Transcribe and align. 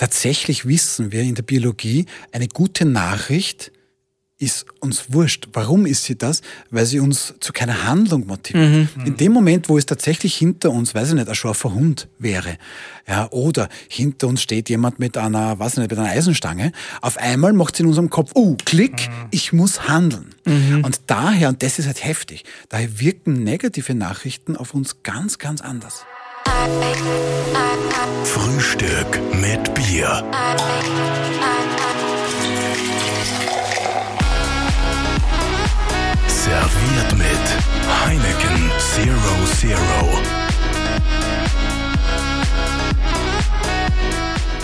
tatsächlich 0.00 0.66
wissen 0.66 1.12
wir 1.12 1.20
in 1.20 1.34
der 1.34 1.42
Biologie, 1.42 2.06
eine 2.32 2.48
gute 2.48 2.86
Nachricht 2.86 3.70
ist 4.38 4.64
uns 4.80 5.12
wurscht. 5.12 5.48
Warum 5.52 5.84
ist 5.84 6.04
sie 6.04 6.16
das? 6.16 6.40
Weil 6.70 6.86
sie 6.86 7.00
uns 7.00 7.34
zu 7.40 7.52
keiner 7.52 7.84
Handlung 7.84 8.26
motiviert. 8.26 8.88
Mhm. 8.96 9.04
In 9.04 9.18
dem 9.18 9.32
Moment, 9.32 9.68
wo 9.68 9.76
es 9.76 9.84
tatsächlich 9.84 10.34
hinter 10.34 10.70
uns, 10.70 10.94
weiß 10.94 11.08
ich 11.08 11.14
nicht, 11.16 11.28
ein 11.28 11.34
scharfer 11.34 11.74
Hund 11.74 12.08
wäre, 12.18 12.56
ja, 13.06 13.30
oder 13.30 13.68
hinter 13.88 14.28
uns 14.28 14.40
steht 14.40 14.70
jemand 14.70 14.98
mit 14.98 15.18
einer, 15.18 15.58
weiß 15.58 15.72
ich 15.72 15.78
nicht, 15.80 15.90
mit 15.90 15.98
einer 15.98 16.08
Eisenstange, 16.08 16.72
auf 17.02 17.18
einmal 17.18 17.52
macht 17.52 17.76
sie 17.76 17.82
in 17.82 17.90
unserem 17.90 18.08
Kopf, 18.08 18.30
uh, 18.34 18.56
Klick, 18.64 19.10
mhm. 19.10 19.26
ich 19.32 19.52
muss 19.52 19.86
handeln. 19.86 20.34
Mhm. 20.46 20.82
Und 20.82 21.02
daher, 21.08 21.50
und 21.50 21.62
das 21.62 21.78
ist 21.78 21.84
halt 21.84 22.02
heftig, 22.02 22.44
daher 22.70 22.98
wirken 22.98 23.44
negative 23.44 23.94
Nachrichten 23.94 24.56
auf 24.56 24.72
uns 24.72 25.02
ganz, 25.02 25.38
ganz 25.38 25.60
anders. 25.60 26.06
Frühstück 28.24 29.18
mit 29.40 29.72
Bier. 29.74 30.22
Serviert 36.26 37.16
mit 37.16 37.46
Heineken 38.04 38.70
Zero 38.78 39.46
Zero. 39.58 40.40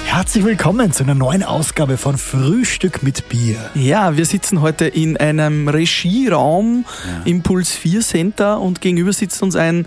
Herzlich 0.05 0.45
willkommen 0.45 0.93
zu 0.93 1.03
einer 1.03 1.15
neuen 1.15 1.43
Ausgabe 1.43 1.99
von 1.99 2.17
Frühstück 2.17 3.03
mit 3.03 3.29
Bier. 3.29 3.71
Ja, 3.75 4.17
wir 4.17 4.25
sitzen 4.25 4.63
heute 4.63 4.87
in 4.87 5.19
einem 5.19 5.69
Regieraum 5.69 6.85
ja. 7.07 7.23
im 7.27 7.43
Puls 7.43 7.73
4 7.73 8.01
Center 8.01 8.61
und 8.61 8.81
gegenüber 8.81 9.13
sitzt 9.13 9.43
uns 9.43 9.57
ein 9.57 9.87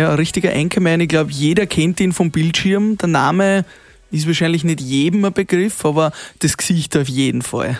ja, 0.00 0.14
richtiger 0.14 0.52
Anchorman. 0.52 1.00
Ich 1.00 1.08
glaube, 1.08 1.30
jeder 1.30 1.66
kennt 1.66 2.00
ihn 2.00 2.12
vom 2.12 2.30
Bildschirm. 2.30 2.96
Der 2.96 3.08
Name 3.08 3.64
ist 4.10 4.26
wahrscheinlich 4.26 4.64
nicht 4.64 4.80
jedem 4.80 5.24
ein 5.24 5.32
Begriff, 5.32 5.84
aber 5.84 6.12
das 6.40 6.56
Gesicht 6.56 6.96
auf 6.96 7.08
jeden 7.08 7.42
Fall. 7.42 7.78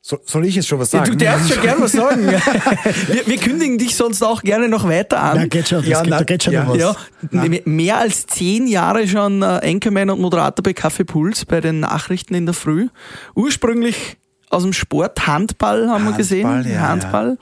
So, 0.00 0.18
soll 0.24 0.46
ich 0.46 0.54
jetzt 0.54 0.68
schon 0.68 0.78
was 0.78 0.92
sagen? 0.92 1.04
Ja, 1.04 1.10
du 1.10 1.16
darfst 1.16 1.52
schon 1.52 1.62
gerne 1.62 1.82
was 1.82 1.92
sagen. 1.92 2.26
wir, 3.08 3.26
wir, 3.26 3.36
kündigen 3.38 3.76
dich 3.76 3.96
sonst 3.96 4.22
auch 4.22 4.42
gerne 4.42 4.68
noch 4.68 4.88
weiter 4.88 5.20
an. 5.20 5.36
Ja, 5.36 5.46
geht 5.46 5.68
schon. 5.68 5.84
Ja, 5.84 6.00
geht, 6.00 6.10
na, 6.10 6.18
da 6.18 6.24
geht 6.24 6.44
schon 6.44 6.52
ja, 6.52 6.64
noch 6.64 6.74
was. 6.74 6.96
Ja, 7.32 7.60
mehr 7.64 7.98
als 7.98 8.24
zehn 8.26 8.68
Jahre 8.68 9.08
schon 9.08 9.42
äh, 9.42 9.60
Anchorman 9.64 10.10
und 10.10 10.20
Moderator 10.20 10.62
bei 10.62 10.74
Kaffee 10.74 11.04
Puls 11.04 11.44
bei 11.44 11.60
den 11.60 11.80
Nachrichten 11.80 12.34
in 12.34 12.46
der 12.46 12.54
Früh. 12.54 12.86
Ursprünglich 13.34 14.16
aus 14.48 14.62
dem 14.62 14.72
Sport, 14.72 15.26
Handball 15.26 15.88
haben 15.88 16.04
Handball, 16.04 16.12
wir 16.12 16.16
gesehen. 16.16 16.80
Handball. 16.80 17.36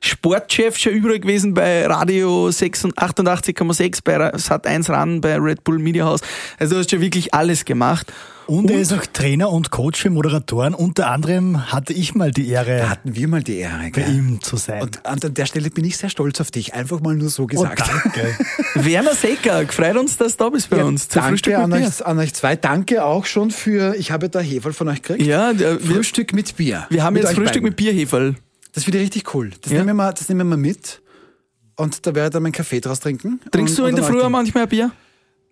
Sportchef 0.00 0.78
schon 0.78 0.92
überall 0.92 1.20
gewesen 1.20 1.54
bei 1.54 1.86
Radio 1.86 2.48
88,6, 2.48 4.00
bei 4.02 4.38
Sat 4.38 4.66
1 4.66 4.88
ran, 4.90 5.20
bei 5.20 5.36
Red 5.36 5.64
Bull 5.64 5.78
Media 5.78 6.06
House. 6.06 6.20
Also 6.58 6.74
du 6.74 6.80
hast 6.80 6.90
schon 6.90 7.00
wirklich 7.00 7.34
alles 7.34 7.64
gemacht. 7.64 8.12
Und, 8.46 8.64
und 8.64 8.70
er 8.72 8.80
ist 8.80 8.92
auch 8.92 9.06
Trainer 9.06 9.50
und 9.50 9.70
Coach 9.70 10.00
für 10.00 10.10
Moderatoren. 10.10 10.74
Unter 10.74 11.08
anderem 11.08 11.70
hatte 11.70 11.92
ich 11.92 12.16
mal 12.16 12.32
die 12.32 12.48
Ehre. 12.48 12.78
Da 12.78 12.88
hatten 12.88 13.14
wir 13.14 13.28
mal 13.28 13.44
die 13.44 13.58
Ehre, 13.58 13.90
bei 13.94 14.02
ihm 14.02 14.42
zu 14.42 14.56
sein. 14.56 14.82
Und 14.82 15.06
an 15.06 15.20
der 15.22 15.46
Stelle 15.46 15.70
bin 15.70 15.84
ich 15.84 15.96
sehr 15.96 16.10
stolz 16.10 16.40
auf 16.40 16.50
dich. 16.50 16.74
Einfach 16.74 17.00
mal 17.00 17.14
nur 17.14 17.28
so 17.28 17.46
gesagt. 17.46 17.80
Oh, 17.80 18.00
danke. 18.02 18.36
Werner 18.74 19.14
Secker, 19.14 19.64
freut 19.68 19.96
uns, 19.96 20.16
dass 20.16 20.36
du 20.36 20.44
da 20.44 20.50
bist 20.50 20.68
bei 20.68 20.78
ja, 20.78 20.84
uns. 20.84 21.06
Danke 21.06 21.58
an 21.58 21.72
euch, 21.72 22.04
an 22.04 22.18
euch, 22.18 22.34
zwei. 22.34 22.56
Danke 22.56 23.04
auch 23.04 23.24
schon 23.24 23.52
für, 23.52 23.94
ich 23.94 24.10
habe 24.10 24.28
da 24.28 24.40
Heferl 24.40 24.72
von 24.72 24.88
euch 24.88 25.02
gekriegt. 25.02 25.28
Ja, 25.28 25.52
der, 25.52 25.78
Frühstück 25.78 26.32
mit 26.32 26.56
Bier. 26.56 26.86
Wir 26.90 27.04
haben 27.04 27.14
mit 27.14 27.22
jetzt 27.22 27.34
Frühstück 27.34 27.62
beiden. 27.62 27.68
mit 27.68 27.76
Bier 27.76 27.92
Heferl. 27.92 28.34
Das 28.72 28.84
finde 28.84 28.98
ich 28.98 29.04
richtig 29.04 29.34
cool. 29.34 29.50
Das, 29.60 29.72
ja. 29.72 29.78
nehmen 29.78 29.88
wir 29.88 29.94
mal, 29.94 30.12
das 30.12 30.28
nehmen 30.28 30.40
wir 30.40 30.56
mal 30.56 30.56
mit. 30.56 31.02
Und 31.76 32.06
da 32.06 32.14
werde 32.14 32.28
ich 32.28 32.32
dann 32.32 32.42
meinen 32.42 32.52
Kaffee 32.52 32.80
draus 32.80 33.00
trinken. 33.00 33.40
Trinkst 33.50 33.78
und, 33.78 33.84
du 33.84 33.88
in 33.88 33.96
der 33.96 34.04
Früh 34.04 34.28
manchmal 34.28 34.64
ein 34.64 34.68
Bier? 34.68 34.92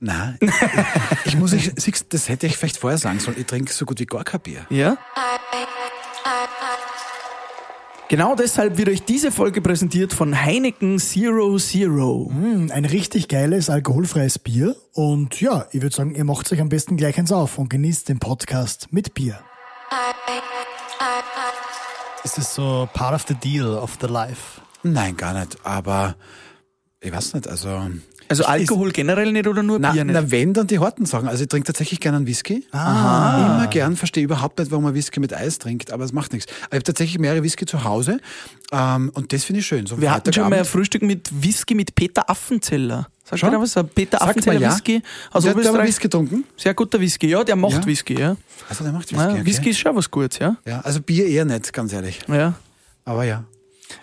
Nein. 0.00 0.38
ich 1.24 1.36
muss, 1.36 1.52
ich, 1.52 1.72
das 2.08 2.28
hätte 2.28 2.46
ich 2.46 2.56
vielleicht 2.56 2.76
vorher 2.76 2.98
sagen 2.98 3.18
sollen. 3.18 3.36
Ich 3.38 3.46
trinke 3.46 3.72
so 3.72 3.84
gut 3.84 3.98
wie 3.98 4.06
gar 4.06 4.24
kein 4.24 4.40
Bier. 4.40 4.66
Ja? 4.70 4.96
Genau 8.08 8.34
deshalb 8.34 8.78
wird 8.78 8.88
euch 8.88 9.02
diese 9.02 9.30
Folge 9.30 9.60
präsentiert 9.60 10.14
von 10.14 10.34
Heineken 10.34 10.98
Zero 10.98 11.58
Zero. 11.58 12.30
Mm, 12.32 12.70
ein 12.72 12.86
richtig 12.86 13.28
geiles 13.28 13.68
alkoholfreies 13.68 14.38
Bier. 14.38 14.76
Und 14.94 15.38
ja, 15.42 15.66
ich 15.72 15.82
würde 15.82 15.94
sagen, 15.94 16.14
ihr 16.14 16.24
macht 16.24 16.50
euch 16.50 16.60
am 16.60 16.70
besten 16.70 16.96
gleich 16.96 17.18
eins 17.18 17.32
auf 17.32 17.58
und 17.58 17.68
genießt 17.68 18.08
den 18.08 18.18
Podcast 18.18 18.88
mit 18.92 19.12
Bier. 19.12 19.40
Ist 22.24 22.38
das 22.38 22.54
so 22.54 22.88
part 22.92 23.14
of 23.14 23.24
the 23.28 23.34
deal 23.34 23.76
of 23.76 23.96
the 24.00 24.06
life? 24.06 24.60
Nein, 24.82 25.16
gar 25.16 25.34
nicht. 25.34 25.58
Aber 25.64 26.16
ich 27.00 27.12
weiß 27.12 27.34
nicht, 27.34 27.48
also 27.48 27.90
also 28.28 28.44
Alkohol 28.44 28.88
ist, 28.88 28.94
generell 28.94 29.32
nicht 29.32 29.46
oder 29.46 29.62
nur 29.62 29.78
na, 29.78 29.92
Bier 29.92 30.04
nicht? 30.04 30.14
Na, 30.14 30.30
wenn, 30.30 30.52
dann 30.52 30.66
die 30.66 30.78
harten 30.78 31.06
Sachen. 31.06 31.28
Also 31.28 31.44
ich 31.44 31.48
trinke 31.48 31.66
tatsächlich 31.66 31.98
gerne 31.98 32.18
einen 32.18 32.26
Whisky. 32.26 32.66
Ah. 32.72 33.56
Immer 33.56 33.66
gern, 33.68 33.96
verstehe 33.96 34.22
überhaupt 34.22 34.58
nicht, 34.58 34.70
warum 34.70 34.84
man 34.84 34.94
Whisky 34.94 35.18
mit 35.18 35.32
Eis 35.32 35.58
trinkt, 35.58 35.90
aber 35.92 36.04
es 36.04 36.12
macht 36.12 36.32
nichts. 36.32 36.52
Ich 36.52 36.74
habe 36.74 36.82
tatsächlich 36.82 37.18
mehrere 37.18 37.42
Whisky 37.42 37.64
zu 37.64 37.84
Hause 37.84 38.18
ähm, 38.70 39.10
und 39.14 39.32
das 39.32 39.44
finde 39.44 39.60
ich 39.60 39.66
schön. 39.66 39.86
So 39.86 40.00
Wir 40.00 40.10
hatten 40.10 40.32
schon 40.32 40.48
mal 40.50 40.58
ein 40.58 40.64
Frühstück 40.64 41.02
mit 41.02 41.30
Whisky 41.42 41.74
mit 41.74 41.94
Peter 41.94 42.28
Affenzeller. 42.28 43.08
Sag 43.28 43.38
schon? 43.38 43.52
was? 43.60 43.74
Peter 43.94 44.22
Affenzeller 44.22 44.60
ja. 44.60 44.70
Whisky 44.70 45.02
aus 45.30 45.42
der, 45.42 45.52
Oberösterreich. 45.52 45.80
Der 45.80 45.88
Whisky 45.88 46.02
getrunken? 46.02 46.44
Sehr 46.56 46.74
guter 46.74 46.98
Whisky, 47.00 47.26
ja, 47.28 47.44
der 47.44 47.56
macht 47.56 47.74
ja. 47.74 47.86
Whisky, 47.86 48.18
ja. 48.18 48.36
Also 48.68 48.84
der 48.84 48.92
macht 48.92 49.10
Whisky, 49.10 49.22
ja, 49.22 49.30
okay. 49.30 49.44
Whisky 49.44 49.70
ist 49.70 49.78
schon 49.78 49.94
was 49.94 50.10
Gutes, 50.10 50.38
ja. 50.38 50.56
Ja, 50.64 50.80
also 50.80 51.02
Bier 51.02 51.26
eher 51.26 51.44
nicht, 51.44 51.72
ganz 51.72 51.92
ehrlich. 51.92 52.20
Ja. 52.26 52.54
Aber 53.04 53.24
ja. 53.24 53.44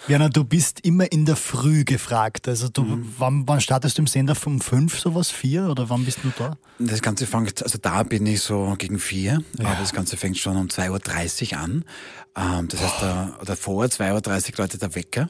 Werner, 0.08 0.30
du 0.30 0.44
bist 0.44 0.82
immer 0.82 1.12
in 1.12 1.26
der 1.26 1.36
Früh 1.36 1.84
gefragt. 1.84 2.48
Also 2.48 2.70
du, 2.70 2.84
mhm. 2.84 3.14
wann, 3.18 3.48
wann 3.48 3.62
startest 3.62 3.98
du 3.98 4.04
im 4.04 4.08
Sender 4.08 4.36
um 4.46 4.62
fünf, 4.62 5.00
sowas, 5.00 5.32
vier 5.32 5.68
oder 5.70 5.90
wann 5.90 6.06
bist 6.06 6.20
du 6.24 6.32
da? 6.38 6.58
Das 6.78 7.02
Ganze 7.02 7.26
fängt, 7.26 7.64
also 7.64 7.78
da 7.82 8.04
bin 8.04 8.26
ich 8.26 8.42
so 8.42 8.76
gegen 8.78 9.00
vier, 9.00 9.42
ja. 9.58 9.66
aber 9.66 9.80
das 9.80 9.94
Ganze 9.94 10.18
fängt 10.18 10.38
schon 10.38 10.58
um 10.58 10.68
2.30 10.68 11.54
Uhr 11.54 11.60
an. 11.60 11.86
Ähm, 12.36 12.68
das 12.68 12.82
heißt, 12.82 13.02
da, 13.02 13.40
davor 13.46 13.86
2.30 13.86 14.52
Uhr 14.52 14.58
läutet 14.58 14.82
der 14.82 14.94
Wecker 14.94 15.30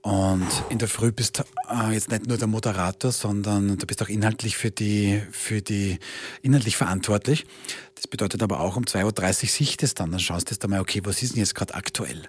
und 0.00 0.48
in 0.70 0.78
der 0.78 0.88
Früh 0.88 1.12
bist 1.12 1.38
du 1.38 1.42
äh, 1.70 1.92
jetzt 1.92 2.10
nicht 2.10 2.26
nur 2.26 2.38
der 2.38 2.48
Moderator, 2.48 3.12
sondern 3.12 3.76
du 3.76 3.86
bist 3.86 4.02
auch 4.02 4.08
inhaltlich 4.08 4.56
für 4.56 4.70
die, 4.70 5.22
für 5.32 5.60
die, 5.60 5.98
inhaltlich 6.42 6.76
verantwortlich. 6.76 7.46
Das 7.94 8.06
bedeutet 8.06 8.42
aber 8.42 8.60
auch 8.60 8.76
um 8.76 8.84
2.30 8.84 9.42
Uhr 9.42 9.48
sichtest 9.48 10.00
dann, 10.00 10.10
dann 10.10 10.20
schaust 10.20 10.50
du 10.50 10.64
einmal, 10.64 10.80
okay, 10.80 11.02
was 11.04 11.22
ist 11.22 11.34
denn 11.34 11.40
jetzt 11.40 11.54
gerade 11.54 11.74
aktuell? 11.74 12.28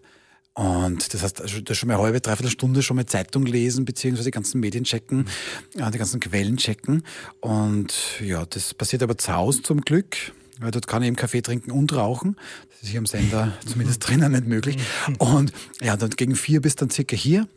Und 0.58 1.14
das 1.14 1.22
heißt, 1.22 1.40
also, 1.40 1.62
das 1.62 1.78
schon 1.78 1.86
mal 1.86 1.94
eine 1.94 2.04
halbe, 2.04 2.20
dreiviertel 2.20 2.50
Stunde 2.50 2.82
schon 2.82 2.96
mal 2.96 3.06
Zeitung 3.06 3.46
lesen, 3.46 3.86
beziehungsweise 3.86 4.30
die 4.30 4.34
ganzen 4.34 4.60
Medien 4.60 4.86
checken, 4.86 5.28
mhm. 5.76 5.92
die 5.92 5.98
ganzen 6.00 6.20
Quellen 6.20 6.58
checken. 6.58 7.04
Und 7.42 7.94
ja, 8.20 8.44
das 8.44 8.74
passiert 8.74 9.04
aber 9.04 9.20
zu 9.20 9.36
Hause 9.36 9.62
zum 9.62 9.82
Glück, 9.82 10.18
weil 10.60 10.72
dort 10.72 10.88
kann 10.88 11.04
ich 11.04 11.10
eben 11.10 11.16
Kaffee 11.16 11.44
trinken 11.44 11.70
und 11.70 11.94
rauchen. 11.96 12.38
Das 12.72 12.82
ist 12.82 12.90
hier 12.90 12.98
am 12.98 13.06
Sender 13.06 13.56
zumindest 13.68 14.08
drinnen 14.08 14.32
nicht 14.32 14.48
möglich. 14.48 14.78
Und 15.20 15.54
ja, 15.80 15.96
dann 15.96 16.10
gegen 16.10 16.36
vier 16.36 16.60
bist 16.60 16.82
dann 16.82 16.90
circa 16.90 17.16
hier. 17.16 17.48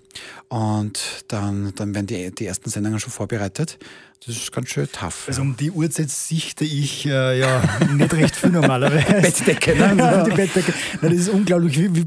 Und 0.49 1.25
dann, 1.29 1.73
dann 1.77 1.95
werden 1.95 2.07
die, 2.07 2.35
die 2.35 2.45
ersten 2.45 2.69
Sendungen 2.69 3.01
schon 3.01 3.13
vorbereitet. 3.13 3.79
Das 4.27 4.37
ist 4.37 4.53
ganz 4.53 4.69
schön 4.69 4.87
tough. 4.93 5.25
Also 5.27 5.41
um 5.41 5.57
die 5.57 5.71
Uhrzeit 5.71 6.11
sichte 6.11 6.67
ich 6.67 7.07
äh, 7.07 7.39
ja 7.39 7.63
nicht 7.95 8.13
recht 8.13 8.37
viel 8.37 8.51
normalerweise. 8.51 9.07
Bettdecke, 9.23 9.75
ne? 9.75 10.27
die 10.31 10.37
Bettdecke. 10.37 10.75
Nein, 11.01 11.13
das 11.13 11.21
ist 11.21 11.29
unglaublich, 11.31 11.79
wie, 11.79 11.95
wie 11.95 12.01
äh, 12.01 12.07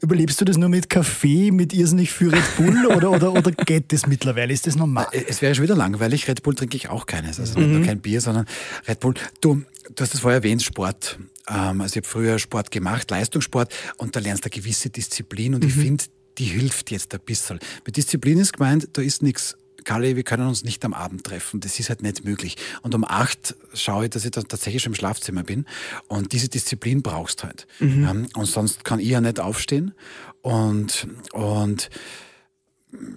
überlebst 0.00 0.40
du 0.40 0.44
das 0.44 0.56
nur 0.56 0.68
mit 0.68 0.88
Kaffee, 0.88 1.50
mit 1.50 1.72
irrsinnig 1.72 2.12
viel 2.12 2.30
Red 2.30 2.56
Bull 2.56 2.86
oder, 2.96 3.10
oder, 3.10 3.32
oder 3.32 3.50
geht 3.50 3.92
das 3.92 4.06
mittlerweile? 4.06 4.52
Ist 4.52 4.66
das 4.66 4.76
normal? 4.76 5.06
Äh, 5.12 5.24
es 5.28 5.42
wäre 5.42 5.54
schon 5.54 5.64
wieder 5.64 5.76
langweilig. 5.76 6.28
Red 6.28 6.42
Bull 6.42 6.54
trinke 6.54 6.76
ich 6.76 6.88
auch 6.88 7.06
keines. 7.06 7.40
Also 7.40 7.58
mhm. 7.58 7.84
kein 7.84 8.00
Bier, 8.00 8.20
sondern 8.20 8.46
Red 8.86 9.00
Bull. 9.00 9.14
Du, 9.40 9.62
du 9.94 10.02
hast 10.02 10.14
das 10.14 10.20
vorher 10.20 10.38
erwähnt, 10.38 10.62
Sport. 10.62 11.18
Ähm, 11.48 11.80
also 11.80 11.92
ich 11.92 11.96
habe 11.96 12.06
früher 12.06 12.38
Sport 12.38 12.70
gemacht, 12.70 13.10
Leistungssport, 13.10 13.74
und 13.96 14.16
da 14.16 14.20
lernst 14.20 14.44
du 14.44 14.50
eine 14.50 14.60
gewisse 14.60 14.90
Disziplin 14.90 15.54
und 15.54 15.62
mhm. 15.62 15.68
ich 15.68 15.74
finde, 15.74 16.04
die 16.38 16.44
hilft 16.44 16.90
jetzt 16.90 17.14
ein 17.14 17.20
bisschen. 17.24 17.58
Mit 17.84 17.96
Disziplin 17.96 18.38
ist 18.38 18.52
gemeint, 18.52 18.88
da 18.92 19.02
ist 19.02 19.22
nichts 19.22 19.56
Kalle, 19.86 20.16
wir 20.16 20.24
können 20.24 20.46
uns 20.46 20.64
nicht 20.64 20.84
am 20.84 20.92
Abend 20.92 21.24
treffen. 21.24 21.60
Das 21.60 21.78
ist 21.80 21.88
halt 21.88 22.02
nicht 22.02 22.24
möglich. 22.24 22.56
Und 22.82 22.94
um 22.94 23.04
acht 23.04 23.54
schaue 23.72 24.04
ich, 24.04 24.10
dass 24.10 24.24
ich 24.24 24.32
da 24.32 24.42
tatsächlich 24.42 24.82
schon 24.82 24.92
im 24.92 24.96
Schlafzimmer 24.96 25.44
bin. 25.44 25.64
Und 26.08 26.32
diese 26.32 26.48
Disziplin 26.48 27.02
brauchst 27.02 27.44
halt. 27.44 27.66
Mhm. 27.78 28.28
und 28.34 28.46
sonst 28.46 28.84
kann 28.84 28.98
ich 28.98 29.08
ja 29.08 29.20
nicht 29.20 29.40
aufstehen. 29.40 29.94
Und, 30.42 31.06
und 31.32 31.88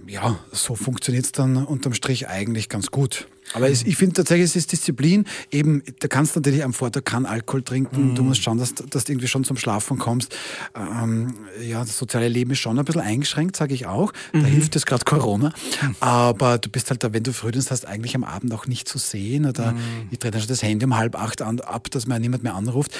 ja, 0.07 0.39
so 0.51 0.75
funktioniert 0.75 1.25
es 1.25 1.31
dann 1.31 1.57
unterm 1.65 1.93
Strich 1.93 2.27
eigentlich 2.27 2.69
ganz 2.69 2.91
gut. 2.91 3.27
Aber 3.53 3.69
es, 3.69 3.83
ich 3.83 3.97
finde 3.97 4.13
tatsächlich, 4.13 4.45
es 4.45 4.55
ist 4.55 4.71
Disziplin. 4.71 5.25
Eben, 5.51 5.81
da 5.99 6.07
kannst 6.07 6.35
du 6.35 6.39
natürlich 6.39 6.63
am 6.63 6.73
Vortag 6.73 7.03
keinen 7.03 7.25
Alkohol 7.25 7.63
trinken. 7.63 8.11
Mhm. 8.11 8.15
Du 8.15 8.23
musst 8.23 8.43
schauen, 8.43 8.57
dass, 8.57 8.75
dass 8.75 9.05
du 9.05 9.11
irgendwie 9.11 9.27
schon 9.27 9.43
zum 9.43 9.57
Schlafen 9.57 9.97
kommst. 9.97 10.35
Ähm, 10.75 11.33
ja, 11.61 11.79
das 11.79 11.97
soziale 11.97 12.27
Leben 12.27 12.51
ist 12.51 12.59
schon 12.59 12.77
ein 12.77 12.85
bisschen 12.85 13.01
eingeschränkt, 13.01 13.55
sage 13.55 13.73
ich 13.73 13.87
auch. 13.87 14.11
Da 14.33 14.39
mhm. 14.39 14.45
hilft 14.45 14.75
es 14.75 14.85
gerade 14.85 15.03
Corona. 15.03 15.51
Aber 15.99 16.59
du 16.59 16.69
bist 16.69 16.89
halt 16.91 17.03
da, 17.03 17.11
wenn 17.13 17.23
du 17.23 17.33
Frühdienst 17.33 17.71
hast, 17.71 17.87
eigentlich 17.87 18.15
am 18.15 18.23
Abend 18.23 18.53
auch 18.53 18.67
nicht 18.67 18.87
zu 18.87 18.99
sehen. 18.99 19.47
Oder 19.47 19.71
mhm. 19.71 19.79
ich 20.11 20.19
drehe 20.19 20.31
dann 20.31 20.41
schon 20.41 20.49
das 20.49 20.61
Handy 20.61 20.85
um 20.85 20.95
halb 20.95 21.15
acht 21.15 21.41
an, 21.41 21.59
ab, 21.59 21.89
dass 21.89 22.05
mir 22.05 22.19
niemand 22.19 22.43
mehr 22.43 22.55
anruft. 22.55 22.95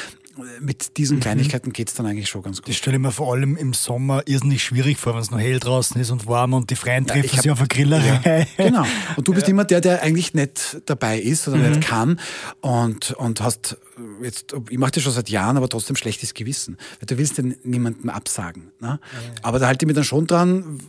Mit 0.60 0.98
diesen 0.98 1.20
Kleinigkeiten 1.20 1.74
geht 1.74 1.90
es 1.90 1.96
dann 1.96 2.06
eigentlich 2.06 2.30
schon 2.30 2.42
ganz 2.44 2.58
gut. 2.58 2.70
Das 2.70 2.76
stelle 2.76 2.98
ich 2.98 3.02
mir 3.02 3.12
vor 3.12 3.34
allem 3.34 3.56
im 3.58 3.74
Sommer 3.74 4.24
irrsinnig 4.28 4.64
schwierig 4.64 4.98
vor, 4.98 5.14
wenn 5.14 5.22
es 5.22 5.32
noch 5.32 5.40
hell 5.40 5.60
draußen 5.60 6.00
ist 6.00 6.10
und 6.12 6.28
warm 6.28 6.54
und 6.54 6.70
die 6.70 6.76
Freien 6.76 7.06
Ja, 7.06 7.14
treffen 7.14 7.32
hab- 7.32 7.42
sich 7.42 7.52
auf 7.52 7.58
der 7.60 7.68
Grillerei. 7.68 8.48
Ja, 8.58 8.66
genau. 8.66 8.86
Und 9.16 9.28
du 9.28 9.34
bist 9.34 9.48
immer 9.50 9.66
der, 9.66 9.82
der 9.82 10.02
eigentlich 10.04 10.34
nicht 10.34 10.82
dabei 10.86 11.20
ist 11.20 11.48
oder 11.48 11.58
nicht 11.58 11.82
kann 11.82 12.20
und, 12.62 13.12
und 13.12 13.42
hast 13.42 13.78
jetzt, 14.22 14.56
ich 14.70 14.78
mache 14.78 14.92
das 14.92 15.04
schon 15.04 15.14
seit 15.14 15.30
Jahren, 15.30 15.58
aber 15.58 15.70
trotzdem 15.70 15.96
schlechtes 15.96 16.34
Gewissen. 16.34 16.78
Weil 17.00 17.08
du 17.08 17.18
willst 17.18 17.38
den 17.38 17.56
niemandem 17.64 18.10
absagen. 18.10 18.72
Ne? 18.80 19.00
Aber 19.42 19.60
da 19.60 19.68
halte 19.68 19.86
ich 19.86 19.88
mich 19.88 19.96
dann 19.96 20.04
schon 20.04 20.28
dran, 20.28 20.80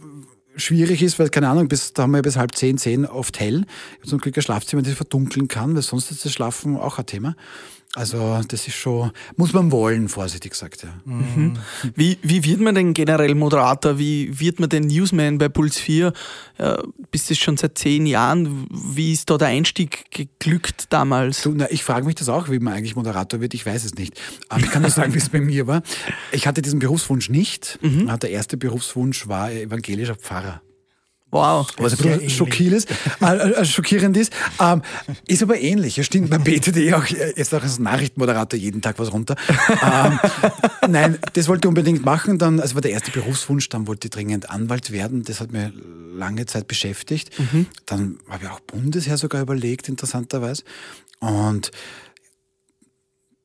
schwierig 0.57 1.03
ist, 1.03 1.19
weil, 1.19 1.29
keine 1.31 1.49
Ahnung, 1.49 1.69
bis, 1.69 1.93
da 1.93 2.03
haben 2.03 2.11
wir 2.11 2.23
bis 2.23 2.37
halb 2.37 2.55
zehn, 2.55 2.77
zehn 2.77 3.07
oft 3.07 3.39
hell. 3.41 3.65
Ich 3.93 3.99
habe 4.01 4.09
zum 4.09 4.19
Glück 4.21 4.37
ein 4.37 4.43
Schlafzimmer, 4.43 4.83
das 4.83 4.93
ich 4.93 4.97
verdunkeln 4.97 5.49
kann, 5.49 5.75
weil 5.75 5.83
sonst 5.83 6.11
ist 6.11 6.25
das 6.25 6.33
Schlafen 6.33 6.77
auch 6.77 6.99
ein 6.99 7.07
Thema. 7.07 7.35
Also 7.95 8.41
das 8.47 8.69
ist 8.69 8.77
schon, 8.77 9.11
muss 9.37 9.53
man 9.53 9.73
wollen, 9.73 10.09
vorsichtig 10.09 10.53
gesagt. 10.53 10.85
Ja. 10.85 10.95
Wie, 11.97 12.19
wie 12.23 12.45
wird 12.45 12.61
man 12.61 12.77
denn 12.77 12.95
generell 12.95 13.35
Moderator? 13.35 13.99
Wie 13.99 14.39
wird 14.39 14.61
man 14.61 14.69
denn 14.69 14.85
Newsman 14.85 15.39
bei 15.39 15.49
Puls 15.49 15.77
4? 15.77 16.13
Äh, 16.59 16.77
bist 17.11 17.29
du 17.31 17.35
schon 17.35 17.57
seit 17.57 17.77
zehn 17.79 18.07
Jahren? 18.07 18.69
Wie 18.71 19.13
ist 19.13 19.29
da 19.29 19.39
der 19.39 19.49
Einstieg 19.49 20.05
geglückt 20.13 20.85
damals? 20.91 21.43
Du, 21.43 21.53
na, 21.53 21.69
ich 21.69 21.83
frage 21.83 22.07
mich 22.07 22.15
das 22.15 22.29
auch, 22.29 22.49
wie 22.49 22.61
man 22.61 22.75
eigentlich 22.75 22.95
Moderator 22.95 23.41
wird. 23.41 23.55
Ich 23.55 23.67
weiß 23.67 23.85
es 23.85 23.97
nicht. 23.97 24.21
Aber 24.49 24.61
ich 24.61 24.71
kann 24.71 24.83
nur 24.83 24.93
sagen, 24.93 25.13
wie 25.13 25.19
es 25.19 25.29
bei 25.29 25.41
mir 25.41 25.67
war. 25.67 25.83
Ich 26.31 26.47
hatte 26.47 26.63
diesen 26.63 26.79
Berufswunsch 26.79 27.29
nicht. 27.29 27.81
Der 27.83 28.31
erste 28.31 28.57
Berufswunsch 28.57 29.27
war 29.27 29.51
evangelischer 29.51 30.15
Pfarrer. 30.15 30.63
Wow. 31.31 31.69
Was 31.79 32.01
ein 32.05 32.29
schockierend 32.29 32.77
ist, 32.77 32.91
äh, 33.21 33.27
äh, 33.27 33.65
schockierend 33.65 34.17
ist. 34.17 34.33
Ähm, 34.61 34.83
ist 35.29 35.43
aber 35.43 35.61
ähnlich. 35.61 35.97
Ja, 35.97 36.03
stimmt, 36.03 36.31
man 36.31 36.43
betet 36.43 36.77
eh 36.77 36.93
auch 36.93 37.09
äh, 37.09 37.35
jetzt 37.37 37.55
auch 37.55 37.63
als 37.63 37.79
Nachrichtenmoderator 37.79 38.59
jeden 38.59 38.83
Tag 38.83 38.99
was 38.99 39.13
runter. 39.13 39.37
ähm, 39.83 40.19
nein, 40.89 41.19
das 41.35 41.47
wollte 41.47 41.67
ich 41.67 41.69
unbedingt 41.69 42.05
machen. 42.05 42.39
Dann, 42.39 42.59
also 42.59 42.75
war 42.75 42.83
der 42.83 42.91
erste 42.91 43.13
Berufswunsch, 43.13 43.69
dann 43.69 43.87
wollte 43.87 44.09
ich 44.09 44.11
dringend 44.11 44.51
Anwalt 44.51 44.91
werden. 44.91 45.23
Das 45.23 45.41
hat 45.41 45.53
mir 45.53 45.73
lange 46.13 46.47
Zeit 46.47 46.67
beschäftigt. 46.67 47.31
Dann 47.87 48.19
habe 48.29 48.45
ich 48.45 48.51
auch 48.51 48.61
Bundesheer 48.61 49.17
sogar 49.17 49.41
überlegt, 49.41 49.89
interessanterweise. 49.89 50.65
Und 51.21 51.71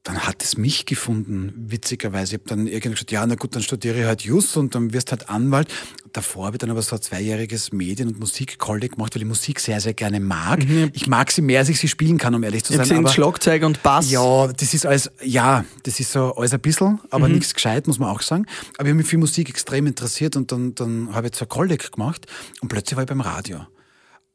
dann 0.05 0.19
hat 0.19 0.43
es 0.43 0.55
mich 0.55 0.85
gefunden, 0.85 1.51
witzigerweise. 1.67 2.35
Ich 2.35 2.41
habe 2.41 2.47
dann 2.49 2.67
irgendwie 2.67 2.91
gesagt, 2.91 3.11
ja, 3.11 3.25
na 3.25 3.33
gut, 3.33 3.55
dann 3.55 3.63
studiere 3.63 3.99
ich 3.99 4.05
halt 4.05 4.21
Jus 4.21 4.55
und 4.55 4.75
dann 4.75 4.93
wirst 4.93 5.09
halt 5.11 5.29
Anwalt. 5.29 5.67
Davor 6.13 6.45
habe 6.45 6.55
ich 6.55 6.59
dann 6.59 6.69
aber 6.69 6.83
so 6.83 6.95
ein 6.95 7.01
zweijähriges 7.01 7.71
Medien- 7.73 8.09
und 8.09 8.19
Musikkolleg 8.19 8.91
gemacht, 8.93 9.15
weil 9.15 9.23
ich 9.23 9.27
Musik 9.27 9.59
sehr, 9.59 9.81
sehr 9.81 9.95
gerne 9.95 10.19
mag. 10.19 10.63
Ich 10.93 11.07
mag 11.07 11.31
sie 11.31 11.41
mehr, 11.41 11.59
als 11.61 11.69
ich 11.69 11.79
sie 11.79 11.87
spielen 11.87 12.19
kann, 12.19 12.35
um 12.35 12.43
ehrlich 12.43 12.63
zu 12.63 12.73
sein. 12.73 12.99
aber- 12.99 13.09
Schlagzeug 13.09 13.63
und 13.63 13.81
Bass. 13.81 14.11
ja, 14.11 14.47
das 14.53 14.75
ist 14.75 14.85
alles, 14.85 15.09
ja, 15.23 15.65
das 15.83 15.99
ist 15.99 16.11
so 16.11 16.35
alles 16.35 16.53
ein 16.53 16.59
bisschen, 16.61 16.99
aber 17.09 17.27
nichts 17.27 17.55
gescheit, 17.55 17.87
muss 17.87 17.97
man 17.97 18.09
auch 18.09 18.21
sagen. 18.21 18.45
Aber 18.77 18.83
ich 18.87 18.91
habe 18.91 18.93
mich 18.93 19.07
für 19.07 19.17
Musik 19.17 19.49
extrem 19.49 19.87
interessiert 19.87 20.35
und 20.35 20.51
dann, 20.51 20.75
dann 20.75 21.15
habe 21.15 21.27
ich 21.29 21.35
so 21.35 21.45
ein 21.45 21.49
Kolleg 21.49 21.91
gemacht 21.91 22.27
und 22.61 22.67
plötzlich 22.69 22.95
war 22.95 23.03
ich 23.03 23.09
beim 23.09 23.21
Radio. 23.21 23.65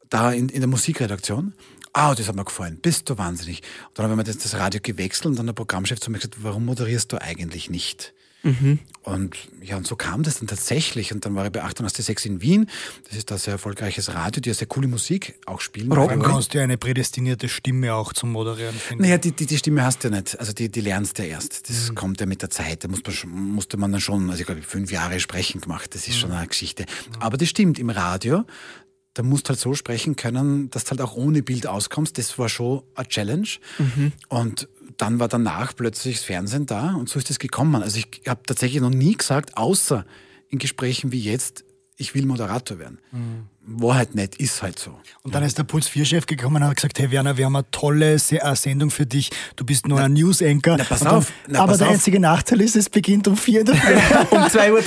Da 0.09 0.33
in, 0.33 0.49
in 0.49 0.59
der 0.59 0.67
Musikredaktion. 0.67 1.53
Ah, 1.93 2.15
das 2.15 2.27
hat 2.27 2.35
mir 2.35 2.45
gefallen. 2.45 2.77
Bist 2.81 3.09
du 3.09 3.17
wahnsinnig. 3.17 3.61
Und 3.89 3.99
dann 3.99 4.03
habe 4.05 4.13
ich 4.13 4.17
mir 4.17 4.33
das, 4.33 4.37
das 4.41 4.55
Radio 4.55 4.79
gewechselt 4.81 5.25
und 5.27 5.35
dann 5.37 5.45
der 5.45 5.53
Programmchef 5.53 5.99
zu 5.99 6.11
mir 6.11 6.19
gesagt, 6.19 6.37
warum 6.41 6.65
moderierst 6.65 7.11
du 7.11 7.21
eigentlich 7.21 7.69
nicht? 7.69 8.13
Und 9.03 9.35
ja, 9.61 9.77
und 9.77 9.85
so 9.85 9.95
kam 9.95 10.23
das 10.23 10.39
dann 10.39 10.47
tatsächlich. 10.47 11.13
Und 11.13 11.25
dann 11.25 11.35
war 11.35 11.45
ich 11.45 11.51
bei 11.51 11.63
88.6 11.63 12.25
in 12.25 12.41
Wien. 12.41 12.67
Das 13.07 13.17
ist 13.17 13.31
ein 13.31 13.37
sehr 13.37 13.53
erfolgreiches 13.53 14.13
Radio, 14.13 14.41
die 14.41 14.49
ja 14.49 14.55
sehr 14.55 14.67
coole 14.67 14.87
Musik 14.87 15.35
auch 15.45 15.61
spielen. 15.61 15.89
Dann 15.89 16.21
kannst 16.21 16.53
du 16.53 16.57
ja 16.57 16.63
eine 16.63 16.77
prädestinierte 16.77 17.49
Stimme 17.49 17.93
auch 17.93 18.13
zum 18.13 18.31
Moderieren 18.31 18.75
finden. 18.75 19.03
Naja, 19.03 19.17
die, 19.17 19.31
die, 19.31 19.45
die 19.45 19.57
Stimme 19.57 19.83
hast 19.83 20.03
du 20.03 20.09
ja 20.09 20.17
nicht. 20.17 20.39
Also 20.39 20.53
die, 20.53 20.69
die 20.69 20.81
lernst 20.81 21.19
du 21.19 21.23
ja 21.23 21.29
erst. 21.29 21.69
Das 21.69 21.93
kommt 21.93 22.19
ja 22.19 22.25
mit 22.25 22.41
der 22.41 22.49
Zeit. 22.49 22.83
Da 22.83 22.87
muss 22.87 23.01
man, 23.05 23.31
musste 23.31 23.77
man 23.77 23.91
dann 23.91 24.01
schon, 24.01 24.29
also 24.29 24.39
ich 24.39 24.47
glaube, 24.47 24.61
fünf 24.63 24.91
Jahre 24.91 25.19
sprechen 25.19 25.61
gemacht. 25.61 25.93
Das 25.93 26.07
ist 26.07 26.17
schon 26.17 26.31
eine 26.31 26.47
Geschichte. 26.47 26.85
Aber 27.19 27.37
das 27.37 27.47
stimmt, 27.47 27.77
im 27.77 27.91
Radio, 27.91 28.43
da 29.13 29.23
musst 29.23 29.45
du 29.45 29.49
halt 29.49 29.59
so 29.59 29.73
sprechen 29.73 30.15
können, 30.15 30.69
dass 30.69 30.85
du 30.85 30.91
halt 30.91 31.01
auch 31.01 31.15
ohne 31.15 31.43
Bild 31.43 31.67
auskommst. 31.67 32.17
Das 32.17 32.37
war 32.39 32.49
schon 32.49 32.83
eine 32.95 33.07
Challenge. 33.07 33.47
Und 34.29 34.69
dann 34.97 35.19
war 35.19 35.27
danach 35.27 35.75
plötzlich 35.75 36.17
das 36.17 36.25
Fernsehen 36.25 36.65
da 36.65 36.93
und 36.95 37.09
so 37.09 37.19
ist 37.19 37.29
es 37.29 37.39
gekommen. 37.39 37.81
Also 37.81 37.97
ich 37.99 38.21
habe 38.27 38.41
tatsächlich 38.45 38.81
noch 38.81 38.89
nie 38.89 39.15
gesagt, 39.15 39.57
außer 39.57 40.05
in 40.49 40.59
Gesprächen 40.59 41.11
wie 41.11 41.19
jetzt, 41.19 41.65
ich 41.97 42.13
will 42.15 42.25
Moderator 42.25 42.79
werden. 42.79 42.99
War 43.63 43.95
halt 43.95 44.15
nicht, 44.15 44.37
ist 44.37 44.63
halt 44.63 44.79
so. 44.79 44.97
Und 45.21 45.35
dann 45.35 45.43
ist 45.43 45.55
der 45.57 45.63
Puls 45.63 45.87
4-Chef 45.87 46.25
gekommen 46.25 46.57
und 46.63 46.67
hat 46.67 46.75
gesagt, 46.77 46.97
hey 46.97 47.11
Werner, 47.11 47.37
wir 47.37 47.45
haben 47.45 47.55
eine 47.55 47.69
tolle 47.69 48.17
Se 48.17 48.39
Sendung 48.55 48.89
für 48.89 49.05
dich. 49.05 49.29
Du 49.55 49.63
bist 49.63 49.87
nur 49.87 49.99
ein 49.99 50.13
News-Anchor. 50.13 50.77
na, 50.77 50.83
pass 50.83 51.01
dann- 51.01 51.07
auf, 51.15 51.31
na, 51.47 51.59
aber 51.59 51.67
pass 51.73 51.77
der 51.77 51.87
auf. 51.87 51.93
einzige 51.93 52.19
Nachteil 52.19 52.59
ist, 52.61 52.75
es 52.75 52.89
beginnt 52.89 53.27
um 53.27 53.37
4 53.37 53.59
in 53.59 53.65
der 53.67 53.75
Früh. 53.75 53.93
Um 54.31 54.41
2.30 54.43 54.59
Uhr 54.71 54.77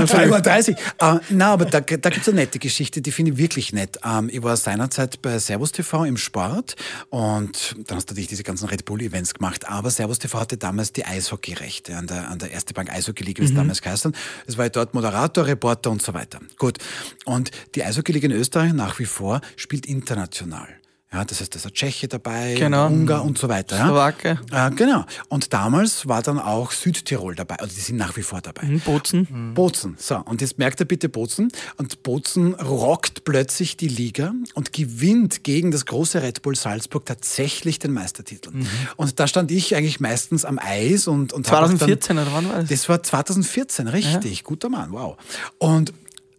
Um 0.00 0.06
der 0.06 0.06
Früh. 0.06 0.32
2.30 0.32 0.70
Uhr. 1.02 1.16
Äh, 1.16 1.20
na, 1.30 1.52
aber 1.54 1.64
da, 1.64 1.80
da 1.80 2.10
gibt 2.10 2.22
es 2.22 2.28
eine 2.28 2.42
nette 2.42 2.60
Geschichte, 2.60 3.02
die 3.02 3.10
finde 3.10 3.32
ich 3.32 3.38
wirklich 3.38 3.72
nett. 3.72 3.98
Ähm, 4.04 4.30
ich 4.32 4.42
war 4.44 4.56
seinerzeit 4.56 5.20
bei 5.20 5.36
Servus 5.40 5.72
TV 5.72 6.04
im 6.04 6.16
Sport 6.16 6.76
und 7.10 7.74
dann 7.86 7.96
hast 7.96 8.10
du 8.10 8.12
natürlich 8.14 8.28
diese 8.28 8.44
ganzen 8.44 8.68
Red 8.68 8.84
Bull-Events 8.84 9.34
gemacht. 9.34 9.68
Aber 9.68 9.90
Servus 9.90 10.20
TV 10.20 10.38
hatte 10.38 10.56
damals 10.56 10.92
die 10.92 11.04
Eishockey-Rechte 11.04 11.96
an 11.96 12.06
der, 12.06 12.28
an 12.30 12.38
der 12.38 12.52
Erste 12.52 12.74
Bank 12.74 12.90
Eishockey-Liga, 12.92 13.42
wie 13.42 13.46
es 13.46 13.54
damals 13.54 13.82
geheißen. 13.82 14.14
Es 14.46 14.56
war 14.56 14.66
ich 14.66 14.72
dort 14.72 14.94
Moderator, 14.94 15.46
Reporter 15.46 15.90
und 15.90 16.00
so 16.00 16.14
weiter. 16.14 16.38
Gut. 16.58 16.78
Und 17.24 17.50
die 17.74 17.82
Eishockey-Liga 18.04 18.26
in 18.26 18.32
Österreich 18.32 18.72
nach 18.72 18.98
wie 18.98 19.06
vor 19.06 19.40
spielt 19.56 19.86
international. 19.86 20.68
Ja, 21.12 21.24
das 21.24 21.40
heißt, 21.40 21.54
da 21.54 21.58
ist 21.58 21.66
ein 21.66 21.72
Tscheche 21.72 22.08
dabei, 22.08 22.56
Genau. 22.58 22.88
Ungar 22.88 23.24
und 23.24 23.38
so 23.38 23.48
weiter. 23.48 23.76
Ja. 23.76 23.86
Slowake. 23.86 24.40
Äh, 24.50 24.70
genau. 24.72 25.04
Und 25.28 25.52
damals 25.52 26.08
war 26.08 26.22
dann 26.22 26.40
auch 26.40 26.72
Südtirol 26.72 27.36
dabei. 27.36 27.54
Also 27.60 27.72
die 27.72 27.80
sind 27.82 27.98
nach 27.98 28.16
wie 28.16 28.22
vor 28.22 28.40
dabei. 28.40 28.64
Mhm, 28.66 28.80
Bozen. 28.80 29.54
Bozen. 29.54 29.94
So, 29.96 30.16
und 30.16 30.40
jetzt 30.40 30.58
merkt 30.58 30.80
er 30.80 30.86
bitte 30.86 31.08
Bozen. 31.08 31.52
Und 31.76 32.02
Bozen 32.02 32.54
rockt 32.54 33.22
plötzlich 33.22 33.76
die 33.76 33.86
Liga 33.86 34.32
und 34.54 34.72
gewinnt 34.72 35.44
gegen 35.44 35.70
das 35.70 35.86
große 35.86 36.20
Red 36.20 36.42
Bull 36.42 36.56
Salzburg 36.56 37.06
tatsächlich 37.06 37.78
den 37.78 37.92
Meistertitel. 37.92 38.50
Und 38.96 39.20
da 39.20 39.28
stand 39.28 39.52
ich 39.52 39.76
eigentlich 39.76 40.00
meistens 40.00 40.44
am 40.44 40.58
Eis 40.58 41.06
und, 41.06 41.32
und 41.32 41.46
hab 41.48 41.62
auch 41.62 41.68
2014 41.68 42.16
dann, 42.16 42.26
oder 42.26 42.34
wann 42.34 42.48
war 42.48 42.60
das? 42.62 42.70
Das 42.70 42.88
war 42.88 43.00
2014, 43.00 43.86
richtig. 43.86 44.42
Guter 44.42 44.68
Mann, 44.68 44.90
wow. 44.90 45.16
Und, 45.58 45.92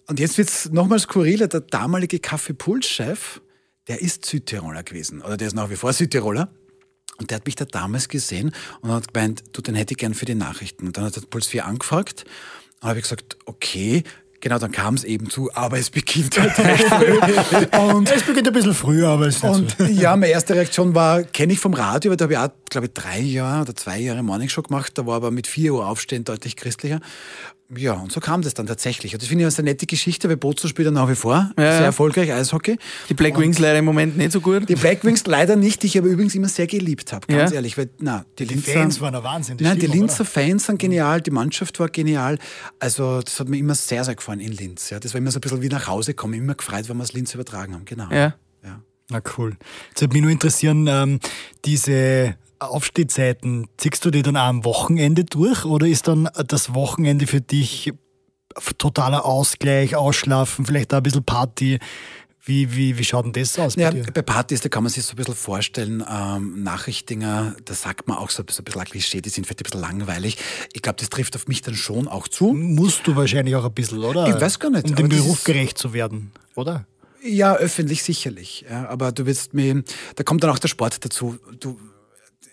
und 0.07 0.19
jetzt 0.19 0.37
wird's 0.37 0.69
nochmal 0.71 0.99
skurriler. 0.99 1.47
Der 1.47 1.61
damalige 1.61 2.19
Kaffeepuls-Chef, 2.19 3.41
der 3.87 4.01
ist 4.01 4.25
Südtiroler 4.25 4.83
gewesen. 4.83 5.21
Oder 5.21 5.37
der 5.37 5.47
ist 5.47 5.55
nach 5.55 5.69
wie 5.69 5.75
vor 5.75 5.93
Südtiroler. 5.93 6.49
Und 7.17 7.31
der 7.31 7.37
hat 7.37 7.45
mich 7.45 7.55
da 7.55 7.65
damals 7.65 8.09
gesehen 8.09 8.53
und 8.81 8.91
hat 8.91 9.13
gemeint, 9.13 9.43
du, 9.53 9.61
den 9.61 9.75
hätte 9.75 9.93
ich 9.93 9.97
gern 9.97 10.13
für 10.13 10.25
die 10.25 10.35
Nachrichten. 10.35 10.87
Und 10.87 10.97
dann 10.97 11.05
hat 11.05 11.15
er 11.15 11.23
Puls 11.23 11.47
4 11.47 11.65
angefragt. 11.65 12.25
Und 12.81 12.89
habe 12.89 12.99
ich 12.99 13.03
gesagt, 13.03 13.37
okay. 13.45 14.03
Genau, 14.45 14.59
dann 14.59 14.71
kam 14.71 14.93
es 14.93 15.03
eben 15.03 15.27
zu, 15.27 15.49
aber 15.55 15.79
es 15.79 15.89
beginnt 15.89 16.39
halt 16.39 16.55
recht 16.59 16.83
früh. 16.83 17.79
Und 17.79 18.11
es 18.11 18.21
beginnt 18.21 18.45
ein 18.47 18.53
bisschen 18.53 18.75
früher, 18.75 19.07
aber 19.09 19.25
es 19.25 19.37
ist 19.37 19.43
nicht 19.43 19.79
und 19.79 19.89
ja, 19.89 20.15
meine 20.15 20.31
erste 20.31 20.53
Reaktion 20.53 20.93
war, 20.93 21.23
kenne 21.23 21.53
ich 21.53 21.59
vom 21.59 21.73
Radio, 21.73 22.11
weil 22.11 22.17
da 22.17 22.25
habe 22.25 22.33
ich 22.33 22.37
auch, 22.39 22.49
glaube 22.69 22.85
ich, 22.85 22.93
drei 22.93 23.21
Jahre 23.21 23.63
oder 23.63 23.75
zwei 23.75 23.97
Jahre 23.99 24.21
Morning 24.21 24.47
Show 24.47 24.61
gemacht. 24.61 24.91
Da 24.99 25.07
war 25.07 25.15
aber 25.15 25.31
mit 25.31 25.47
4 25.47 25.73
Uhr 25.73 25.87
aufstehen 25.87 26.25
deutlich 26.25 26.55
christlicher. 26.55 26.99
Ja, 27.75 27.93
und 27.93 28.11
so 28.11 28.19
kam 28.19 28.43
das 28.43 28.53
dann 28.53 28.67
tatsächlich. 28.67 29.13
Und 29.13 29.23
das 29.23 29.27
finde 29.29 29.47
ich 29.47 29.57
eine 29.57 29.65
nette 29.71 29.87
Geschichte, 29.87 30.29
weil 30.29 30.37
Bozo 30.37 30.67
spielt 30.67 30.87
er 30.87 30.91
nach 30.91 31.09
wie 31.09 31.15
vor. 31.15 31.49
Ja, 31.57 31.63
sehr 31.63 31.79
ja. 31.79 31.85
erfolgreich 31.85 32.31
Eishockey. 32.31 32.77
Die 33.09 33.15
Black 33.15 33.39
Wings 33.39 33.57
leider 33.57 33.79
im 33.79 33.85
Moment 33.85 34.15
nicht 34.17 34.33
so 34.33 34.39
gut. 34.39 34.69
Die 34.69 34.75
Black 34.75 35.03
Wings 35.03 35.25
leider 35.25 35.55
nicht, 35.55 35.81
die 35.81 35.87
ich 35.87 35.97
aber 35.97 36.07
übrigens 36.07 36.35
immer 36.35 36.47
sehr 36.47 36.67
geliebt 36.67 37.11
habe, 37.11 37.25
ganz 37.25 37.49
Ja. 37.49 37.55
ehrlich. 37.55 37.75
Weil, 37.75 37.89
na, 37.99 38.23
die, 38.37 38.45
Die 38.45 38.53
Linzer, 38.53 38.71
Fans 38.71 39.01
waren 39.01 39.15
ein 39.15 39.23
Wahnsinn. 39.23 39.57
die 39.57 39.63
Nein, 39.63 39.79
die 39.79 39.87
Stimmung, 39.87 39.97
Linzer 40.01 40.21
oder? 40.21 40.29
Fans 40.29 40.65
sind 40.67 40.77
genial, 40.77 41.21
die 41.21 41.31
Mannschaft 41.31 41.79
war 41.79 41.89
genial. 41.89 42.37
Also, 42.77 43.21
das 43.21 43.39
hat 43.39 43.49
mir 43.49 43.57
immer 43.57 43.73
sehr, 43.73 44.03
sehr 44.03 44.13
gefallen 44.13 44.34
in 44.39 44.51
Linz. 44.51 44.89
Ja. 44.89 44.99
Das 44.99 45.13
war 45.13 45.19
immer 45.19 45.31
so 45.31 45.37
ein 45.37 45.41
bisschen 45.41 45.61
wie 45.61 45.69
nach 45.69 45.87
Hause 45.87 46.13
kommen, 46.13 46.33
immer 46.33 46.55
gefreut, 46.55 46.89
wenn 46.89 46.97
wir 46.97 47.03
es 47.03 47.13
Linz 47.13 47.33
übertragen 47.33 47.73
haben. 47.73 47.85
Genau. 47.85 48.09
Ja. 48.09 48.35
ja. 48.63 48.81
Na 49.09 49.21
cool. 49.37 49.57
Jetzt 49.89 50.01
würde 50.01 50.13
mich 50.13 50.21
nur 50.21 50.31
interessieren, 50.31 50.87
ähm, 50.87 51.19
diese 51.65 52.35
Aufstehzeiten, 52.59 53.67
ziehst 53.77 54.03
du 54.05 54.11
die 54.11 54.21
dann 54.21 54.37
auch 54.37 54.45
am 54.45 54.65
Wochenende 54.65 55.25
durch 55.25 55.65
oder 55.65 55.87
ist 55.87 56.07
dann 56.07 56.29
das 56.47 56.73
Wochenende 56.73 57.27
für 57.27 57.41
dich 57.41 57.93
totaler 58.77 59.25
Ausgleich, 59.25 59.95
Ausschlafen, 59.95 60.65
vielleicht 60.65 60.93
auch 60.93 60.97
ein 60.97 61.03
bisschen 61.03 61.23
Party? 61.23 61.79
Wie, 62.47 62.75
wie, 62.75 62.97
wie 62.97 63.03
schaut 63.03 63.25
denn 63.25 63.33
das 63.33 63.57
aus 63.57 63.75
bei 63.75 63.81
Ja, 63.81 63.89
dir? 63.91 64.03
bei 64.03 64.21
Partys, 64.21 64.61
da 64.61 64.69
kann 64.69 64.83
man 64.83 64.91
sich 64.91 65.03
so 65.03 65.13
ein 65.13 65.15
bisschen 65.15 65.33
vorstellen, 65.33 66.03
ähm, 66.07 66.61
Nachrichtinger, 66.61 67.55
da 67.65 67.73
sagt 67.73 68.07
man 68.07 68.17
auch 68.17 68.29
so, 68.29 68.43
so 68.47 68.61
ein 68.61 68.65
bisschen 68.65 68.81
ein 68.81 68.85
Klischee, 68.87 69.19
die 69.21 69.29
sind 69.29 69.45
vielleicht 69.47 69.61
ein 69.61 69.63
bisschen 69.63 69.81
langweilig. 69.81 70.37
Ich 70.73 70.83
glaube, 70.83 70.97
das 70.99 71.09
trifft 71.09 71.35
auf 71.35 71.47
mich 71.47 71.63
dann 71.63 71.73
schon 71.73 72.07
auch 72.07 72.27
zu. 72.27 72.53
Musst 72.53 73.07
du 73.07 73.15
wahrscheinlich 73.15 73.55
auch 73.55 73.65
ein 73.65 73.73
bisschen, 73.73 74.03
oder? 74.03 74.27
Ich 74.27 74.39
weiß 74.39 74.59
gar 74.59 74.69
nicht, 74.69 74.85
Um 74.85 74.95
dem 74.95 75.09
Beruf 75.09 75.43
gerecht 75.43 75.77
zu 75.79 75.93
werden, 75.93 76.31
oder? 76.53 76.85
Ja, 77.23 77.55
öffentlich 77.55 78.03
sicherlich. 78.03 78.65
Ja, 78.69 78.87
aber 78.89 79.11
du 79.11 79.25
wirst 79.25 79.55
mir, 79.55 79.83
da 80.15 80.23
kommt 80.23 80.43
dann 80.43 80.51
auch 80.51 80.59
der 80.59 80.67
Sport 80.67 81.03
dazu. 81.03 81.39
Du, 81.59 81.79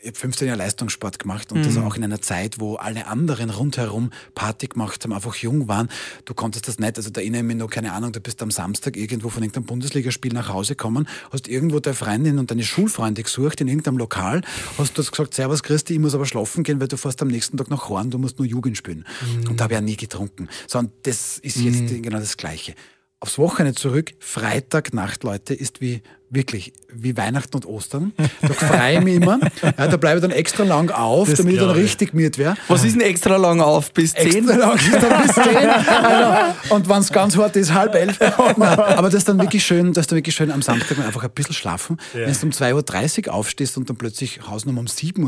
ich 0.02 0.09
habe 0.09 0.18
15 0.18 0.49
Jahre 0.49 0.59
Leistungssport 0.59 1.18
gemacht 1.21 1.52
und 1.52 1.61
mhm. 1.61 1.64
das 1.64 1.76
auch 1.76 1.97
in 1.97 2.02
einer 2.02 2.21
Zeit, 2.21 2.59
wo 2.59 2.75
alle 2.75 3.06
anderen 3.06 3.50
rundherum 3.50 4.11
Party 4.35 4.66
gemacht 4.66 5.04
haben, 5.04 5.12
einfach 5.12 5.37
jung 5.37 5.68
waren. 5.68 5.88
Du 6.25 6.35
konntest 6.35 6.66
das 6.66 6.78
nicht, 6.78 6.97
also 6.97 7.11
da 7.11 7.21
erinnere 7.21 7.42
ich 7.42 7.47
mich 7.47 7.56
noch, 7.56 7.71
keine 7.71 7.92
Ahnung, 7.92 8.12
du 8.12 8.21
bist 8.21 8.42
am 8.42 8.50
Samstag 8.50 8.97
irgendwo 8.97 9.28
von 9.28 9.42
irgendeinem 9.42 9.66
Bundesligaspiel 9.66 10.32
nach 10.32 10.49
Hause 10.49 10.75
gekommen, 10.75 11.06
hast 11.30 11.47
irgendwo 11.47 11.78
deine 11.78 11.94
Freundin 11.94 12.38
und 12.38 12.50
deine 12.50 12.64
Schulfreunde 12.64 13.23
gesucht 13.23 13.61
in 13.61 13.68
irgendeinem 13.68 13.99
Lokal, 13.99 14.42
hast 14.76 14.99
du 14.99 15.04
gesagt, 15.04 15.35
Servus 15.35 15.62
Christi, 15.62 15.94
ich 15.94 16.00
muss 16.00 16.14
aber 16.14 16.26
schlafen 16.26 16.64
gehen, 16.64 16.80
weil 16.80 16.88
du 16.88 16.97
fährst 16.97 17.23
am 17.23 17.28
nächsten 17.28 17.56
Tag 17.56 17.71
nach 17.71 17.88
Horn, 17.88 18.11
du 18.11 18.18
musst 18.18 18.38
nur 18.38 18.47
Jugend 18.47 18.76
spielen. 18.76 19.04
Mhm. 19.21 19.50
Und 19.50 19.61
da 19.61 19.64
habe 19.64 19.75
ich 19.75 19.78
ja 19.78 19.82
nie 19.82 19.97
getrunken. 19.97 20.49
Sondern 20.66 20.92
das 21.04 21.38
ist 21.38 21.56
jetzt 21.59 21.80
mhm. 21.80 22.02
genau 22.02 22.18
das 22.18 22.37
Gleiche 22.37 22.75
aufs 23.23 23.38
Wochenende 23.38 23.78
zurück. 23.78 24.14
Freitagnacht, 24.18 25.23
Leute, 25.23 25.54
ist 25.54 25.80
wie 25.80 26.02
wirklich 26.32 26.72
wie 26.92 27.16
Weihnachten 27.16 27.54
und 27.56 27.66
Ostern. 27.66 28.12
Da 28.40 28.48
freue 28.48 28.94
ich 28.94 29.00
mich 29.00 29.14
immer. 29.16 29.38
Ja, 29.62 29.86
da 29.86 29.96
bleibe 29.96 30.18
ich 30.18 30.22
dann 30.22 30.30
extra 30.30 30.64
lang 30.64 30.90
auf, 30.90 31.28
das 31.28 31.38
damit 31.38 31.54
ich 31.54 31.60
dann 31.60 31.70
richtig 31.70 32.14
müde 32.14 32.36
wäre. 32.38 32.56
Was 32.68 32.84
ist 32.84 32.94
denn 32.94 33.02
extra 33.02 33.36
lang 33.36 33.60
auf? 33.60 33.92
Bis 33.92 34.12
zehn? 34.12 34.48
Extra 34.48 34.56
lang 34.56 34.76
ist 34.76 34.94
dann 34.94 35.22
bis 35.22 35.34
zehn. 35.34 35.68
Also, 36.02 36.74
und 36.74 36.88
wenn 36.88 36.98
es 36.98 37.12
ganz 37.12 37.36
hart 37.36 37.56
ist, 37.56 37.72
halb 37.72 37.94
elf. 37.94 38.18
Nein, 38.20 38.78
aber 38.78 39.08
das 39.08 39.14
ist 39.16 39.28
dann 39.28 39.38
wirklich 39.38 39.64
schön, 39.64 39.92
das 39.92 40.02
ist 40.02 40.12
dann 40.12 40.16
wirklich 40.16 40.34
schön 40.34 40.50
am 40.50 40.62
Samstag 40.62 40.98
einfach 40.98 41.22
ein 41.22 41.30
bisschen 41.30 41.54
schlafen. 41.54 41.98
Ja. 42.14 42.26
Wenn 42.26 42.32
du 42.32 42.46
um 42.46 42.50
2.30 42.50 43.28
Uhr 43.28 43.34
aufstehst 43.34 43.76
und 43.76 43.88
dann 43.88 43.96
plötzlich 43.96 44.40
Hausnummer 44.48 44.80
um 44.80 44.86
7.30 44.86 45.20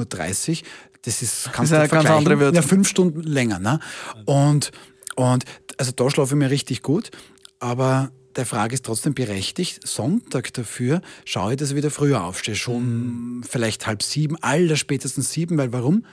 Uhr, 0.51 0.57
das 1.03 1.23
ist, 1.23 1.51
kannst 1.53 1.73
das 1.73 1.85
ist 1.85 1.93
eine 1.93 2.03
ganz 2.03 2.11
andere 2.11 2.41
Welt. 2.41 2.55
Ja, 2.55 2.63
fünf 2.63 2.89
Stunden 2.89 3.23
länger. 3.23 3.59
Ne? 3.59 3.79
Und, 4.25 4.73
und 5.17 5.45
also 5.79 5.93
da 5.93 6.11
schlafe 6.11 6.35
ich 6.35 6.39
mir 6.39 6.51
richtig 6.51 6.83
gut 6.83 7.11
aber 7.65 8.11
der 8.37 8.47
Frage 8.47 8.75
ist 8.75 8.85
trotzdem 8.85 9.15
berechtigt. 9.15 9.87
Sonntag 9.87 10.53
dafür 10.55 11.01
schaue 11.25 11.53
ich, 11.53 11.59
dass 11.59 11.71
ich 11.71 11.77
wieder 11.77 11.91
früher 11.91 12.25
aufstehe. 12.25 12.57
Schon 12.57 13.39
mhm. 13.39 13.43
vielleicht 13.43 13.87
halb 13.87 14.03
sieben, 14.03 14.37
aller 14.43 14.77
spätestens 14.77 15.33
sieben, 15.33 15.59
weil 15.59 15.73
warum? 15.73 16.05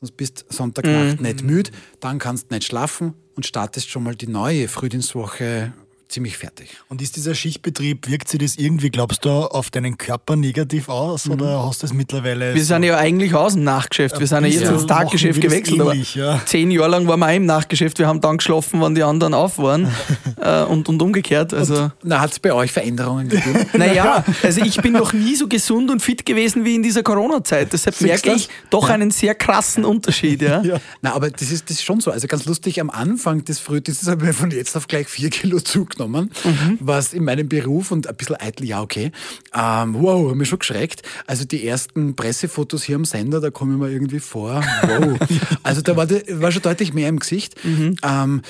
Sonst 0.00 0.16
bist 0.16 0.44
Sonntagnacht 0.48 1.20
mhm. 1.20 1.26
nicht 1.26 1.42
müde, 1.42 1.70
dann 2.00 2.18
kannst 2.18 2.50
du 2.50 2.54
nicht 2.54 2.66
schlafen 2.66 3.14
und 3.34 3.46
startest 3.46 3.88
schon 3.88 4.02
mal 4.02 4.14
die 4.14 4.26
neue 4.26 4.68
Frühdienstwoche 4.68 5.72
ziemlich 6.12 6.36
fertig. 6.36 6.68
Und 6.88 7.02
ist 7.02 7.16
dieser 7.16 7.34
Schichtbetrieb, 7.34 8.08
wirkt 8.08 8.28
sich 8.28 8.38
das 8.38 8.56
irgendwie, 8.56 8.90
glaubst 8.90 9.24
du, 9.24 9.30
auf 9.30 9.70
deinen 9.70 9.98
Körper 9.98 10.36
negativ 10.36 10.88
aus 10.88 11.26
mhm. 11.26 11.32
oder 11.32 11.66
hast 11.66 11.82
du 11.82 11.86
das 11.86 11.94
mittlerweile? 11.94 12.54
Wir 12.54 12.62
so 12.62 12.74
sind 12.74 12.84
ja 12.84 12.96
eigentlich 12.96 13.34
aus 13.34 13.54
dem 13.54 13.64
Nachgeschäft. 13.64 14.20
Wir 14.20 14.26
sind 14.26 14.44
ja 14.44 14.50
jetzt 14.50 14.70
ins 14.70 14.86
Taggeschäft 14.86 15.40
gewechselt. 15.40 15.80
Ähnlich, 15.80 16.14
ja. 16.14 16.40
Zehn 16.44 16.70
Jahre 16.70 16.90
lang 16.90 17.08
waren 17.08 17.20
wir 17.20 17.26
auch 17.26 17.34
im 17.34 17.46
Nachgeschäft. 17.46 17.98
Wir 17.98 18.06
haben 18.06 18.20
dann 18.20 18.36
geschlafen, 18.36 18.80
wann 18.80 18.94
die 18.94 19.02
anderen 19.02 19.34
auf 19.34 19.58
waren 19.58 19.88
äh, 20.40 20.62
und, 20.62 20.88
und 20.88 21.00
umgekehrt. 21.00 21.54
Also. 21.54 21.74
Und, 21.74 21.92
na, 22.02 22.20
hat 22.20 22.32
es 22.32 22.38
bei 22.38 22.52
euch 22.52 22.70
Veränderungen 22.72 23.28
gegeben? 23.28 23.66
naja, 23.72 24.24
also 24.42 24.60
ich 24.60 24.76
bin 24.82 24.92
noch 24.92 25.12
nie 25.12 25.34
so 25.34 25.48
gesund 25.48 25.90
und 25.90 26.00
fit 26.00 26.26
gewesen 26.26 26.64
wie 26.64 26.74
in 26.74 26.82
dieser 26.82 27.02
Corona-Zeit. 27.02 27.72
Deshalb 27.72 28.00
merke 28.00 28.32
ich 28.32 28.48
doch 28.70 28.88
einen 28.90 29.10
sehr 29.10 29.34
krassen 29.34 29.84
Unterschied. 29.84 30.42
Ja. 30.42 30.62
ja. 30.62 30.76
Na, 31.00 31.14
aber 31.14 31.30
das 31.30 31.50
ist, 31.50 31.70
das 31.70 31.78
ist 31.78 31.84
schon 31.84 32.00
so. 32.00 32.10
Also 32.10 32.26
ganz 32.26 32.44
lustig, 32.44 32.80
am 32.80 32.90
Anfang 32.90 33.44
des 33.44 33.58
Frühdienstes 33.58 34.08
habe 34.08 34.28
ich 34.28 34.36
von 34.36 34.50
jetzt 34.50 34.76
auf 34.76 34.86
gleich 34.86 35.08
vier 35.08 35.30
Kilo 35.30 35.60
zugenommen 35.60 36.01
genommen, 36.06 36.30
mhm. 36.44 36.78
was 36.80 37.12
in 37.12 37.24
meinem 37.24 37.48
Beruf 37.48 37.90
und 37.90 38.06
ein 38.06 38.16
bisschen 38.16 38.36
eitel, 38.36 38.64
ja, 38.66 38.82
okay. 38.82 39.12
Ähm, 39.54 39.94
wow, 39.94 40.26
habe 40.26 40.36
mich 40.36 40.48
schon 40.48 40.58
geschreckt. 40.58 41.02
Also 41.26 41.44
die 41.44 41.66
ersten 41.66 42.16
Pressefotos 42.16 42.82
hier 42.82 42.96
am 42.96 43.04
Sender, 43.04 43.40
da 43.40 43.50
komme 43.50 43.74
ich 43.74 43.80
mir 43.80 43.90
irgendwie 43.90 44.20
vor. 44.20 44.62
Wow. 44.82 45.18
also 45.62 45.82
da 45.82 45.96
war, 45.96 46.08
war 46.10 46.52
schon 46.52 46.62
deutlich 46.62 46.92
mehr 46.92 47.08
im 47.08 47.18
Gesicht. 47.18 47.62
Mhm. 47.64 47.96
Ähm, 48.02 48.42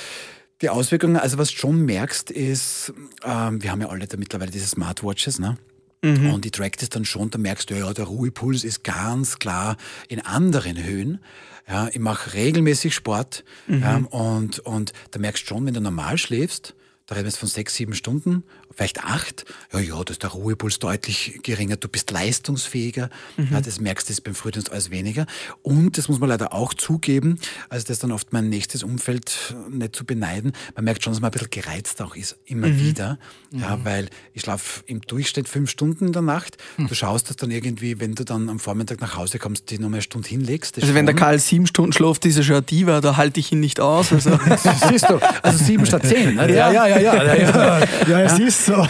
die 0.62 0.68
Auswirkungen, 0.68 1.16
also 1.16 1.38
was 1.38 1.50
du 1.50 1.56
schon 1.56 1.84
merkst, 1.84 2.30
ist, 2.30 2.92
ähm, 3.24 3.62
wir 3.62 3.72
haben 3.72 3.80
ja 3.80 3.88
alle 3.88 4.06
da 4.06 4.16
mittlerweile 4.16 4.50
diese 4.50 4.68
Smartwatches, 4.68 5.38
ne? 5.38 5.56
Mhm. 6.02 6.34
Und 6.34 6.44
die 6.44 6.50
trackt 6.50 6.82
es 6.82 6.88
dann 6.88 7.04
schon, 7.04 7.30
da 7.30 7.38
merkst 7.38 7.70
du, 7.70 7.74
ja, 7.74 7.92
der 7.92 8.06
Ruhepuls 8.06 8.64
ist 8.64 8.82
ganz 8.82 9.38
klar 9.38 9.76
in 10.08 10.20
anderen 10.20 10.82
Höhen. 10.82 11.20
Ja, 11.68 11.88
ich 11.92 12.00
mache 12.00 12.34
regelmäßig 12.34 12.94
Sport 12.94 13.44
mhm. 13.68 13.80
ja, 13.80 13.96
und, 14.10 14.58
und 14.60 14.92
da 15.12 15.20
merkst 15.20 15.44
du 15.44 15.46
schon, 15.46 15.66
wenn 15.66 15.74
du 15.74 15.80
normal 15.80 16.18
schläfst, 16.18 16.74
da 17.06 17.14
reden 17.14 17.24
wir 17.24 17.30
jetzt 17.30 17.38
von 17.38 17.48
sechs, 17.48 17.74
sieben 17.74 17.94
Stunden, 17.94 18.44
vielleicht 18.74 19.04
acht. 19.04 19.44
Ja, 19.72 19.80
ja, 19.80 20.02
da 20.02 20.12
ist 20.12 20.22
der 20.22 20.30
Ruhepuls 20.30 20.78
deutlich 20.78 21.40
geringer. 21.42 21.76
Du 21.76 21.88
bist 21.88 22.10
leistungsfähiger. 22.10 23.10
Mhm. 23.36 23.48
Ja, 23.52 23.60
das 23.60 23.80
merkst 23.80 24.08
du 24.08 24.22
beim 24.22 24.34
Frühdienst 24.34 24.70
alles 24.70 24.90
weniger. 24.90 25.26
Und 25.62 25.98
das 25.98 26.08
muss 26.08 26.20
man 26.20 26.28
leider 26.28 26.52
auch 26.52 26.74
zugeben, 26.74 27.38
also 27.68 27.84
das 27.84 27.96
ist 27.96 28.04
dann 28.04 28.12
oft 28.12 28.32
mein 28.32 28.48
nächstes 28.48 28.82
Umfeld 28.82 29.54
nicht 29.70 29.96
zu 29.96 30.04
beneiden. 30.04 30.52
Man 30.74 30.84
merkt 30.84 31.02
schon, 31.02 31.12
dass 31.12 31.20
man 31.20 31.30
ein 31.30 31.32
bisschen 31.32 31.50
gereizt 31.50 32.00
auch 32.02 32.16
ist, 32.16 32.36
immer 32.44 32.68
mhm. 32.68 32.78
wieder. 32.78 33.18
Ja, 33.50 33.76
mhm. 33.76 33.84
weil 33.84 34.08
ich 34.32 34.42
schlafe 34.42 34.82
im 34.86 35.00
Durchschnitt 35.02 35.48
fünf 35.48 35.70
Stunden 35.70 36.06
in 36.06 36.12
der 36.12 36.22
Nacht. 36.22 36.56
Mhm. 36.76 36.88
Du 36.88 36.94
schaust 36.94 37.28
das 37.28 37.36
dann 37.36 37.50
irgendwie, 37.50 38.00
wenn 38.00 38.14
du 38.14 38.24
dann 38.24 38.48
am 38.48 38.58
Vormittag 38.58 39.00
nach 39.00 39.16
Hause 39.16 39.38
kommst, 39.38 39.70
die 39.70 39.78
noch 39.78 39.88
eine 39.88 40.02
Stunde 40.02 40.28
hinlegst. 40.28 40.80
Also 40.80 40.94
wenn 40.94 41.06
der 41.06 41.14
Karl 41.14 41.38
sieben 41.38 41.66
Stunden 41.66 41.92
schläft, 41.92 42.24
ist 42.24 42.36
er 42.36 42.42
schon 42.42 42.56
ein 42.56 42.66
Diva, 42.66 43.00
da 43.00 43.16
halte 43.16 43.40
ich 43.40 43.52
ihn 43.52 43.60
nicht 43.60 43.80
aus. 43.80 44.12
Also. 44.12 44.38
Siehst 44.88 45.08
du, 45.08 45.18
also 45.42 45.64
sieben 45.64 45.84
statt 45.86 46.06
zehn. 46.06 46.36
Ne? 46.36 46.54
Ja, 46.54 46.72
ja, 46.72 46.86
ja, 46.86 46.91
ja. 46.98 47.24
Ja, 47.24 47.34
ja, 47.34 47.78
ja, 47.78 47.86
ja 48.08 48.28
siehst 48.28 48.66
so. 48.66 48.86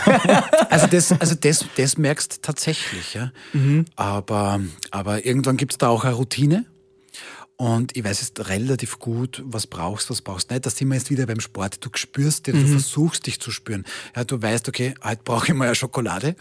Also 0.71 0.87
das, 0.87 1.12
also 1.12 1.35
das, 1.35 1.64
das 1.76 1.99
merkst 1.99 2.37
du 2.37 2.40
tatsächlich. 2.42 3.14
Ja. 3.14 3.32
Mhm. 3.52 3.85
Aber, 3.97 4.61
aber 4.90 5.25
irgendwann 5.25 5.56
gibt 5.56 5.73
es 5.73 5.78
da 5.78 5.88
auch 5.88 6.04
eine 6.04 6.14
Routine. 6.14 6.66
Und 7.56 7.97
ich 7.97 8.02
weiß 8.02 8.21
jetzt 8.21 8.49
relativ 8.49 8.99
gut, 8.99 9.40
was 9.44 9.66
brauchst, 9.66 10.11
was 10.11 10.21
brauchst 10.21 10.50
nicht. 10.50 10.66
Da 10.66 10.71
sind 10.71 10.88
wir 10.88 10.97
jetzt 10.97 11.11
wieder 11.11 11.26
beim 11.26 11.40
Sport. 11.40 11.85
Du 11.85 11.90
spürst 11.94 12.47
dir, 12.47 12.54
mhm. 12.54 12.62
du 12.62 12.68
versuchst 12.73 13.26
dich 13.26 13.40
zu 13.40 13.50
spüren. 13.50 13.85
Ja, 14.16 14.25
du 14.25 14.40
weißt, 14.40 14.68
okay, 14.68 14.94
heute 15.04 15.23
brauche 15.25 15.47
ich 15.47 15.54
mal 15.54 15.66
eine 15.66 15.75
Schokolade. 15.75 16.35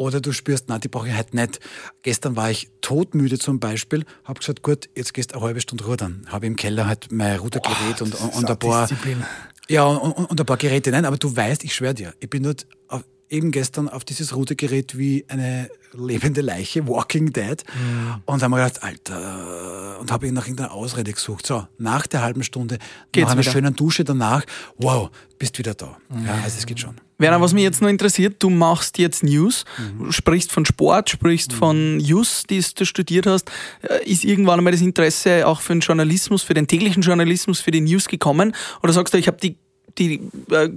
Oder 0.00 0.22
du 0.22 0.32
spürst, 0.32 0.70
nein, 0.70 0.80
die 0.80 0.88
brauche 0.88 1.08
ich 1.08 1.18
heute 1.18 1.36
nicht. 1.36 1.60
Gestern 2.02 2.34
war 2.34 2.50
ich 2.50 2.70
todmüde 2.80 3.38
zum 3.38 3.60
Beispiel, 3.60 4.06
habe 4.24 4.38
gesagt, 4.38 4.62
gut, 4.62 4.88
jetzt 4.96 5.12
gehst 5.12 5.32
du 5.32 5.36
eine 5.36 5.44
halbe 5.44 5.60
Stunde 5.60 5.84
rudern. 5.84 6.24
Habe 6.28 6.46
im 6.46 6.56
Keller 6.56 6.86
halt 6.86 7.12
mein 7.12 7.38
Rudergerät 7.38 8.00
und, 8.00 8.14
und, 8.14 8.34
und 8.34 8.50
ein 8.50 8.58
paar 8.58 8.86
Disziplin. 8.86 9.22
Ja, 9.70 9.84
und, 9.84 10.12
und, 10.12 10.40
ein 10.40 10.46
paar 10.46 10.56
Geräte. 10.56 10.90
Nein, 10.90 11.04
aber 11.04 11.16
du 11.16 11.34
weißt, 11.34 11.62
ich 11.62 11.74
schwöre 11.74 11.94
dir, 11.94 12.12
ich 12.18 12.28
bin 12.28 12.42
dort 12.42 12.66
auf, 12.88 13.04
eben 13.28 13.52
gestern 13.52 13.88
auf 13.88 14.04
dieses 14.04 14.34
Rudergerät 14.34 14.98
wie 14.98 15.24
eine 15.28 15.70
lebende 15.92 16.40
Leiche, 16.40 16.88
Walking 16.88 17.32
Dead. 17.32 17.62
Mhm. 17.72 18.22
Und 18.26 18.42
haben 18.42 18.50
wir 18.50 18.56
gedacht, 18.56 18.82
Alter, 18.82 19.98
und 20.00 20.10
habe 20.10 20.26
ich 20.26 20.32
nach 20.32 20.46
irgendeiner 20.46 20.72
Ausrede 20.72 21.12
gesucht. 21.12 21.46
So, 21.46 21.66
nach 21.78 22.08
der 22.08 22.22
halben 22.22 22.42
Stunde, 22.42 22.78
Geht's 23.12 23.26
nach 23.26 23.32
einer 23.32 23.42
wieder? 23.42 23.52
schönen 23.52 23.76
Dusche 23.76 24.02
danach, 24.02 24.44
wow, 24.76 25.08
bist 25.38 25.56
wieder 25.58 25.74
da. 25.74 25.96
Mhm. 26.08 26.26
Ja, 26.26 26.34
also 26.42 26.58
es 26.58 26.66
geht 26.66 26.80
schon. 26.80 26.96
Werner, 27.20 27.40
was 27.40 27.52
mich 27.52 27.62
jetzt 27.62 27.82
noch 27.82 27.88
interessiert, 27.88 28.36
du 28.42 28.50
machst 28.50 28.98
jetzt 28.98 29.22
News, 29.22 29.64
mhm. 29.78 30.10
sprichst 30.10 30.50
von 30.50 30.64
Sport, 30.64 31.10
sprichst 31.10 31.52
mhm. 31.52 31.56
von 31.56 31.96
News, 31.98 32.44
die 32.48 32.64
du 32.74 32.84
studiert 32.84 33.26
hast. 33.26 33.50
Äh, 33.82 34.04
ist 34.10 34.24
irgendwann 34.24 34.58
einmal 34.58 34.72
das 34.72 34.80
Interesse 34.80 35.46
auch 35.46 35.60
für 35.60 35.74
den 35.74 35.80
Journalismus, 35.80 36.42
für 36.42 36.54
den 36.54 36.66
täglichen 36.66 37.02
Journalismus, 37.02 37.60
für 37.60 37.70
die 37.70 37.82
News 37.82 38.08
gekommen? 38.08 38.54
Oder 38.82 38.92
sagst 38.92 39.14
du, 39.14 39.18
ich 39.18 39.26
habe 39.26 39.36
die 39.36 39.56
die 39.98 40.20
äh, 40.50 40.70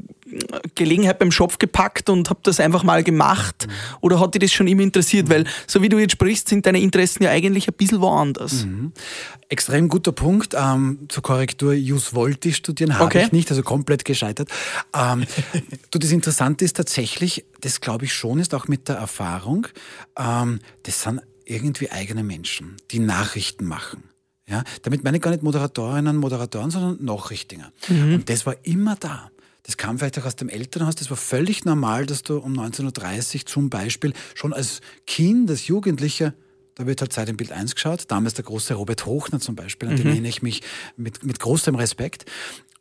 Gelegenheit 0.76 1.20
beim 1.20 1.32
Schopf 1.32 1.60
gepackt 1.60 2.10
und 2.10 2.30
habe 2.30 2.40
das 2.44 2.60
einfach 2.60 2.84
mal 2.84 3.04
gemacht? 3.04 3.68
Mhm. 3.68 3.72
Oder 4.02 4.20
hat 4.20 4.34
dich 4.34 4.42
das 4.42 4.52
schon 4.52 4.68
immer 4.68 4.82
interessiert? 4.82 5.28
Mhm. 5.28 5.32
Weil, 5.32 5.46
so 5.68 5.82
wie 5.82 5.90
du 5.90 5.98
jetzt 5.98 6.14
sprichst, 6.14 6.50
sind 6.50 6.66
deine 6.66 6.80
Interessen 6.80 7.24
ja 7.24 7.32
eigentlich 7.32 7.68
ein 7.68 7.74
bisschen 7.74 8.02
woanders. 8.02 8.66
Mhm. 8.66 8.92
Extrem 9.50 9.90
guter 9.90 10.12
Punkt. 10.12 10.56
Ähm, 10.58 11.00
zur 11.10 11.24
Korrektur, 11.24 11.74
Jus 11.74 12.14
wollte 12.14 12.50
ich 12.50 12.58
studieren, 12.58 12.96
habe 12.96 13.06
okay. 13.06 13.24
ich 13.26 13.32
nicht, 13.32 13.50
also 13.52 13.64
komplett 13.64 14.06
gescheitert. 14.06 14.50
Ähm, 14.96 15.26
du, 15.92 16.00
das 16.00 16.12
Interessante 16.12 16.66
ist 16.66 16.78
tatsächlich, 16.78 17.46
das 17.62 17.82
glaube 17.82 18.06
ich 18.06 18.14
schon, 18.14 18.40
ist 18.40 18.54
auch 18.54 18.68
mit 18.68 18.88
der 18.90 18.96
Erfahrung, 18.96 19.68
ähm, 20.18 20.60
das 20.84 21.04
sind 21.04 21.22
irgendwie 21.46 21.92
eigene 21.92 22.24
Menschen, 22.24 22.78
die 22.92 23.00
Nachrichten 23.00 23.66
machen. 23.66 24.04
Ja, 24.48 24.64
damit 24.82 25.04
meine 25.04 25.18
ich 25.18 25.24
gar 25.24 25.32
nicht 25.32 25.44
Moderatorinnen, 25.44 26.18
Moderatoren, 26.18 26.70
sondern 26.70 27.04
Nachrichtinger. 27.04 27.72
Mhm. 27.88 28.16
Und 28.16 28.30
das 28.30 28.46
war 28.46 28.56
immer 28.64 28.96
da. 28.96 29.32
Das 29.64 29.78
kam 29.78 29.98
vielleicht 29.98 30.20
auch 30.20 30.26
aus 30.26 30.36
dem 30.36 30.50
Elternhaus. 30.50 30.96
Das 30.96 31.10
war 31.10 31.18
völlig 31.18 31.64
normal, 31.64 32.06
dass 32.06 32.22
du 32.22 32.38
um 32.38 32.54
19.30 32.54 33.36
Uhr 33.36 33.46
zum 33.46 33.70
Beispiel 33.70 34.14
schon 34.36 34.52
als 34.52 34.82
Kind, 35.08 35.50
als 35.50 35.68
Jugendlicher, 35.68 36.34
da 36.76 36.86
wird 36.86 37.00
halt 37.00 37.14
Zeit 37.14 37.30
im 37.30 37.38
Bild 37.38 37.54
1 37.54 37.76
geschaut. 37.76 38.06
Damals 38.10 38.34
der 38.34 38.44
große 38.44 38.74
Robert 38.74 39.06
Hochner 39.06 39.40
zum 39.40 39.56
Beispiel, 39.56 39.90
an 39.90 39.96
den 39.96 40.06
mhm. 40.06 40.12
erinnere 40.12 40.30
ich 40.30 40.42
mich 40.42 40.62
mit, 40.98 41.24
mit 41.24 41.40
großem 41.40 41.76
Respekt. 41.76 42.26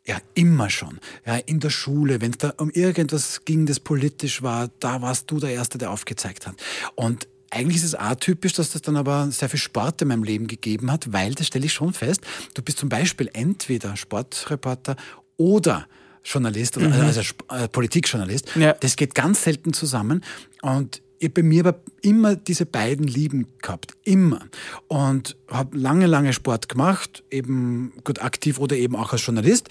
Ja, 0.05 0.17
immer 0.33 0.69
schon. 0.69 0.99
Ja, 1.25 1.37
in 1.37 1.61
der 1.61 1.69
Schule, 1.69 2.19
wenn 2.19 2.31
es 2.31 2.39
da 2.39 2.53
um 2.57 2.69
irgendwas 2.71 3.45
ging, 3.45 3.65
das 3.65 3.79
politisch 3.79 4.41
war, 4.41 4.69
da 4.79 5.01
warst 5.01 5.31
du 5.31 5.39
der 5.39 5.51
Erste, 5.51 5.77
der 5.77 5.91
aufgezeigt 5.91 6.45
hat. 6.45 6.55
Und 6.95 7.29
eigentlich 7.53 7.77
ist 7.77 7.83
es 7.83 7.95
atypisch, 7.95 8.53
dass 8.53 8.71
das 8.71 8.81
dann 8.81 8.97
aber 8.97 9.29
sehr 9.31 9.49
viel 9.49 9.59
Sport 9.59 10.01
in 10.01 10.09
meinem 10.09 10.23
Leben 10.23 10.47
gegeben 10.47 10.91
hat, 10.91 11.13
weil, 11.13 11.33
das 11.35 11.47
stelle 11.47 11.65
ich 11.65 11.73
schon 11.73 11.93
fest, 11.93 12.21
du 12.53 12.61
bist 12.61 12.79
zum 12.79 12.89
Beispiel 12.89 13.29
entweder 13.33 13.95
Sportreporter 13.95 14.95
oder 15.37 15.87
Journalist, 16.23 16.77
mhm. 16.77 16.91
also 16.93 17.21
äh, 17.49 17.67
Politikjournalist. 17.67 18.55
Ja. 18.55 18.73
Das 18.73 18.95
geht 18.95 19.13
ganz 19.13 19.43
selten 19.43 19.73
zusammen. 19.73 20.23
Und 20.61 21.01
bei 21.29 21.43
mir 21.43 21.65
aber 21.65 21.79
immer 22.01 22.35
diese 22.35 22.65
beiden 22.65 23.07
Lieben 23.07 23.47
gehabt. 23.61 23.95
Immer. 24.03 24.39
Und 24.87 25.37
habe 25.49 25.77
lange, 25.77 26.07
lange 26.07 26.33
Sport 26.33 26.67
gemacht, 26.67 27.23
eben 27.31 27.93
gut 28.03 28.21
aktiv 28.21 28.59
oder 28.59 28.75
eben 28.75 28.95
auch 28.95 29.13
als 29.13 29.25
Journalist. 29.25 29.69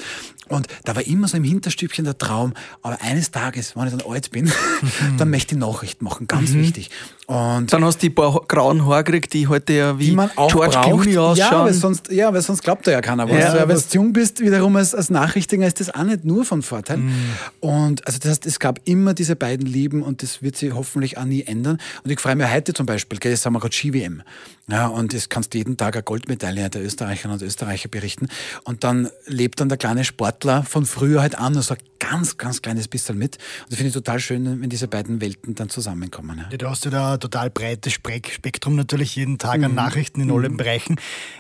Und 0.49 0.67
da 0.85 0.95
war 0.95 1.07
immer 1.07 1.29
so 1.29 1.37
im 1.37 1.45
Hinterstübchen 1.45 2.05
der 2.05 2.19
Traum, 2.19 2.53
aber 2.83 3.01
eines 3.01 3.31
Tages, 3.31 3.75
wenn 3.75 3.87
ich 3.87 3.95
dann 3.95 4.11
alt 4.11 4.31
bin, 4.31 4.53
dann 5.19 5.31
möchte 5.31 5.55
ich 5.55 5.61
Nachrichten 5.61 6.05
machen, 6.05 6.27
ganz 6.27 6.51
mhm. 6.51 6.61
wichtig. 6.61 6.91
Und 7.27 7.73
dann 7.73 7.85
hast 7.85 8.03
du 8.03 8.09
die 8.09 8.11
paar 8.11 8.39
grauen 8.47 8.85
Haare 8.85 9.05
gekriegt, 9.05 9.33
die 9.33 9.47
heute 9.47 9.73
ja 9.73 9.99
wie 9.99 10.15
George. 10.49 10.79
Clooney 10.83 11.17
ausschauen. 11.17 11.37
Ja, 11.37 11.65
weil 11.65 11.73
sonst, 11.73 12.11
ja, 12.11 12.35
weil 12.35 12.43
sonst 12.43 12.63
glaubt 12.63 12.87
da 12.87 12.91
ja 12.91 13.01
keiner 13.01 13.29
was. 13.29 13.39
Ja, 13.39 13.57
ja, 13.57 13.69
wenn 13.69 13.77
du 13.77 13.83
jung 13.93 14.13
bist, 14.13 14.41
wiederum 14.41 14.77
als, 14.77 14.95
als 14.95 15.09
Nachrichtiger 15.09 15.67
ist 15.67 15.81
das 15.81 15.95
auch 15.95 16.03
nicht 16.03 16.25
nur 16.25 16.45
von 16.45 16.63
Vorteil. 16.63 16.99
Mhm. 16.99 17.15
Und 17.61 18.07
also 18.07 18.19
das 18.19 18.33
heißt, 18.33 18.47
es 18.47 18.59
gab 18.59 18.81
immer 18.85 19.15
diese 19.15 19.37
beiden 19.37 19.67
Lieben 19.67 20.03
und 20.03 20.23
das 20.23 20.43
wird 20.43 20.57
sich 20.57 20.75
hoffentlich 20.75 21.17
auch 21.17 21.25
nie 21.25 21.42
ändern. 21.47 21.79
Und 22.05 22.11
ich 22.11 22.21
freue 22.21 22.37
mich 22.37 22.51
heute 22.53 22.73
zum 22.73 22.87
Beispiel, 22.87 23.19
gell, 23.19 23.33
jetzt 23.33 23.45
haben 23.47 23.55
wir 23.55 23.61
gerade 23.61 23.75
Ski-WM. 23.75 24.23
Ja, 24.69 24.87
und 24.87 25.13
es 25.13 25.29
kannst 25.29 25.55
jeden 25.55 25.77
Tag 25.77 25.97
eine 25.97 26.05
Goldmedaille 26.05 26.71
der 26.71 26.85
Österreicherinnen 26.85 27.39
und 27.39 27.45
Österreicher 27.45 27.89
berichten. 27.89 28.29
Und 28.65 28.85
dann 28.85 29.11
lebt 29.27 29.61
dann 29.61 29.69
der 29.69 29.79
kleine 29.79 30.05
Sportler 30.05 30.63
von 30.63 30.87
früher 30.87 31.21
halt 31.21 31.37
an 31.37 31.57
und 31.57 31.63
sagt 31.63 31.85
ganz, 31.99 32.37
ganz 32.37 32.63
kleines 32.63 32.89
bisschen 32.89 33.17
mit. 33.17 33.37
Und 33.37 33.71
das 33.71 33.77
finde 33.77 33.89
ich 33.89 33.95
total 33.95 34.19
schön, 34.19 34.61
wenn 34.61 34.69
diese 34.71 34.89
beiden 34.89 35.21
Welten 35.21 35.55
dann 35.55 35.69
zusammenkommen. 35.69 36.39
Ja. 36.39 36.49
Ja, 36.51 36.57
du 36.57 36.69
hast 36.69 36.85
ja 36.85 36.91
da 36.91 37.15
ein 37.15 37.21
total 37.21 37.51
breites 37.51 37.93
Spektrum 37.93 38.77
natürlich 38.77 39.15
jeden 39.15 39.39
Tag 39.39 39.59
mhm. 39.59 39.65
an 39.65 39.75
Nachrichten 39.75 40.21
in 40.21 40.29
mhm. 40.29 40.35
allen 40.35 40.57
Bereichen. 40.57 40.97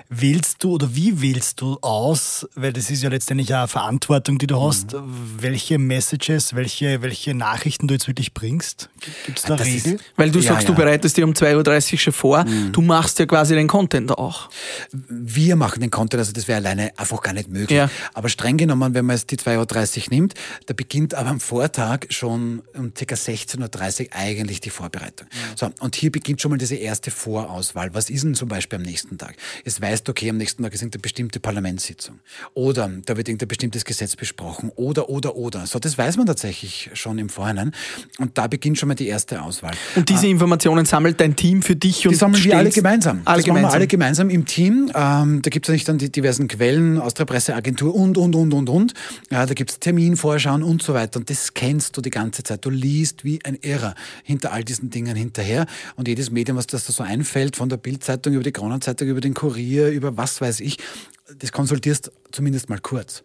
Wählst 0.08 0.62
du 0.62 0.72
oder 0.72 0.94
wie 0.94 1.20
wählst 1.20 1.60
du 1.60 1.78
aus, 1.80 2.46
weil 2.54 2.72
das 2.72 2.90
ist 2.90 3.02
ja 3.02 3.08
letztendlich 3.08 3.54
eine 3.54 3.66
Verantwortung, 3.66 4.38
die 4.38 4.46
du 4.46 4.60
hast, 4.60 4.92
mhm. 4.92 5.02
welche 5.38 5.78
Messages, 5.78 6.54
welche, 6.54 7.02
welche 7.02 7.34
Nachrichten 7.34 7.88
du 7.88 7.94
jetzt 7.94 8.06
wirklich 8.06 8.32
bringst? 8.32 8.88
Gibt 9.26 9.38
es 9.38 9.44
da 9.44 9.56
das 9.56 9.66
Regel? 9.66 9.94
Ist, 9.94 10.04
weil 10.16 10.30
du 10.30 10.38
ja, 10.38 10.52
sagst, 10.52 10.68
du 10.68 10.74
bereitest 10.74 11.16
dir 11.16 11.24
um 11.24 11.32
2.30 11.32 11.92
Uhr 11.92 11.98
schon 11.98 12.12
vor, 12.12 12.44
mhm. 12.44 12.72
du 12.72 12.82
machst 12.82 13.11
ja 13.18 13.26
quasi 13.26 13.54
den 13.54 13.68
Content 13.68 14.12
auch. 14.12 14.48
Wir 15.08 15.56
machen 15.56 15.80
den 15.80 15.90
Content, 15.90 16.20
also 16.20 16.32
das 16.32 16.48
wäre 16.48 16.58
alleine 16.58 16.92
einfach 16.96 17.22
gar 17.22 17.32
nicht 17.32 17.48
möglich. 17.48 17.80
Aber 18.14 18.28
streng 18.28 18.56
genommen, 18.56 18.94
wenn 18.94 19.06
man 19.06 19.16
jetzt 19.16 19.30
die 19.30 19.36
2.30 19.36 19.98
Uhr 19.98 20.04
nimmt, 20.10 20.34
da 20.66 20.74
beginnt 20.74 21.14
aber 21.14 21.30
am 21.30 21.40
Vortag 21.40 22.06
schon 22.10 22.62
um 22.74 22.92
ca. 22.94 23.14
16.30 23.14 24.00
Uhr 24.00 24.06
eigentlich 24.12 24.60
die 24.60 24.70
Vorbereitung. 24.70 25.28
Mhm. 25.30 25.56
So, 25.56 25.70
und 25.80 25.96
hier 25.96 26.10
beginnt 26.12 26.40
schon 26.40 26.50
mal 26.50 26.58
diese 26.58 26.76
erste 26.76 27.10
Vorauswahl. 27.10 27.94
Was 27.94 28.10
ist 28.10 28.24
denn 28.24 28.34
zum 28.34 28.48
Beispiel 28.48 28.78
am 28.78 28.84
nächsten 28.84 29.18
Tag? 29.18 29.36
Es 29.64 29.80
weißt, 29.80 30.08
okay, 30.08 30.30
am 30.30 30.36
nächsten 30.36 30.62
Tag 30.62 30.72
ist 30.74 30.82
irgendeine 30.82 31.02
bestimmte 31.02 31.40
Parlamentssitzung. 31.40 32.20
Oder 32.54 32.90
da 33.04 33.16
wird 33.16 33.28
irgendein 33.28 33.48
bestimmtes 33.48 33.84
Gesetz 33.84 34.16
besprochen. 34.16 34.70
Oder, 34.76 35.08
oder, 35.08 35.36
oder. 35.36 35.66
So, 35.66 35.78
das 35.78 35.96
weiß 35.98 36.16
man 36.16 36.26
tatsächlich 36.26 36.90
schon 36.94 37.18
im 37.18 37.28
Vorhinein. 37.28 37.72
Und 38.18 38.38
da 38.38 38.46
beginnt 38.46 38.78
schon 38.78 38.88
mal 38.88 38.94
die 38.94 39.08
erste 39.08 39.42
Auswahl. 39.42 39.72
Und 39.96 40.08
diese 40.08 40.26
ah. 40.26 40.30
Informationen 40.30 40.84
sammelt 40.84 41.20
dein 41.20 41.36
Team 41.36 41.62
für 41.62 41.76
dich 41.76 42.06
und 42.06 42.12
Die 42.12 42.16
sammeln 42.16 42.42
wir 42.42 42.56
alle 42.56 42.70
gemeinsam. 42.70 43.01
Alle 43.06 43.38
das 43.38 43.44
gemeinsam. 43.44 43.70
wir 43.70 43.74
alle 43.74 43.86
gemeinsam 43.86 44.30
im 44.30 44.46
Team. 44.46 44.90
Ähm, 44.94 45.42
da 45.42 45.50
gibt 45.50 45.68
es 45.68 45.72
nicht 45.72 45.88
dann 45.88 45.98
die 45.98 46.10
diversen 46.10 46.48
Quellen 46.48 46.98
aus 46.98 47.14
der 47.14 47.24
Presseagentur 47.24 47.94
und, 47.94 48.18
und, 48.18 48.34
und, 48.34 48.52
und, 48.52 48.68
und. 48.68 48.94
Ja, 49.30 49.46
da 49.46 49.54
gibt 49.54 49.70
es 49.70 49.80
Terminvorschauen 49.80 50.62
und 50.62 50.82
so 50.82 50.94
weiter. 50.94 51.18
Und 51.20 51.30
das 51.30 51.54
kennst 51.54 51.96
du 51.96 52.00
die 52.00 52.10
ganze 52.10 52.42
Zeit. 52.42 52.64
Du 52.64 52.70
liest 52.70 53.24
wie 53.24 53.40
ein 53.44 53.56
Irrer 53.60 53.94
hinter 54.24 54.52
all 54.52 54.64
diesen 54.64 54.90
Dingen 54.90 55.16
hinterher. 55.16 55.66
Und 55.96 56.08
jedes 56.08 56.30
Medium, 56.30 56.56
was 56.56 56.66
das 56.66 56.86
da 56.86 56.92
so 56.92 57.02
einfällt, 57.02 57.56
von 57.56 57.68
der 57.68 57.76
Bildzeitung 57.76 58.34
über 58.34 58.44
die 58.44 58.52
Kronenzeitung, 58.52 59.08
über 59.08 59.20
den 59.20 59.34
Kurier, 59.34 59.88
über 59.88 60.16
was 60.16 60.40
weiß 60.40 60.60
ich, 60.60 60.78
das 61.38 61.52
konsultierst 61.52 62.12
zumindest 62.30 62.68
mal 62.68 62.78
kurz. 62.78 63.22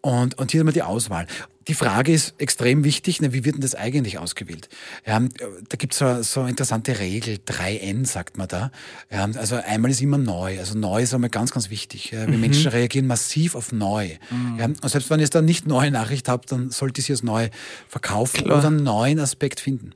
Und, 0.00 0.38
und 0.38 0.50
hier 0.50 0.60
haben 0.60 0.68
wir 0.68 0.72
die 0.72 0.82
Auswahl. 0.82 1.26
Die 1.68 1.74
Frage 1.74 2.12
ist 2.12 2.34
extrem 2.38 2.84
wichtig, 2.84 3.20
ne, 3.20 3.32
wie 3.32 3.44
wird 3.44 3.54
denn 3.54 3.62
das 3.62 3.74
eigentlich 3.74 4.18
ausgewählt? 4.18 4.68
Ja, 5.06 5.20
da 5.20 5.76
gibt 5.76 5.92
es 5.92 5.98
so, 5.98 6.22
so 6.22 6.44
interessante 6.46 6.98
Regel, 6.98 7.38
3N 7.46 8.06
sagt 8.06 8.38
man 8.38 8.48
da. 8.48 8.72
Ja, 9.10 9.28
also 9.36 9.56
einmal 9.56 9.90
ist 9.90 10.00
immer 10.00 10.18
neu. 10.18 10.58
Also 10.58 10.76
neu 10.76 11.02
ist 11.02 11.14
einmal 11.14 11.30
ganz, 11.30 11.52
ganz 11.52 11.70
wichtig. 11.70 12.10
Ja, 12.10 12.26
wir 12.26 12.34
mhm. 12.34 12.40
Menschen 12.40 12.68
reagieren 12.68 13.06
massiv 13.06 13.54
auf 13.54 13.72
neu. 13.72 14.16
Mhm. 14.30 14.58
Ja, 14.58 14.64
und 14.64 14.88
selbst 14.88 15.10
wenn 15.10 15.20
ihr 15.20 15.28
dann 15.28 15.44
nicht 15.44 15.66
neue 15.66 15.90
Nachricht 15.90 16.28
habt, 16.28 16.50
dann 16.50 16.70
sollte 16.70 17.02
sie 17.02 17.12
als 17.12 17.22
neu 17.22 17.50
verkaufen 17.88 18.44
Klar. 18.44 18.58
oder 18.58 18.66
einen 18.68 18.82
neuen 18.82 19.20
Aspekt 19.20 19.60
finden. 19.60 19.92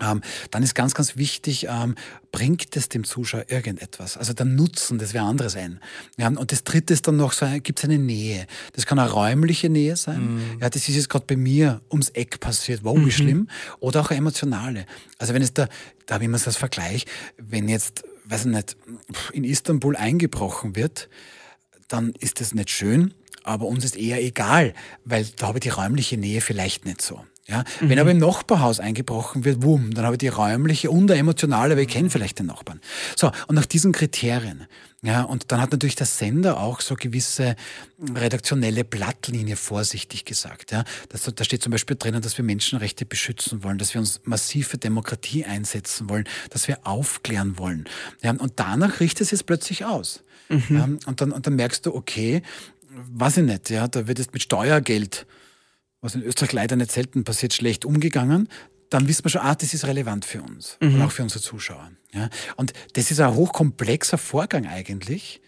Ähm, 0.00 0.22
dann 0.50 0.62
ist 0.62 0.74
ganz, 0.74 0.94
ganz 0.94 1.16
wichtig, 1.16 1.66
ähm, 1.68 1.94
bringt 2.32 2.76
es 2.76 2.88
dem 2.88 3.04
Zuschauer 3.04 3.46
irgendetwas? 3.48 4.16
Also 4.16 4.32
der 4.32 4.46
Nutzen, 4.46 4.98
das 4.98 5.14
wäre 5.14 5.24
anderes 5.24 5.52
sein. 5.52 5.80
Ja, 6.18 6.28
und 6.28 6.52
das 6.52 6.64
dritte 6.64 6.92
ist 6.92 7.08
dann 7.08 7.16
noch 7.16 7.32
so, 7.32 7.46
gibt 7.62 7.78
es 7.78 7.84
eine 7.84 7.98
Nähe. 7.98 8.46
Das 8.74 8.86
kann 8.86 8.98
eine 8.98 9.10
räumliche 9.10 9.70
Nähe 9.70 9.96
sein. 9.96 10.34
Mhm. 10.34 10.60
Ja, 10.60 10.68
das 10.68 10.88
ist 10.88 10.94
jetzt 10.94 11.08
gerade 11.08 11.24
bei 11.26 11.36
mir 11.36 11.80
ums 11.90 12.10
Eck 12.10 12.40
passiert, 12.40 12.84
wow, 12.84 12.96
wie 12.98 13.04
mhm. 13.04 13.10
schlimm. 13.10 13.48
Oder 13.80 14.02
auch 14.02 14.10
eine 14.10 14.18
emotionale. 14.18 14.86
Also 15.18 15.34
wenn 15.34 15.42
es 15.42 15.54
da, 15.54 15.68
da 16.06 16.14
habe 16.14 16.24
ich 16.24 16.28
immer 16.28 16.38
so 16.38 16.46
das 16.46 16.56
Vergleich, 16.56 17.06
wenn 17.38 17.68
jetzt, 17.68 18.04
weiß 18.26 18.46
ich 18.46 18.52
nicht, 18.52 18.76
in 19.32 19.44
Istanbul 19.44 19.96
eingebrochen 19.96 20.76
wird, 20.76 21.08
dann 21.88 22.12
ist 22.18 22.40
das 22.40 22.52
nicht 22.52 22.70
schön, 22.70 23.14
aber 23.44 23.66
uns 23.66 23.84
ist 23.84 23.96
eher 23.96 24.22
egal, 24.22 24.74
weil 25.04 25.24
da 25.36 25.48
habe 25.48 25.58
ich 25.58 25.62
die 25.62 25.68
räumliche 25.68 26.16
Nähe 26.16 26.40
vielleicht 26.40 26.84
nicht 26.84 27.00
so. 27.00 27.24
Ja? 27.46 27.64
Mhm. 27.80 27.88
Wenn 27.88 27.98
aber 27.98 28.10
im 28.10 28.18
Nachbarhaus 28.18 28.80
eingebrochen 28.80 29.44
wird, 29.44 29.62
wumm, 29.62 29.94
dann 29.94 30.04
habe 30.04 30.14
ich 30.14 30.18
die 30.18 30.28
räumliche 30.28 30.90
und 30.90 31.06
der 31.06 31.16
emotionale, 31.16 31.76
weil 31.76 31.84
ich 31.84 31.88
kenne 31.88 32.10
vielleicht 32.10 32.38
den 32.38 32.46
Nachbarn. 32.46 32.80
So, 33.16 33.30
und 33.46 33.54
nach 33.54 33.66
diesen 33.66 33.92
Kriterien, 33.92 34.66
ja, 35.02 35.22
und 35.22 35.52
dann 35.52 35.60
hat 35.60 35.70
natürlich 35.70 35.94
der 35.94 36.06
Sender 36.06 36.58
auch 36.58 36.80
so 36.80 36.96
gewisse 36.96 37.54
redaktionelle 38.14 38.82
Blattlinie 38.82 39.54
vorsichtig 39.54 40.24
gesagt. 40.24 40.72
Ja. 40.72 40.84
Das, 41.10 41.22
da 41.22 41.44
steht 41.44 41.62
zum 41.62 41.70
Beispiel 41.70 41.96
drinnen, 41.96 42.22
dass 42.22 42.36
wir 42.38 42.44
Menschenrechte 42.44 43.06
beschützen 43.06 43.62
wollen, 43.62 43.78
dass 43.78 43.94
wir 43.94 44.00
uns 44.00 44.20
massiv 44.24 44.68
für 44.68 44.78
Demokratie 44.78 45.44
einsetzen 45.44 46.08
wollen, 46.10 46.24
dass 46.50 46.66
wir 46.66 46.84
aufklären 46.84 47.56
wollen. 47.58 47.84
Ja, 48.22 48.32
und 48.32 48.54
danach 48.56 48.98
richtet 48.98 49.22
es 49.22 49.30
jetzt 49.30 49.46
plötzlich 49.46 49.84
aus. 49.84 50.24
Mhm. 50.48 50.64
Ja, 50.70 50.88
und, 51.06 51.20
dann, 51.20 51.30
und 51.30 51.46
dann 51.46 51.54
merkst 51.54 51.86
du, 51.86 51.94
okay, 51.94 52.42
weiß 52.90 53.36
ich 53.36 53.44
nicht, 53.44 53.70
ja, 53.70 53.86
da 53.86 54.08
wird 54.08 54.18
jetzt 54.18 54.32
mit 54.32 54.42
Steuergeld 54.42 55.26
was 56.06 56.14
in 56.14 56.22
Österreich 56.22 56.52
leider 56.52 56.76
nicht 56.76 56.92
selten 56.92 57.24
passiert, 57.24 57.52
schlecht 57.52 57.84
umgegangen, 57.84 58.48
dann 58.88 59.08
wissen 59.08 59.24
wir 59.24 59.30
schon, 59.30 59.42
ah, 59.42 59.54
das 59.54 59.74
ist 59.74 59.84
relevant 59.86 60.24
für 60.24 60.40
uns 60.42 60.78
mhm. 60.80 60.94
und 60.94 61.02
auch 61.02 61.10
für 61.10 61.22
unsere 61.22 61.40
Zuschauer. 61.40 61.90
Ja? 62.12 62.30
Und 62.56 62.72
das 62.94 63.10
ist 63.10 63.20
ein 63.20 63.34
hochkomplexer 63.34 64.16
Vorgang 64.16 64.66
eigentlich. 64.66 65.40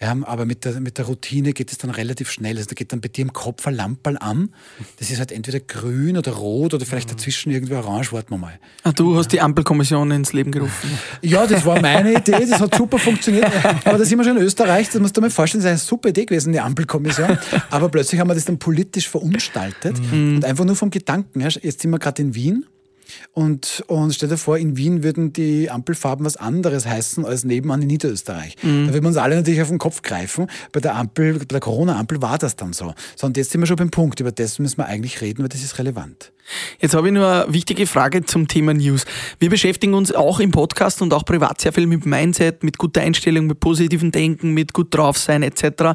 Ja, 0.00 0.16
aber 0.22 0.46
mit 0.46 0.64
der, 0.64 0.78
mit 0.78 0.96
der 0.96 1.06
Routine 1.06 1.52
geht 1.52 1.72
es 1.72 1.78
dann 1.78 1.90
relativ 1.90 2.30
schnell. 2.30 2.56
Also 2.56 2.68
da 2.68 2.74
geht 2.74 2.92
dann 2.92 3.00
bei 3.00 3.08
dir 3.08 3.22
im 3.22 3.32
Kopf 3.32 3.66
ein 3.66 3.74
Lamperl 3.74 4.16
an. 4.18 4.50
Das 4.98 5.10
ist 5.10 5.18
halt 5.18 5.32
entweder 5.32 5.58
grün 5.58 6.16
oder 6.16 6.32
rot 6.32 6.72
oder 6.72 6.86
vielleicht 6.86 7.10
dazwischen 7.10 7.50
irgendwie 7.50 7.74
orange, 7.74 8.12
warten 8.12 8.30
wir 8.30 8.38
mal. 8.38 8.60
Ah, 8.84 8.92
du 8.92 9.16
hast 9.16 9.32
die 9.32 9.40
Ampelkommission 9.40 10.08
ins 10.12 10.32
Leben 10.32 10.52
gerufen. 10.52 10.88
Ja, 11.22 11.48
das 11.48 11.66
war 11.66 11.80
meine 11.80 12.12
Idee, 12.16 12.46
das 12.48 12.60
hat 12.60 12.76
super 12.76 12.98
funktioniert. 12.98 13.50
Aber 13.84 13.98
da 13.98 14.04
sind 14.04 14.18
wir 14.18 14.24
schon 14.24 14.36
in 14.36 14.42
Österreich, 14.44 14.88
das 14.88 15.00
musst 15.00 15.16
du 15.16 15.20
mal 15.20 15.30
vorstellen, 15.30 15.64
das 15.64 15.72
ist 15.72 15.80
eine 15.80 15.88
super 15.88 16.10
Idee 16.10 16.26
gewesen, 16.26 16.52
die 16.52 16.60
Ampelkommission. 16.60 17.36
Aber 17.70 17.88
plötzlich 17.88 18.20
haben 18.20 18.28
wir 18.28 18.34
das 18.34 18.44
dann 18.44 18.60
politisch 18.60 19.08
verunstaltet 19.08 19.98
mhm. 20.12 20.36
und 20.36 20.44
einfach 20.44 20.64
nur 20.64 20.76
vom 20.76 20.90
Gedanken. 20.90 21.40
Jetzt 21.40 21.80
sind 21.82 21.90
wir 21.90 21.98
gerade 21.98 22.22
in 22.22 22.36
Wien 22.36 22.66
und, 23.32 23.84
und 23.86 24.12
stell 24.14 24.28
dir 24.28 24.36
vor, 24.36 24.58
in 24.58 24.76
Wien 24.76 25.02
würden 25.04 25.32
die 25.32 25.70
Ampelfarben 25.70 26.26
was 26.26 26.36
anderes 26.36 26.86
heißen 26.86 27.24
als 27.24 27.44
nebenan 27.44 27.82
in 27.82 27.88
Niederösterreich. 27.88 28.56
Mhm. 28.62 28.86
Da 28.86 28.92
würden 28.92 29.04
wir 29.04 29.08
uns 29.08 29.16
alle 29.16 29.36
natürlich 29.36 29.62
auf 29.62 29.68
den 29.68 29.78
Kopf 29.78 30.02
greifen. 30.02 30.48
Bei 30.72 30.80
der 30.80 30.96
Ampel, 30.96 31.38
bei 31.38 31.44
der 31.44 31.60
Corona-Ampel 31.60 32.20
war 32.20 32.38
das 32.38 32.56
dann 32.56 32.72
so. 32.72 32.94
So, 33.14 33.26
und 33.26 33.36
jetzt 33.36 33.50
sind 33.50 33.60
wir 33.60 33.66
schon 33.66 33.76
beim 33.76 33.90
Punkt. 33.90 34.18
Über 34.18 34.32
das 34.32 34.58
müssen 34.58 34.78
wir 34.78 34.86
eigentlich 34.86 35.20
reden, 35.20 35.42
weil 35.42 35.48
das 35.48 35.62
ist 35.62 35.78
relevant. 35.78 36.32
Jetzt 36.80 36.94
habe 36.94 37.08
ich 37.08 37.14
nur 37.14 37.44
eine 37.44 37.52
wichtige 37.52 37.86
Frage 37.86 38.24
zum 38.24 38.48
Thema 38.48 38.74
News. 38.74 39.04
Wir 39.38 39.50
beschäftigen 39.50 39.94
uns 39.94 40.12
auch 40.12 40.40
im 40.40 40.50
Podcast 40.50 41.00
und 41.02 41.12
auch 41.14 41.24
privat 41.24 41.60
sehr 41.60 41.72
viel 41.72 41.86
mit 41.86 42.06
Mindset, 42.06 42.64
mit 42.64 42.78
guter 42.78 43.02
Einstellung, 43.02 43.46
mit 43.46 43.60
positivem 43.60 44.10
Denken, 44.10 44.52
mit 44.52 44.72
gut 44.72 44.94
drauf 44.94 45.18
sein 45.18 45.42
etc 45.42 45.94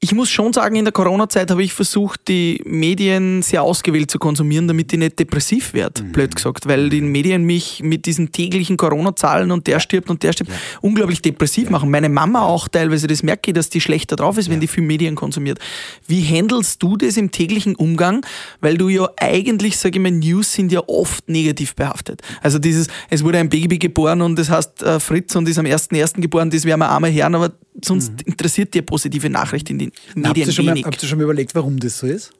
ich 0.00 0.14
muss 0.14 0.30
schon 0.30 0.52
sagen, 0.52 0.76
in 0.76 0.84
der 0.84 0.92
Corona-Zeit 0.92 1.50
habe 1.50 1.64
ich 1.64 1.72
versucht, 1.72 2.28
die 2.28 2.62
Medien 2.64 3.42
sehr 3.42 3.64
ausgewählt 3.64 4.08
zu 4.08 4.20
konsumieren, 4.20 4.68
damit 4.68 4.92
ich 4.92 4.98
nicht 4.98 5.18
depressiv 5.18 5.74
werde, 5.74 6.04
mhm. 6.04 6.12
blöd 6.12 6.36
gesagt, 6.36 6.68
weil 6.68 6.88
die 6.88 7.00
Medien 7.00 7.42
mich 7.42 7.82
mit 7.82 8.06
diesen 8.06 8.30
täglichen 8.30 8.76
Corona-Zahlen 8.76 9.50
und 9.50 9.66
der 9.66 9.80
stirbt 9.80 10.08
und 10.08 10.22
der 10.22 10.32
stirbt 10.32 10.52
ja. 10.52 10.56
unglaublich 10.82 11.20
depressiv 11.20 11.64
ja. 11.64 11.70
machen. 11.72 11.90
Meine 11.90 12.08
Mama 12.08 12.42
auch 12.42 12.68
teilweise, 12.68 13.08
das 13.08 13.24
merke 13.24 13.50
ich, 13.50 13.54
dass 13.54 13.70
die 13.70 13.80
schlechter 13.80 14.14
drauf 14.14 14.38
ist, 14.38 14.46
ja. 14.46 14.52
wenn 14.52 14.60
die 14.60 14.68
viel 14.68 14.84
Medien 14.84 15.16
konsumiert. 15.16 15.58
Wie 16.06 16.22
handelst 16.22 16.80
du 16.80 16.96
das 16.96 17.16
im 17.16 17.32
täglichen 17.32 17.74
Umgang? 17.74 18.24
Weil 18.60 18.78
du 18.78 18.88
ja 18.88 19.10
eigentlich, 19.16 19.78
sage 19.78 19.98
ich 19.98 20.02
mal, 20.02 20.12
News 20.12 20.52
sind 20.52 20.70
ja 20.70 20.80
oft 20.86 21.28
negativ 21.28 21.74
behaftet. 21.74 22.22
Also 22.40 22.60
dieses, 22.60 22.86
es 23.10 23.24
wurde 23.24 23.38
ein 23.38 23.48
Baby 23.48 23.78
geboren 23.78 24.22
und 24.22 24.38
das 24.38 24.48
heißt 24.48 24.80
äh, 24.80 25.00
Fritz 25.00 25.34
und 25.34 25.48
ist 25.48 25.58
am 25.58 25.66
1.1. 25.66 26.20
geboren, 26.20 26.50
das 26.50 26.64
wäre 26.64 26.78
mir 26.78 26.88
einmal 26.88 27.12
hören, 27.12 27.34
aber 27.34 27.50
sonst 27.84 28.12
mhm. 28.12 28.18
interessiert 28.26 28.74
dir 28.74 28.82
positive 28.82 29.28
Nachricht 29.28 29.70
in 29.70 29.78
den 29.78 29.87
Medien 30.14 30.26
habt 30.26 30.38
ihr, 30.38 30.52
schon 30.52 30.64
mal, 30.64 30.82
habt 30.82 31.02
ihr 31.02 31.08
schon 31.08 31.18
mal 31.18 31.24
überlegt, 31.24 31.54
warum 31.54 31.78
das 31.78 31.98
so 31.98 32.06
ist? 32.06 32.32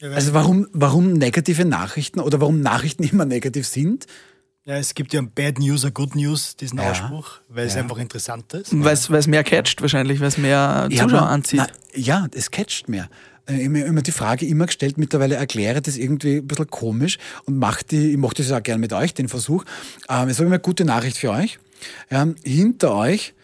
Ja, 0.00 0.10
also 0.10 0.34
warum, 0.34 0.68
warum 0.72 1.14
negative 1.14 1.64
Nachrichten 1.64 2.20
oder 2.20 2.40
warum 2.40 2.60
Nachrichten 2.60 3.04
immer 3.04 3.24
negativ 3.24 3.66
sind? 3.66 4.06
Ja, 4.64 4.76
es 4.76 4.94
gibt 4.94 5.14
ja 5.14 5.22
Bad 5.22 5.58
News 5.60 5.84
or 5.84 5.92
Good 5.92 6.16
News, 6.16 6.56
diesen 6.56 6.78
ja. 6.78 6.90
Ausspruch, 6.90 7.38
weil 7.48 7.66
es 7.66 7.76
einfach 7.76 7.98
interessant 7.98 8.52
ist. 8.52 8.70
Weil 8.72 8.94
es 8.94 9.26
mehr 9.28 9.44
catcht 9.44 9.80
wahrscheinlich, 9.80 10.18
weil 10.18 10.26
es 10.28 10.38
mehr 10.38 10.88
Zuschauer 10.90 11.22
anzieht. 11.22 11.60
Na, 11.60 11.68
ja, 11.94 12.26
es 12.32 12.50
catcht 12.50 12.88
mehr. 12.88 13.08
äh, 13.46 13.62
immer, 13.62 13.84
immer 13.84 14.02
die 14.02 14.12
Frage 14.12 14.46
immer 14.46 14.66
gestellt, 14.66 14.98
mittlerweile 14.98 15.36
erkläre 15.36 15.80
das 15.80 15.96
irgendwie 15.96 16.38
ein 16.38 16.46
bisschen 16.46 16.68
komisch 16.68 17.18
und 17.44 17.58
mach 17.58 17.82
die, 17.82 18.10
ich 18.10 18.16
mache 18.16 18.34
das 18.34 18.52
auch 18.52 18.62
gerne 18.62 18.80
mit 18.80 18.92
euch, 18.92 19.14
den 19.14 19.28
Versuch. 19.28 19.64
Ähm, 20.08 20.28
ich 20.28 20.36
sage 20.36 20.50
mal, 20.50 20.58
gute 20.58 20.84
Nachricht 20.84 21.18
für 21.18 21.30
euch. 21.30 21.58
Ja, 22.10 22.26
hinter 22.44 22.94
euch 22.94 23.34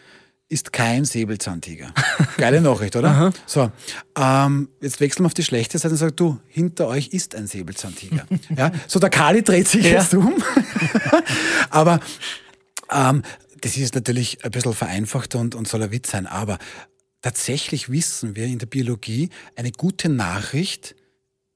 ist 0.53 0.73
kein 0.73 1.07
Säbelzahntiger. 1.07 1.95
Geile 2.37 2.61
Nachricht, 2.61 2.95
oder? 2.95 3.33
so, 3.47 3.73
ähm, 4.17 4.69
jetzt 4.83 5.01
wechseln 5.01 5.25
wir 5.25 5.27
auf 5.29 5.35
die 5.35 5.45
schlechte 5.45 5.79
Seite 5.79 5.95
und 5.95 5.99
sagen, 5.99 6.17
du, 6.17 6.39
hinter 6.47 6.89
euch 6.89 7.09
ist 7.09 7.35
ein 7.35 7.47
Säbelzahntiger. 7.47 8.27
ja, 8.57 8.71
so 8.87 9.01
der 9.01 9.09
Kali 9.09 9.43
dreht 9.43 9.67
sich 9.67 9.85
ja. 9.87 10.01
jetzt 10.01 10.13
um. 10.15 10.35
Aber 11.71 12.01
ähm, 12.91 13.23
das 13.63 13.79
ist 13.79 13.95
natürlich 13.95 14.45
ein 14.45 14.51
bisschen 14.51 14.75
vereinfacht 14.75 15.35
und, 15.35 15.55
und 15.55 15.67
soll 15.67 15.83
ein 15.83 15.91
Witz 15.91 16.11
sein, 16.11 16.27
aber 16.27 16.59
tatsächlich 17.23 17.89
wissen 17.91 18.35
wir 18.35 18.47
in 18.47 18.59
der 18.59 18.67
Biologie, 18.67 19.31
eine 19.55 19.71
gute 19.71 20.09
Nachricht 20.09 20.97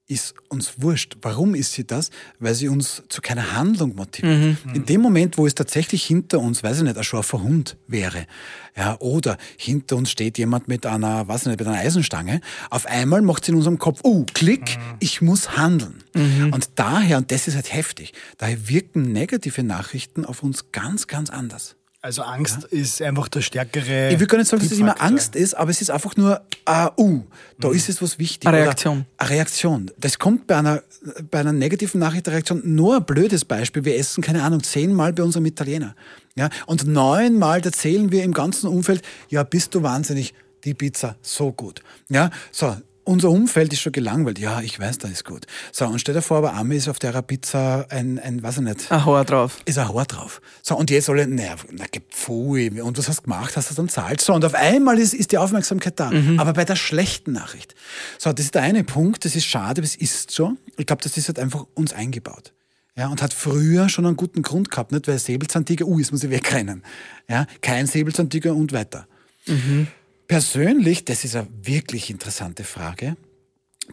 ist 0.07 0.35
uns 0.47 0.81
wurscht. 0.81 1.17
Warum 1.21 1.53
ist 1.53 1.73
sie 1.73 1.85
das? 1.85 2.11
Weil 2.39 2.55
sie 2.55 2.69
uns 2.69 3.03
zu 3.09 3.21
keiner 3.21 3.53
Handlung 3.53 3.95
motiviert. 3.95 4.57
Mhm. 4.65 4.73
In 4.73 4.85
dem 4.85 5.01
Moment, 5.01 5.37
wo 5.37 5.45
es 5.45 5.53
tatsächlich 5.53 6.05
hinter 6.05 6.39
uns, 6.39 6.63
weiß 6.63 6.77
ich 6.77 6.83
nicht, 6.83 6.97
ein 6.97 7.03
scharfer 7.03 7.43
Hund 7.43 7.75
wäre, 7.87 8.25
ja, 8.75 8.97
oder 8.99 9.37
hinter 9.57 9.97
uns 9.97 10.11
steht 10.11 10.37
jemand 10.37 10.67
mit 10.67 10.85
einer, 10.85 11.27
weiß 11.27 11.41
ich 11.41 11.47
nicht, 11.47 11.59
mit 11.59 11.67
einer 11.67 11.79
Eisenstange, 11.79 12.41
auf 12.69 12.85
einmal 12.85 13.21
macht 13.21 13.43
sie 13.43 13.51
in 13.51 13.57
unserem 13.57 13.79
Kopf, 13.79 13.99
oh, 14.03 14.25
Klick, 14.33 14.77
mhm. 14.77 14.95
ich 14.99 15.21
muss 15.21 15.57
handeln. 15.57 16.03
Mhm. 16.13 16.53
Und 16.53 16.69
daher, 16.75 17.17
und 17.17 17.31
das 17.31 17.47
ist 17.47 17.55
halt 17.55 17.73
heftig, 17.73 18.13
daher 18.37 18.69
wirken 18.69 19.11
negative 19.11 19.63
Nachrichten 19.63 20.23
auf 20.25 20.41
uns 20.41 20.71
ganz, 20.71 21.07
ganz 21.07 21.29
anders. 21.29 21.75
Also 22.07 22.21
Angst 22.21 22.69
ja. 22.71 22.79
ist 22.79 23.01
einfach 23.01 23.27
der 23.27 23.41
stärkere. 23.41 24.13
Ich 24.13 24.17
will 24.17 24.27
gar 24.27 24.37
nicht 24.37 24.47
sagen, 24.47 24.63
dass 24.63 24.71
es 24.71 24.79
immer 24.79 25.01
Angst 25.01 25.35
ist, 25.35 25.53
aber 25.53 25.71
es 25.71 25.81
ist 25.81 25.91
einfach 25.91 26.15
nur, 26.15 26.39
uh, 26.69 26.87
uh 26.95 27.21
da 27.59 27.67
mhm. 27.67 27.75
ist 27.75 27.89
es 27.89 28.01
was 28.01 28.17
wichtig. 28.17 28.47
Eine 28.47 28.59
Reaktion. 28.59 29.05
Eine 29.17 29.29
Reaktion. 29.29 29.91
Das 29.99 30.17
kommt 30.17 30.47
bei 30.47 30.55
einer, 30.55 30.83
bei 31.29 31.41
einer 31.41 31.51
negativen 31.51 31.99
Nachricht 31.99 32.25
der 32.27 32.35
Reaktion 32.35 32.61
nur 32.63 32.95
ein 32.95 33.05
blödes 33.05 33.43
Beispiel. 33.43 33.83
Wir 33.83 33.97
essen, 33.97 34.23
keine 34.23 34.41
Ahnung, 34.43 34.63
zehnmal 34.63 35.11
bei 35.11 35.21
unserem 35.21 35.47
Italiener. 35.47 35.97
Ja? 36.35 36.49
Und 36.65 36.87
neunmal 36.87 37.59
erzählen 37.59 38.09
wir 38.09 38.23
im 38.23 38.31
ganzen 38.31 38.69
Umfeld, 38.69 39.01
ja, 39.27 39.43
bist 39.43 39.75
du 39.75 39.83
wahnsinnig, 39.83 40.33
die 40.63 40.75
Pizza 40.75 41.17
so 41.21 41.51
gut. 41.51 41.83
Ja, 42.07 42.29
so, 42.53 42.73
unser 43.07 43.29
Umfeld 43.29 43.71
ist 43.73 43.81
schon 43.81 43.93
gelangweilt. 43.93 44.37
Ja, 44.37 44.61
ich 44.61 44.79
weiß, 44.79 44.97
das 44.99 45.11
ist 45.11 45.25
gut. 45.25 45.45
So, 45.71 45.85
und 45.85 45.99
stell 45.99 46.13
dir 46.13 46.21
vor, 46.21 46.37
aber 46.37 46.53
Ami 46.53 46.75
ist 46.75 46.89
auf 46.89 46.99
der 46.99 47.19
Pizza 47.21 47.85
ein, 47.89 48.19
ein, 48.19 48.43
weiß 48.43 48.57
ich 48.57 48.63
nicht. 48.63 48.91
Ein 48.91 49.05
Haar 49.05 49.25
drauf. 49.25 49.59
Ist 49.65 49.77
ein 49.77 49.87
Haar 49.93 50.05
drauf. 50.05 50.41
So, 50.61 50.77
und 50.77 50.89
jetzt 50.89 51.09
alle, 51.09 51.27
naja, 51.27 51.55
na, 51.71 51.85
pfui, 52.09 52.81
und 52.81 52.97
was 52.97 53.07
hast 53.07 53.19
du 53.19 53.23
gemacht? 53.23 53.55
Hast 53.55 53.71
du 53.71 53.75
dann 53.75 53.89
zahlt? 53.89 54.21
So, 54.21 54.33
und 54.33 54.43
auf 54.43 54.53
einmal 54.53 54.99
ist, 54.99 55.13
ist 55.13 55.31
die 55.31 55.37
Aufmerksamkeit 55.37 55.99
da. 55.99 56.11
Mhm. 56.11 56.39
Aber 56.39 56.53
bei 56.53 56.65
der 56.65 56.75
schlechten 56.75 57.31
Nachricht. 57.31 57.75
So, 58.17 58.33
das 58.33 58.45
ist 58.45 58.55
der 58.55 58.63
eine 58.63 58.83
Punkt, 58.83 59.23
das 59.25 59.35
ist 59.35 59.45
schade, 59.45 59.79
aber 59.79 59.85
es 59.85 59.95
ist 59.95 60.31
so. 60.31 60.57
Ich 60.77 60.85
glaube, 60.85 61.01
das 61.01 61.17
ist 61.17 61.27
halt 61.29 61.39
einfach 61.39 61.65
uns 61.75 61.93
eingebaut. 61.93 62.53
Ja, 62.95 63.07
und 63.07 63.21
hat 63.21 63.33
früher 63.33 63.89
schon 63.89 64.07
einen 64.07 64.17
guten 64.17 64.41
Grund 64.41 64.71
gehabt, 64.71 64.91
nicht? 64.91 65.07
Weil 65.07 65.19
Säbelzahntiger, 65.19 65.85
uh, 65.85 65.99
jetzt 65.99 66.11
muss 66.11 66.23
ich 66.23 66.31
wegrennen. 66.31 66.83
Ja, 67.29 67.45
kein 67.61 67.85
Säbelzahntiger 67.85 68.55
und 68.55 68.73
weiter. 68.73 69.07
Mhm. 69.45 69.87
Persönlich, 70.27 71.05
das 71.05 71.23
ist 71.23 71.35
eine 71.35 71.47
wirklich 71.63 72.09
interessante 72.09 72.63
Frage. 72.63 73.15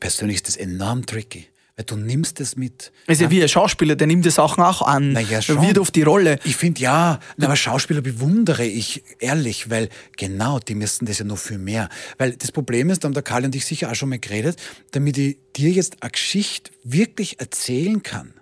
Persönlich 0.00 0.36
ist 0.36 0.48
das 0.48 0.56
enorm 0.56 1.06
tricky. 1.06 1.46
Weil 1.76 1.86
du 1.86 1.96
nimmst 1.96 2.40
es 2.40 2.56
mit. 2.56 2.92
Also 3.08 3.24
ja. 3.24 3.30
wie 3.30 3.42
ein 3.42 3.48
Schauspieler, 3.48 3.96
der 3.96 4.06
nimmt 4.06 4.24
die 4.24 4.30
Sachen 4.30 4.62
auch 4.62 4.80
an. 4.82 5.12
Naja, 5.12 5.42
schon. 5.42 5.60
Wird 5.60 5.78
auf 5.78 5.90
die 5.90 6.02
Rolle. 6.02 6.38
Ich 6.44 6.56
finde 6.56 6.80
ja, 6.80 7.18
aber 7.40 7.56
Schauspieler 7.56 8.00
bewundere 8.00 8.64
ich 8.64 9.02
ehrlich, 9.18 9.70
weil 9.70 9.88
genau, 10.16 10.60
die 10.60 10.76
müssen 10.76 11.06
das 11.06 11.18
ja 11.18 11.24
noch 11.24 11.38
viel 11.38 11.58
mehr. 11.58 11.88
Weil 12.16 12.36
das 12.36 12.52
Problem 12.52 12.90
ist, 12.90 13.02
da 13.02 13.06
haben 13.06 13.14
der 13.14 13.24
Karl 13.24 13.44
und 13.44 13.56
ich 13.56 13.64
sicher 13.64 13.90
auch 13.90 13.94
schon 13.96 14.08
mal 14.08 14.20
geredet, 14.20 14.56
damit 14.92 15.18
ich 15.18 15.36
dir 15.56 15.70
jetzt 15.70 16.00
eine 16.00 16.12
Geschichte 16.12 16.70
wirklich 16.84 17.40
erzählen 17.40 18.04
kann, 18.04 18.34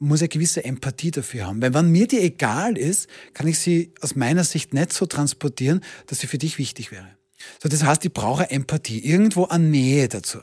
muss 0.00 0.20
eine 0.20 0.28
gewisse 0.28 0.64
Empathie 0.64 1.10
dafür 1.10 1.46
haben. 1.46 1.62
Weil 1.62 1.74
wenn 1.74 1.90
mir 1.90 2.08
die 2.08 2.18
egal 2.18 2.76
ist, 2.76 3.08
kann 3.34 3.46
ich 3.46 3.58
sie 3.58 3.92
aus 4.00 4.16
meiner 4.16 4.44
Sicht 4.44 4.74
nicht 4.74 4.92
so 4.92 5.06
transportieren, 5.06 5.82
dass 6.06 6.20
sie 6.20 6.26
für 6.26 6.38
dich 6.38 6.58
wichtig 6.58 6.90
wäre. 6.90 7.19
So, 7.62 7.68
das 7.68 7.84
heißt, 7.84 8.04
ich 8.04 8.12
brauche 8.12 8.50
Empathie, 8.50 8.98
irgendwo 8.98 9.46
eine 9.46 9.64
Nähe 9.64 10.08
dazu. 10.08 10.38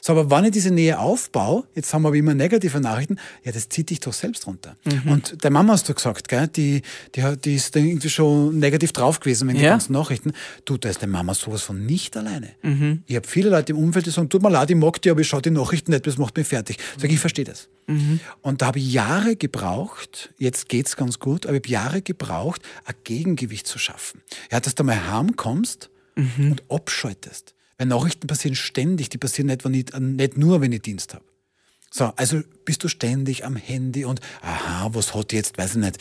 So, 0.00 0.12
aber 0.12 0.30
wenn 0.30 0.44
ich 0.44 0.52
diese 0.52 0.70
Nähe 0.70 0.98
aufbaue, 0.98 1.64
jetzt 1.74 1.92
haben 1.92 2.02
wir 2.02 2.08
aber 2.08 2.16
immer 2.16 2.34
negative 2.34 2.80
Nachrichten, 2.80 3.16
ja, 3.42 3.52
das 3.52 3.68
zieht 3.68 3.90
dich 3.90 4.00
doch 4.00 4.12
selbst 4.12 4.46
runter. 4.46 4.76
Mhm. 4.84 5.12
Und 5.12 5.44
der 5.44 5.50
Mama 5.50 5.72
hast 5.72 5.88
du 5.88 5.94
gesagt, 5.94 6.28
gell, 6.28 6.48
die, 6.48 6.82
die, 7.14 7.36
die 7.44 7.54
ist 7.56 7.74
irgendwie 7.74 8.08
schon 8.08 8.58
negativ 8.58 8.92
drauf 8.92 9.20
gewesen 9.20 9.46
mit 9.46 9.56
den 9.56 9.64
ja. 9.64 9.70
ganzen 9.70 9.92
Nachrichten. 9.92 10.32
Du, 10.64 10.76
da 10.76 10.88
ist 10.88 11.00
der 11.00 11.08
Mama 11.08 11.34
sowas 11.34 11.62
von 11.62 11.84
nicht 11.84 12.16
alleine. 12.16 12.50
Mhm. 12.62 13.02
Ich 13.06 13.16
habe 13.16 13.26
viele 13.26 13.50
Leute 13.50 13.72
im 13.72 13.78
Umfeld, 13.78 14.06
die 14.06 14.10
sagen, 14.10 14.28
tut 14.28 14.42
mir 14.42 14.50
leid, 14.50 14.70
ich 14.70 14.76
mag 14.76 15.00
die, 15.02 15.10
aber 15.10 15.20
ich 15.20 15.28
schaue 15.28 15.42
die 15.42 15.50
Nachrichten 15.50 15.90
nicht, 15.90 16.06
das 16.06 16.18
macht 16.18 16.36
mich 16.36 16.46
fertig. 16.46 16.78
Sag 16.96 17.08
ich, 17.08 17.14
ich 17.14 17.20
verstehe 17.20 17.44
das. 17.44 17.68
Mhm. 17.86 18.20
Und 18.42 18.62
da 18.62 18.66
habe 18.66 18.78
ich 18.78 18.92
Jahre 18.92 19.36
gebraucht, 19.36 20.32
jetzt 20.38 20.68
geht's 20.68 20.96
ganz 20.96 21.18
gut, 21.18 21.46
aber 21.46 21.56
ich 21.56 21.62
habe 21.62 21.68
Jahre 21.68 22.02
gebraucht, 22.02 22.62
ein 22.84 22.94
Gegengewicht 23.04 23.66
zu 23.66 23.78
schaffen. 23.78 24.22
Ja, 24.50 24.60
dass 24.60 24.74
du 24.74 24.84
mal 24.84 25.10
heimkommst 25.10 25.90
mhm. 26.14 26.52
und 26.52 26.62
abschaltest. 26.70 27.54
Weil 27.78 27.88
Nachrichten 27.88 28.26
passieren 28.26 28.54
ständig, 28.54 29.08
die 29.08 29.18
passieren 29.18 29.48
nicht, 29.48 29.64
wenn 29.64 29.74
ich, 29.74 29.86
nicht 29.98 30.36
nur, 30.36 30.60
wenn 30.60 30.72
ich 30.72 30.82
Dienst 30.82 31.14
habe. 31.14 31.24
So, 31.90 32.12
also 32.16 32.40
bist 32.64 32.82
du 32.82 32.88
ständig 32.88 33.44
am 33.44 33.56
Handy 33.56 34.04
und 34.04 34.20
aha, 34.42 34.90
was 34.92 35.14
hat 35.14 35.32
jetzt, 35.32 35.58
weiß 35.58 35.72
ich 35.72 35.80
nicht, 35.80 35.98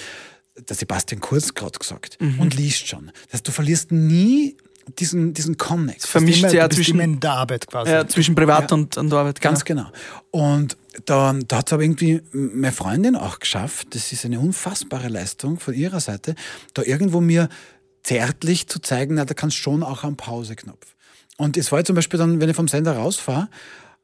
der 0.57 0.75
Sebastian 0.75 1.21
Kurz 1.21 1.53
gerade 1.53 1.77
gesagt 1.77 2.17
mhm. 2.19 2.39
und 2.39 2.55
liest 2.55 2.87
schon. 2.87 3.11
Das 3.25 3.33
heißt, 3.33 3.47
du 3.47 3.51
verlierst 3.51 3.91
nie 3.91 4.57
diesen, 4.99 5.33
diesen 5.33 5.57
Connect. 5.57 6.05
Vermischt 6.05 6.51
ja 6.51 6.69
zwischen 6.69 6.99
in 6.99 7.19
der 7.19 7.33
Arbeit 7.33 7.67
quasi. 7.67 7.91
Ja, 7.91 8.07
zwischen 8.07 8.35
Privat 8.35 8.71
ja, 8.71 8.77
und, 8.77 8.97
und 8.97 9.13
Arbeit. 9.13 9.39
Genau. 9.39 9.51
Ganz 9.51 9.65
genau. 9.65 9.87
Und 10.31 10.77
da, 11.05 11.33
da 11.47 11.57
hat 11.57 11.67
es 11.67 11.73
aber 11.73 11.83
irgendwie 11.83 12.21
meine 12.31 12.73
Freundin 12.73 13.15
auch 13.15 13.39
geschafft, 13.39 13.87
das 13.91 14.11
ist 14.11 14.25
eine 14.25 14.39
unfassbare 14.39 15.07
Leistung 15.07 15.59
von 15.59 15.73
ihrer 15.73 15.99
Seite, 15.99 16.35
da 16.73 16.83
irgendwo 16.83 17.21
mir 17.21 17.49
zärtlich 18.03 18.67
zu 18.67 18.79
zeigen, 18.79 19.15
na, 19.15 19.25
da 19.25 19.33
kannst 19.33 19.57
schon 19.57 19.83
auch 19.83 20.03
am 20.03 20.17
Pauseknopf. 20.17 20.95
Und 21.37 21.57
es 21.57 21.71
war 21.71 21.83
zum 21.83 21.95
Beispiel 21.95 22.19
dann, 22.19 22.39
wenn 22.39 22.49
ich 22.49 22.55
vom 22.55 22.67
Sender 22.67 22.95
rausfahre, 22.95 23.49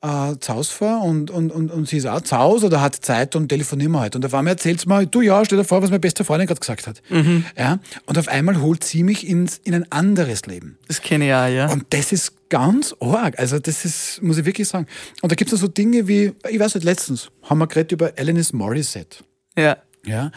äh, 0.02 0.38
zu 0.40 0.54
Hause 0.54 0.72
fahre 0.72 1.06
und, 1.06 1.30
und, 1.30 1.52
und, 1.52 1.72
und 1.72 1.88
sie 1.88 1.98
ist 1.98 2.06
auch 2.06 2.22
zu 2.22 2.38
Hause 2.38 2.68
oder 2.68 2.82
hat 2.82 2.96
Zeit 2.96 3.36
und 3.36 3.50
telefonieren 3.50 3.92
wir 3.92 4.00
halt. 4.00 4.16
Und 4.16 4.26
auf 4.26 4.34
einmal 4.34 4.54
erzählt 4.54 4.80
sie 4.80 4.88
mir, 4.88 5.06
du 5.06 5.22
ja, 5.22 5.44
stell 5.44 5.58
dir 5.58 5.66
vor, 5.66 5.82
was 5.82 5.90
meine 5.90 6.00
beste 6.00 6.24
Freundin 6.24 6.48
gerade 6.48 6.60
gesagt 6.60 6.88
hat. 6.88 7.02
Mhm. 7.10 7.46
Ja? 7.58 7.80
Und 8.06 8.18
auf 8.18 8.30
einmal 8.30 8.62
holt 8.62 8.84
sie 8.84 9.04
mich 9.04 9.28
ins, 9.28 9.60
in 9.64 9.74
ein 9.74 9.92
anderes 9.92 10.46
Leben. 10.46 10.78
Das 10.88 11.02
kenne 11.02 11.28
ich 11.28 11.34
auch, 11.34 11.48
ja. 11.48 11.70
Und 11.70 11.86
das 11.90 12.12
ist 12.12 12.50
ganz 12.50 12.96
arg. 13.00 13.38
Also 13.38 13.60
das 13.60 13.84
ist, 13.84 14.22
muss 14.24 14.38
ich 14.38 14.46
wirklich 14.46 14.68
sagen. 14.68 14.88
Und 15.22 15.32
da 15.32 15.36
gibt 15.36 15.52
es 15.52 15.60
so 15.60 15.68
Dinge 15.68 16.08
wie, 16.08 16.32
ich 16.50 16.60
weiß 16.60 16.76
nicht, 16.76 16.86
letztens 16.86 17.30
haben 17.44 17.60
wir 17.60 17.68
geredet 17.68 17.92
über 17.92 18.14
Alanis 18.18 18.54
Morissette. 18.54 19.18
Ja. 19.58 19.78
Ja. 20.06 20.32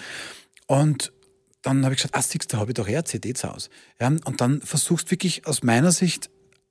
Und 0.67 1.13
dann 1.63 1.85
habe 1.85 1.95
ich 1.95 1.99
gesagt, 2.01 2.17
ah, 2.17 2.23
siehst 2.23 2.53
du, 2.53 2.57
da 2.57 2.59
habe 2.59 2.73
ich 2.73 2.75
doch 2.75 2.89
eher 2.89 3.05
CD 3.05 3.35
zu 3.35 3.53
Hause. 3.53 3.71
Ja, 4.01 4.09
und 4.09 4.41
dann 4.41 4.61
versuchst 4.63 5.11
wirklich 5.11 5.47
aus 5.47 5.63
meiner 5.63 5.93
Sicht 5.93 6.29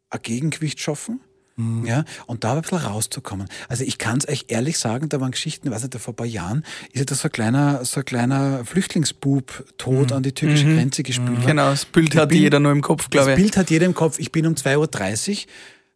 ein 0.09 0.21
Gegengewicht 0.21 0.79
schaffen. 0.79 1.21
Mhm. 1.57 1.85
Ja, 1.85 2.05
und 2.27 2.43
da 2.43 2.55
ein 2.55 2.61
bisschen 2.61 2.77
rauszukommen. 2.77 3.47
Also 3.67 3.83
ich 3.83 3.97
kann 3.97 4.19
es 4.19 4.27
euch 4.27 4.45
ehrlich 4.47 4.77
sagen, 4.77 5.09
da 5.09 5.19
waren 5.19 5.31
Geschichten, 5.31 5.67
ich 5.67 5.73
weiß 5.73 5.83
nicht, 5.83 5.97
vor 5.99 6.13
ein 6.13 6.15
paar 6.15 6.25
Jahren 6.25 6.63
ist 6.91 6.99
ja 6.99 7.05
da 7.05 7.15
so 7.15 7.27
ein 7.27 7.31
kleiner, 7.31 7.83
so 7.83 7.99
ein 7.99 8.05
kleiner 8.05 8.63
Flüchtlingsbub 8.65 9.65
tot 9.77 10.09
mhm. 10.09 10.15
an 10.15 10.23
die 10.23 10.31
türkische 10.31 10.65
mhm. 10.65 10.77
Grenze 10.77 11.03
gespült. 11.03 11.39
Mhm. 11.39 11.45
Genau, 11.45 11.69
das 11.69 11.85
Bild 11.85 12.15
hat 12.15 12.29
bin, 12.29 12.39
jeder 12.39 12.59
nur 12.59 12.71
im 12.71 12.81
Kopf, 12.81 13.09
glaube 13.09 13.31
ich. 13.31 13.35
Das 13.35 13.41
Bild 13.41 13.57
hat 13.57 13.69
jeder 13.69 13.85
im 13.85 13.93
Kopf. 13.93 14.19
Ich 14.19 14.31
bin 14.31 14.47
um 14.47 14.53
2.30 14.53 15.31
Uhr 15.31 15.37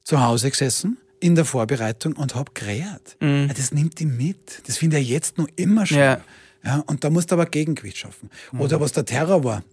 zu 0.03 0.21
Hause 0.21 0.51
gesessen 0.51 0.97
in 1.19 1.36
der 1.36 1.45
Vorbereitung 1.45 2.13
und 2.13 2.36
habe 2.36 2.51
gerät. 2.53 3.17
Mhm. 3.21 3.49
Das 3.55 3.71
nimmt 3.71 3.99
die 3.99 4.05
mit. 4.05 4.62
Das 4.67 4.77
finde 4.77 4.99
ich 4.99 5.10
jetzt 5.10 5.38
noch 5.38 5.47
immer 5.55 5.86
schon. 5.86 5.97
Ja. 5.97 6.21
Ja, 6.65 6.84
und 6.88 7.04
da 7.04 7.10
musst 7.10 7.32
du 7.32 7.36
aber 7.36 7.45
Gegengewicht 7.45 7.97
schaffen. 7.97 8.30
Mhm. 8.51 8.62
Oder 8.62 8.80
was 8.80 8.91
der 8.91 9.06
Terror 9.06 9.43
war, 9.43 9.63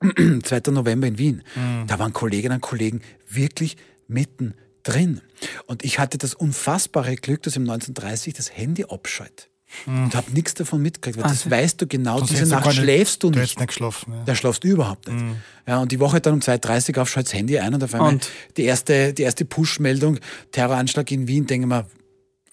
2. 0.42 0.70
November 0.70 1.06
in 1.06 1.18
Wien, 1.18 1.42
mhm. 1.54 1.86
da 1.86 1.98
waren 1.98 2.12
Kolleginnen 2.12 2.56
und 2.56 2.60
Kollegen 2.60 3.00
wirklich 3.28 3.76
mitten 4.06 4.54
drin. 4.82 5.20
Und 5.66 5.84
ich 5.84 5.98
hatte 5.98 6.18
das 6.18 6.34
unfassbare 6.34 7.16
Glück, 7.16 7.42
dass 7.42 7.56
im 7.56 7.62
1930 7.62 8.34
das 8.34 8.56
Handy 8.56 8.84
abschaltet. 8.84 9.48
Mhm. 9.86 10.04
Und 10.04 10.14
habe 10.14 10.30
nichts 10.30 10.54
davon 10.54 10.80
mitgekriegt, 10.80 11.16
weil 11.16 11.28
das 11.28 11.50
weißt 11.50 11.80
du 11.80 11.86
genau, 11.86 12.20
diese 12.20 12.46
Nacht 12.46 12.72
schläfst 12.72 13.22
du 13.22 13.30
nicht. 13.30 13.58
nicht 13.58 13.68
geschlafen, 13.68 14.12
ja. 14.12 14.22
Da 14.24 14.34
schläfst 14.34 14.62
du 14.62 14.68
überhaupt 14.68 15.08
nicht. 15.08 15.20
Mhm. 15.20 15.36
Ja, 15.66 15.80
und 15.80 15.90
die 15.90 15.98
Woche 15.98 16.20
dann 16.20 16.34
um 16.34 16.40
2.30 16.40 16.96
Uhr 16.96 17.02
auf 17.02 17.12
das 17.12 17.34
Handy 17.34 17.58
ein 17.58 17.74
und 17.74 17.82
auf 17.82 17.92
einmal 17.94 18.14
und? 18.14 18.30
die 18.56 18.62
erste, 18.62 19.12
die 19.12 19.22
erste 19.22 19.44
Push-Meldung, 19.44 20.20
Terroranschlag 20.52 21.10
in 21.10 21.26
Wien, 21.26 21.46
denke 21.46 21.66
ich 21.66 21.68
mir, 21.68 21.86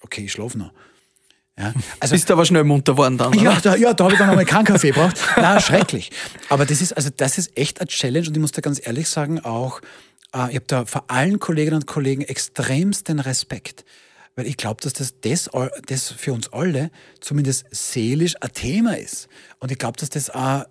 okay, 0.00 0.24
ich 0.24 0.32
schlafe 0.32 0.58
noch. 0.58 0.72
Ja, 1.58 1.72
also, 2.00 2.14
Bist 2.14 2.30
aber 2.32 2.44
schnell 2.44 2.64
munter 2.64 2.96
worden 2.96 3.16
dann, 3.16 3.32
Ja, 3.34 3.60
da, 3.60 3.76
ja, 3.76 3.94
da 3.94 4.04
habe 4.04 4.14
ich 4.14 4.18
dann 4.18 4.28
einmal 4.28 4.44
keinen 4.44 4.64
Kaffee 4.64 4.88
gebraucht. 4.88 5.16
Na, 5.36 5.60
schrecklich. 5.60 6.10
Aber 6.48 6.66
das 6.66 6.80
ist, 6.80 6.92
also 6.92 7.10
das 7.16 7.38
ist 7.38 7.56
echt 7.56 7.80
eine 7.80 7.86
Challenge 7.86 8.26
und 8.26 8.36
ich 8.36 8.40
muss 8.40 8.50
da 8.50 8.60
ganz 8.60 8.84
ehrlich 8.84 9.08
sagen, 9.08 9.38
auch, 9.38 9.80
äh, 10.34 10.48
ich 10.48 10.56
habe 10.56 10.64
da 10.66 10.84
vor 10.84 11.04
allen 11.08 11.38
Kolleginnen 11.38 11.76
und 11.76 11.86
Kollegen 11.86 12.22
extremsten 12.22 13.20
Respekt. 13.20 13.84
Weil 14.34 14.46
ich 14.46 14.56
glaube, 14.56 14.80
dass 14.82 14.94
das, 14.94 15.14
das, 15.20 15.48
das 15.86 16.10
für 16.10 16.32
uns 16.32 16.52
alle 16.52 16.90
zumindest 17.20 17.66
seelisch 17.70 18.34
ein 18.40 18.52
Thema 18.52 18.98
ist. 18.98 19.28
Und 19.60 19.70
ich 19.70 19.78
glaube, 19.78 19.96
dass 19.96 20.10
das 20.10 20.30
auch 20.30 20.64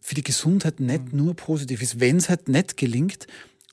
für 0.00 0.16
die 0.16 0.24
Gesundheit 0.24 0.80
nicht 0.80 1.12
nur 1.12 1.36
positiv 1.36 1.82
ist. 1.82 2.00
Wenn 2.00 2.16
es 2.16 2.28
halt 2.28 2.48
nicht 2.48 2.76
gelingt, 2.76 3.28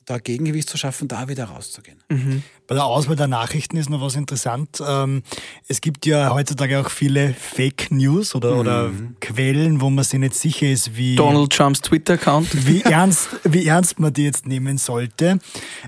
da 0.07 0.19
Gegengewicht 0.19 0.69
zu 0.69 0.77
schaffen, 0.77 1.09
da 1.09 1.27
wieder 1.27 1.45
rauszugehen. 1.45 1.97
Mhm. 2.07 2.41
Bei 2.65 2.75
der 2.75 2.85
Auswahl 2.85 3.17
der 3.17 3.27
Nachrichten 3.27 3.75
ist 3.75 3.89
noch 3.89 4.01
was 4.01 4.15
interessant. 4.15 4.81
Ähm, 4.85 5.21
es 5.67 5.81
gibt 5.81 6.05
ja 6.05 6.33
heutzutage 6.33 6.79
auch 6.79 6.89
viele 6.89 7.33
Fake 7.33 7.91
News 7.91 8.33
oder, 8.33 8.53
mhm. 8.53 8.59
oder 8.59 8.91
Quellen, 9.19 9.81
wo 9.81 9.89
man 9.89 10.05
sich 10.05 10.19
nicht 10.19 10.33
sicher 10.33 10.67
ist, 10.67 10.95
wie. 10.95 11.17
Donald 11.17 11.51
Trumps 11.51 11.81
Twitter-Account. 11.81 12.67
Wie 12.67 12.81
ernst, 12.83 13.27
wie 13.43 13.67
ernst 13.67 13.99
man 13.99 14.13
die 14.13 14.23
jetzt 14.23 14.47
nehmen 14.47 14.77
sollte. 14.77 15.39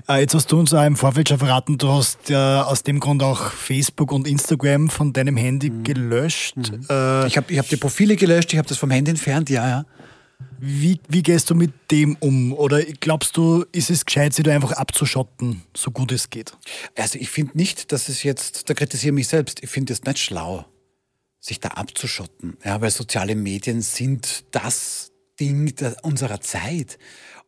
Äh, 0.06 0.20
jetzt 0.20 0.34
hast 0.34 0.52
du 0.52 0.58
uns 0.58 0.74
auch 0.74 0.84
im 0.84 0.96
Vorfeld 0.96 1.30
schon 1.30 1.38
verraten, 1.38 1.78
du 1.78 1.88
hast 1.88 2.28
ja 2.28 2.64
aus 2.64 2.82
dem 2.82 3.00
Grund 3.00 3.22
auch 3.22 3.50
Facebook 3.52 4.12
und 4.12 4.28
Instagram 4.28 4.90
von 4.90 5.14
deinem 5.14 5.38
Handy 5.38 5.70
mhm. 5.70 5.82
gelöscht. 5.82 6.56
Mhm. 6.56 6.86
Äh, 6.90 7.26
ich 7.26 7.38
habe 7.38 7.50
ich 7.50 7.58
hab 7.58 7.68
die 7.68 7.76
Profile 7.76 8.16
gelöscht, 8.16 8.52
ich 8.52 8.58
habe 8.58 8.68
das 8.68 8.76
vom 8.76 8.90
Handy 8.90 9.10
entfernt, 9.10 9.48
ja, 9.48 9.66
ja. 9.66 9.84
Wie, 10.58 11.00
wie 11.08 11.22
gehst 11.22 11.48
du 11.48 11.54
mit 11.54 11.72
dem 11.90 12.16
um? 12.20 12.52
Oder 12.52 12.82
glaubst 12.82 13.36
du, 13.36 13.64
ist 13.72 13.88
es 13.88 14.04
gescheit, 14.04 14.34
sie 14.34 14.42
da 14.42 14.54
einfach 14.54 14.72
abzuschotten, 14.72 15.62
so 15.74 15.90
gut 15.90 16.12
es 16.12 16.28
geht? 16.28 16.52
Also 16.96 17.18
ich 17.18 17.30
finde 17.30 17.56
nicht, 17.56 17.92
dass 17.92 18.08
es 18.08 18.22
jetzt, 18.22 18.68
da 18.68 18.74
kritisiere 18.74 19.12
mich 19.12 19.28
selbst, 19.28 19.62
ich 19.62 19.70
finde 19.70 19.94
es 19.94 20.04
nicht 20.04 20.18
schlau, 20.18 20.66
sich 21.38 21.60
da 21.60 21.68
abzuschotten. 21.68 22.58
Ja, 22.62 22.80
weil 22.80 22.90
soziale 22.90 23.34
Medien 23.34 23.80
sind 23.80 24.44
das 24.50 25.12
Ding 25.40 25.72
unserer 26.02 26.40
Zeit. 26.40 26.98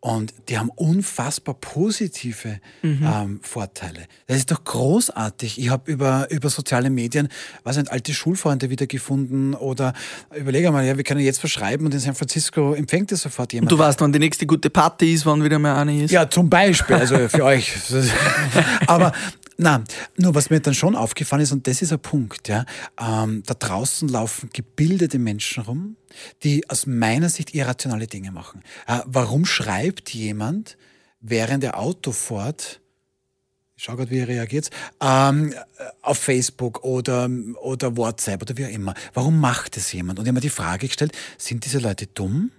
Und 0.04 0.34
die 0.48 0.58
haben 0.58 0.68
unfassbar 0.74 1.54
positive 1.54 2.58
mhm. 2.82 3.06
ähm, 3.06 3.40
Vorteile. 3.40 4.00
Das 4.26 4.36
ist 4.36 4.50
doch 4.50 4.64
großartig. 4.64 5.60
Ich 5.60 5.68
habe 5.68 5.88
über, 5.88 6.26
über 6.28 6.50
soziale 6.50 6.90
Medien, 6.90 7.28
was 7.62 7.76
sind 7.76 7.88
alte 7.92 8.12
Schulfreunde 8.12 8.68
wiedergefunden 8.68 9.54
oder 9.54 9.92
überlege 10.34 10.72
mal, 10.72 10.84
ja, 10.84 10.96
wir 10.96 11.04
können 11.04 11.20
jetzt 11.20 11.38
verschreiben 11.38 11.86
und 11.86 11.94
in 11.94 12.00
San 12.00 12.16
Francisco 12.16 12.74
empfängt 12.74 13.12
es 13.12 13.22
sofort 13.22 13.52
jemand. 13.52 13.70
Und 13.70 13.78
du 13.78 13.80
weißt, 13.80 14.00
wann 14.00 14.12
die 14.12 14.18
nächste 14.18 14.44
gute 14.44 14.70
Party 14.70 15.14
ist, 15.14 15.24
wann 15.24 15.44
wieder 15.44 15.60
mal 15.60 15.80
eine 15.80 16.02
ist. 16.02 16.10
Ja, 16.10 16.28
zum 16.28 16.50
Beispiel, 16.50 16.96
also 16.96 17.28
für 17.28 17.44
euch. 17.44 17.72
Aber 18.88 19.12
na, 19.62 19.84
nur 20.16 20.34
was 20.34 20.50
mir 20.50 20.60
dann 20.60 20.74
schon 20.74 20.96
aufgefallen 20.96 21.42
ist, 21.42 21.52
und 21.52 21.66
das 21.66 21.82
ist 21.82 21.92
ein 21.92 22.00
Punkt, 22.00 22.48
ja, 22.48 22.66
ähm, 23.00 23.42
da 23.46 23.54
draußen 23.54 24.08
laufen 24.08 24.50
gebildete 24.52 25.18
Menschen 25.18 25.62
rum, 25.62 25.96
die 26.42 26.68
aus 26.68 26.86
meiner 26.86 27.28
Sicht 27.28 27.54
irrationale 27.54 28.06
Dinge 28.06 28.32
machen. 28.32 28.62
Äh, 28.86 29.00
warum 29.06 29.44
schreibt 29.44 30.10
jemand, 30.10 30.76
während 31.20 31.64
er 31.64 31.78
Auto 31.78 32.12
fährt, 32.12 32.80
ich 33.76 33.84
schau 33.84 33.96
gerade, 33.96 34.10
wie 34.10 34.18
er 34.18 34.28
reagiert, 34.28 34.70
ähm, 35.00 35.54
auf 36.02 36.18
Facebook 36.18 36.84
oder, 36.84 37.28
oder 37.60 37.96
WhatsApp 37.96 38.42
oder 38.42 38.56
wie 38.56 38.66
auch 38.66 38.70
immer. 38.70 38.94
Warum 39.14 39.40
macht 39.40 39.76
es 39.76 39.92
jemand? 39.92 40.18
Und 40.18 40.24
ich 40.24 40.28
habe 40.28 40.34
mir 40.34 40.40
die 40.40 40.50
Frage 40.50 40.86
gestellt, 40.86 41.12
sind 41.38 41.64
diese 41.64 41.78
Leute 41.78 42.06
dumm? 42.06 42.50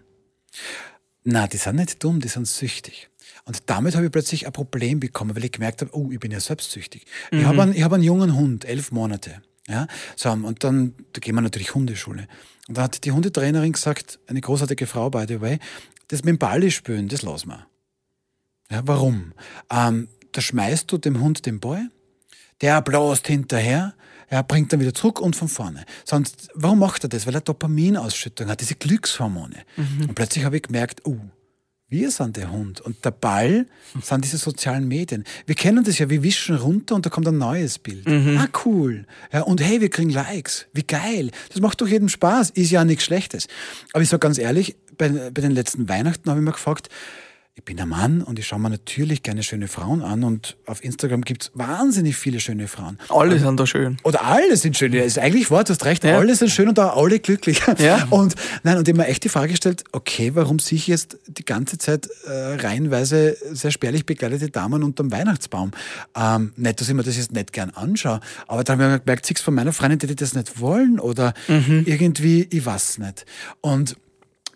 Na, 1.24 1.48
die 1.48 1.58
sind 1.58 1.78
nicht 1.78 2.04
dumm, 2.04 2.20
die 2.20 2.28
sind 2.28 2.48
süchtig. 2.48 3.10
Und 3.46 3.70
damit 3.70 3.96
habe 3.96 4.06
ich 4.06 4.12
plötzlich 4.12 4.46
ein 4.48 4.54
Problem 4.54 5.00
bekommen, 5.00 5.36
weil 5.36 5.46
ich 5.46 5.52
gemerkt 5.52 5.82
habe, 5.82 5.96
oh, 5.96 6.12
ich 6.12 6.20
bin 6.20 6.32
ja 6.32 6.40
selbstsüchtig. 6.40 7.06
Mhm. 7.32 7.40
Ich 7.40 7.46
habe 7.46 7.62
einen, 7.62 7.76
ich 7.76 7.84
hab 7.84 7.94
einen 7.94 8.04
jungen 8.04 8.36
Hund, 8.36 8.66
elf 8.66 8.92
Monate. 8.92 9.42
Ja, 9.68 9.88
so, 10.18 10.30
und 10.30 10.64
dann 10.64 10.94
da 11.14 11.20
gehen 11.20 11.36
wir 11.36 11.42
natürlich 11.42 11.74
Hundeschule. 11.74 12.28
Und 12.68 12.78
da 12.78 12.84
hat 12.84 13.06
die 13.06 13.12
Hundetrainerin 13.12 13.72
gesagt, 13.72 14.20
eine 14.28 14.42
großartige 14.42 14.88
Frau, 14.88 15.10
by 15.10 15.26
the 15.28 15.40
way, 15.40 15.60
das 16.10 16.24
mit 16.24 16.34
dem 16.34 16.38
Ball 16.38 16.70
spielen, 16.70 17.08
das 17.08 17.22
lassen 17.22 17.50
wir. 17.50 17.68
Ja, 18.70 18.82
warum? 18.86 19.34
Ähm, 19.70 20.10
da 20.34 20.42
schmeißt 20.42 20.92
du 20.92 20.98
dem 20.98 21.22
Hund 21.22 21.46
den 21.46 21.60
Ball, 21.60 21.90
der 22.62 22.82
bläst 22.82 23.28
hinterher, 23.28 23.94
er 24.28 24.44
bringt 24.44 24.74
dann 24.74 24.80
wieder 24.80 24.94
zurück 24.94 25.20
und 25.20 25.36
von 25.36 25.48
vorne. 25.48 25.86
Sonst, 26.06 26.50
warum 26.56 26.80
macht 26.80 27.04
er 27.04 27.10
das? 27.10 27.28
Weil 27.28 27.36
er 27.36 27.42
Dopaminausschüttung 27.42 28.48
hat, 28.48 28.62
diese 28.62 28.76
Glückshormone. 28.76 29.64
Mhm. 29.78 30.10
Und 30.10 30.16
plötzlich 30.16 30.44
habe 30.44 30.58
ich 30.58 30.64
gemerkt, 30.64 31.02
oh, 31.06 31.20
wir 31.94 32.10
sind 32.10 32.38
der 32.38 32.52
Hund 32.52 32.82
und 32.82 33.06
der 33.06 33.12
Ball 33.12 33.68
sind 34.02 34.26
diese 34.26 34.38
sozialen 34.38 34.88
Medien. 34.88 35.24
Wir 35.46 35.54
kennen 35.54 35.84
das 35.84 36.00
ja, 36.00 36.10
wir 36.10 36.24
wischen 36.24 36.56
runter 36.56 36.96
und 36.96 37.06
da 37.06 37.12
kommt 37.12 37.28
ein 37.28 37.38
neues 37.38 37.78
Bild. 37.78 38.08
Mhm. 38.08 38.38
Ah, 38.40 38.48
cool. 38.66 39.06
Ja, 39.32 39.44
und 39.44 39.62
hey, 39.62 39.80
wir 39.80 39.90
kriegen 39.90 40.10
Likes. 40.10 40.66
Wie 40.74 40.82
geil. 40.82 41.30
Das 41.50 41.62
macht 41.62 41.80
doch 41.82 41.88
jedem 41.88 42.10
Spaß. 42.10 42.50
Ist 42.50 42.72
ja 42.72 42.84
nichts 42.84 43.04
Schlechtes. 43.04 43.48
Aber 43.94 44.02
ich 44.02 44.10
sage 44.10 44.22
ganz 44.22 44.40
ehrlich, 44.40 44.76
bei, 44.98 45.10
bei 45.10 45.42
den 45.42 45.52
letzten 45.52 45.88
Weihnachten 45.88 46.28
habe 46.30 46.40
ich 46.40 46.44
mir 46.46 46.52
gefragt, 46.52 46.90
ich 47.56 47.64
bin 47.64 47.80
ein 47.80 47.88
Mann 47.88 48.24
und 48.24 48.40
ich 48.40 48.48
schaue 48.48 48.60
mir 48.60 48.72
natürlich 48.72 49.22
gerne 49.22 49.44
schöne 49.44 49.68
Frauen 49.68 50.02
an 50.02 50.24
und 50.24 50.58
auf 50.66 50.84
Instagram 50.84 51.22
gibt 51.22 51.44
es 51.44 51.52
wahnsinnig 51.54 52.18
viele 52.18 52.40
schöne 52.40 52.68
Frauen. 52.68 52.98
Alle 53.10 53.38
sind 53.38 53.60
da 53.60 53.68
schön. 53.68 53.98
Oder 54.04 54.26
alle 54.26 54.58
sind 54.58 54.76
schön. 54.76 54.92
Ja, 54.92 55.04
ist 55.04 55.20
eigentlich 55.20 55.52
wahr, 55.52 55.64
du 55.64 55.70
hast 55.70 55.86
recht, 55.86 56.04
ja. 56.04 56.18
alle 56.18 56.34
sind 56.34 56.50
schön 56.50 56.68
und 56.68 56.80
auch 56.80 56.98
alle 56.98 57.20
glücklich. 57.20 57.62
Ja. 57.78 58.08
Und 58.10 58.36
nein, 58.64 58.78
und 58.78 58.88
ich 58.88 58.94
habe 58.94 59.04
mir 59.04 59.08
echt 59.08 59.24
die 59.24 59.30
Frage 59.30 59.50
gestellt, 59.50 59.84
okay, 59.92 60.32
warum 60.34 60.60
sehe 60.60 60.78
ich 60.78 60.88
jetzt 60.88 61.18
die 61.28 61.46
ganze 61.46 61.78
Zeit 61.78 62.10
äh, 62.26 62.56
reihenweise 62.56 63.38
sehr 63.52 63.72
spärlich 63.72 64.06
bekleidete 64.06 64.50
Damen 64.50 64.84
unterm 64.84 65.12
Weihnachtsbaum? 65.12 65.72
Ähm, 66.16 66.54
nicht, 66.56 66.82
dass 66.82 66.90
ich 66.90 66.96
mir 66.96 67.04
das 67.04 67.18
jetzt 67.18 67.34
nicht 67.34 67.54
gern 67.54 67.70
anschaue, 67.72 68.20
aber 68.48 68.64
da 68.64 68.74
habe 68.74 68.96
ich 68.96 69.04
gemerkt, 69.04 69.26
sechs 69.26 69.42
von 69.42 69.54
meiner 69.54 69.74
Freundin, 69.74 70.00
die 70.00 70.16
das 70.16 70.34
nicht 70.34 70.60
wollen 70.60 71.00
oder 71.00 71.34
mhm. 71.48 71.84
irgendwie, 71.86 72.48
ich 72.50 72.66
weiß 72.66 73.00
nicht. 73.00 73.26
Und 73.62 73.96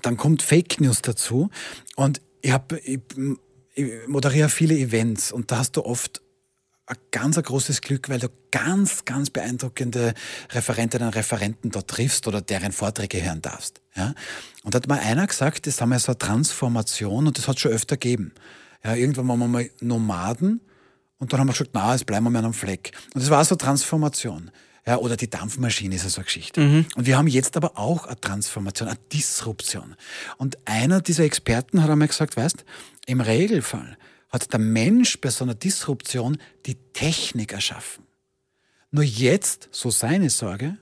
dann 0.02 0.18
kommt 0.18 0.42
Fake 0.42 0.80
News 0.80 1.02
dazu 1.02 1.50
und 1.96 2.22
ich, 2.48 2.54
hab, 2.54 2.72
ich, 2.72 3.02
ich 3.76 4.08
moderiere 4.08 4.48
viele 4.48 4.76
Events 4.76 5.34
und 5.34 5.52
da 5.52 5.60
hast 5.60 5.76
du 5.76 5.86
oft 5.86 6.22
ein 6.86 6.96
ganz 7.12 7.38
ein 7.38 7.44
großes 7.44 7.82
Glück, 7.82 8.08
weil 8.08 8.20
du 8.20 8.30
ganz, 8.52 9.04
ganz 9.04 9.30
beeindruckende 9.30 10.14
Referentinnen 10.52 11.10
und 11.10 11.16
Referenten 11.16 11.72
dort 11.72 11.90
triffst 11.90 12.26
oder 12.26 12.40
deren 12.40 12.72
Vorträge 12.72 13.22
hören 13.22 13.42
darfst. 13.42 13.82
Ja? 13.96 14.14
Und 14.64 14.74
da 14.74 14.78
hat 14.78 14.88
mal 14.88 15.00
einer 15.00 15.28
gesagt, 15.28 15.68
das 15.68 15.82
haben 15.82 15.90
wir 15.90 16.00
so 16.00 16.14
eine 16.14 16.20
Transformation 16.20 17.28
und 17.28 17.38
das 17.38 17.50
hat 17.50 17.60
schon 17.60 17.74
öfter 17.74 17.98
gegeben. 17.98 18.32
Ja, 18.82 18.96
irgendwann 18.96 19.28
waren 19.28 19.40
wir 19.40 19.48
mal 19.50 19.70
Nomaden 19.82 20.62
und 21.18 21.34
dann 21.34 21.42
haben 21.42 21.48
wir 21.48 21.52
gesagt, 21.52 21.72
na, 21.74 21.92
jetzt 21.92 22.06
bleiben 22.06 22.24
wir 22.26 22.30
mehr 22.30 22.46
am 22.46 22.54
Fleck. 22.54 22.94
Und 23.14 23.22
das 23.22 23.30
war 23.30 23.44
so 23.44 23.56
eine 23.56 23.58
Transformation. 23.58 24.52
Ja, 24.88 24.98
oder 24.98 25.18
die 25.18 25.30
Dampfmaschine 25.30 25.96
ist 25.96 26.10
so 26.10 26.16
eine 26.16 26.26
Geschichte. 26.26 26.62
Mhm. 26.62 26.86
Und 26.96 27.06
wir 27.06 27.18
haben 27.18 27.28
jetzt 27.28 27.58
aber 27.58 27.78
auch 27.78 28.06
eine 28.06 28.20
Transformation, 28.20 28.88
eine 28.88 28.98
Disruption. 29.12 29.96
Und 30.38 30.58
einer 30.64 31.02
dieser 31.02 31.26
Experten 31.26 31.84
hat 31.84 31.90
einmal 31.90 32.08
gesagt, 32.08 32.38
weißt, 32.38 32.64
im 33.06 33.20
Regelfall 33.20 33.98
hat 34.30 34.54
der 34.54 34.60
Mensch 34.60 35.20
bei 35.20 35.30
so 35.30 35.44
einer 35.44 35.56
Disruption 35.56 36.38
die 36.66 36.76
Technik 36.94 37.52
erschaffen. 37.52 38.06
Nur 38.92 39.04
jetzt, 39.04 39.68
so 39.72 39.92
seine 39.92 40.30
Sorge, 40.30 40.78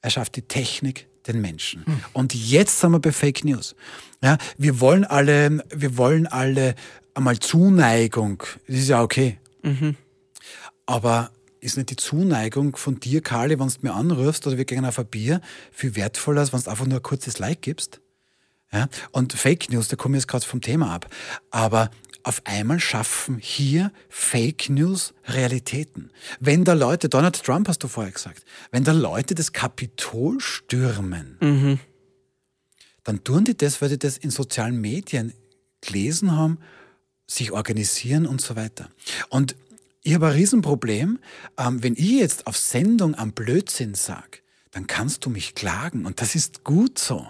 erschafft 0.00 0.36
die 0.36 0.42
Technik 0.42 1.06
den 1.26 1.42
Menschen. 1.42 1.82
Mhm. 1.86 2.04
Und 2.14 2.34
jetzt 2.34 2.80
sind 2.80 2.92
wir 2.92 2.98
bei 2.98 3.12
Fake 3.12 3.44
News. 3.44 3.76
Ja, 4.22 4.38
wir 4.56 4.80
wollen 4.80 5.04
alle, 5.04 5.62
wir 5.68 5.98
wollen 5.98 6.26
alle 6.26 6.74
einmal 7.12 7.38
Zuneigung. 7.38 8.42
Das 8.66 8.76
ist 8.76 8.88
ja 8.88 9.02
okay. 9.02 9.38
Mhm. 9.62 9.96
Aber 10.86 11.30
ist 11.64 11.76
nicht 11.76 11.90
die 11.90 11.96
Zuneigung 11.96 12.76
von 12.76 13.00
dir, 13.00 13.22
Karli, 13.22 13.58
wenn 13.58 13.68
du 13.68 13.74
mir 13.80 13.94
anrufst 13.94 14.46
oder 14.46 14.58
wir 14.58 14.64
gehen 14.64 14.84
auf 14.84 14.98
ein 14.98 15.06
Bier, 15.06 15.40
viel 15.72 15.96
wertvoller, 15.96 16.40
als 16.40 16.52
wenn 16.52 16.60
du 16.60 16.70
einfach 16.70 16.86
nur 16.86 16.98
ein 16.98 17.02
kurzes 17.02 17.38
Like 17.38 17.62
gibst? 17.62 18.00
Ja? 18.70 18.88
Und 19.12 19.32
Fake 19.32 19.70
News, 19.70 19.88
da 19.88 19.96
komme 19.96 20.16
ich 20.16 20.22
jetzt 20.22 20.28
gerade 20.28 20.44
vom 20.44 20.60
Thema 20.60 20.94
ab. 20.94 21.08
Aber 21.50 21.90
auf 22.22 22.42
einmal 22.44 22.80
schaffen 22.80 23.38
hier 23.38 23.92
Fake 24.08 24.68
News 24.68 25.14
Realitäten. 25.26 26.10
Wenn 26.40 26.64
da 26.64 26.74
Leute, 26.74 27.08
Donald 27.08 27.42
Trump 27.42 27.68
hast 27.68 27.82
du 27.82 27.88
vorher 27.88 28.12
gesagt, 28.12 28.44
wenn 28.70 28.84
da 28.84 28.92
Leute 28.92 29.34
das 29.34 29.52
Kapitol 29.52 30.40
stürmen, 30.40 31.38
mhm. 31.40 31.80
dann 33.04 33.24
tun 33.24 33.44
die 33.44 33.56
das, 33.56 33.80
weil 33.80 33.90
die 33.90 33.98
das 33.98 34.18
in 34.18 34.30
sozialen 34.30 34.80
Medien 34.80 35.32
gelesen 35.80 36.32
haben, 36.32 36.58
sich 37.26 37.52
organisieren 37.52 38.26
und 38.26 38.40
so 38.40 38.54
weiter. 38.56 38.90
Und 39.30 39.56
ich 40.04 40.14
habe 40.14 40.26
ein 40.26 40.32
Riesenproblem. 40.32 41.18
Ähm, 41.58 41.82
wenn 41.82 41.94
ich 41.94 42.10
jetzt 42.12 42.46
auf 42.46 42.56
Sendung 42.56 43.14
am 43.16 43.32
Blödsinn 43.32 43.94
sage, 43.94 44.38
dann 44.70 44.86
kannst 44.86 45.24
du 45.24 45.30
mich 45.30 45.54
klagen. 45.54 46.06
Und 46.06 46.20
das 46.20 46.34
ist 46.34 46.62
gut 46.62 46.98
so. 46.98 47.26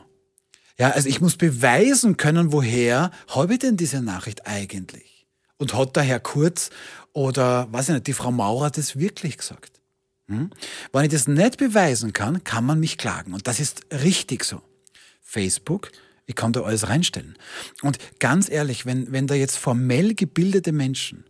Ja, 0.76 0.90
also 0.90 1.08
ich 1.08 1.20
muss 1.20 1.36
beweisen 1.36 2.16
können, 2.16 2.52
woher 2.52 3.12
habe 3.28 3.54
ich 3.54 3.60
denn 3.60 3.76
diese 3.76 4.02
Nachricht 4.02 4.46
eigentlich? 4.46 5.26
Und 5.56 5.72
hat 5.72 5.94
der 5.94 6.02
Herr 6.02 6.18
Kurz 6.18 6.70
oder, 7.12 7.72
weiß 7.72 7.90
ich 7.90 7.94
nicht, 7.94 8.06
die 8.08 8.12
Frau 8.12 8.32
Maurer 8.32 8.70
das 8.70 8.98
wirklich 8.98 9.38
gesagt? 9.38 9.80
Hm? 10.26 10.50
Wenn 10.92 11.04
ich 11.04 11.12
das 11.12 11.28
nicht 11.28 11.58
beweisen 11.58 12.12
kann, 12.12 12.42
kann 12.42 12.66
man 12.66 12.80
mich 12.80 12.98
klagen. 12.98 13.34
Und 13.34 13.46
das 13.46 13.60
ist 13.60 13.86
richtig 13.92 14.44
so. 14.44 14.62
Facebook, 15.22 15.92
ich 16.26 16.34
kann 16.34 16.52
da 16.52 16.62
alles 16.62 16.88
reinstellen. 16.88 17.36
Und 17.82 17.98
ganz 18.18 18.48
ehrlich, 18.50 18.84
wenn, 18.84 19.12
wenn 19.12 19.28
da 19.28 19.34
jetzt 19.34 19.58
formell 19.58 20.14
gebildete 20.14 20.72
Menschen 20.72 21.24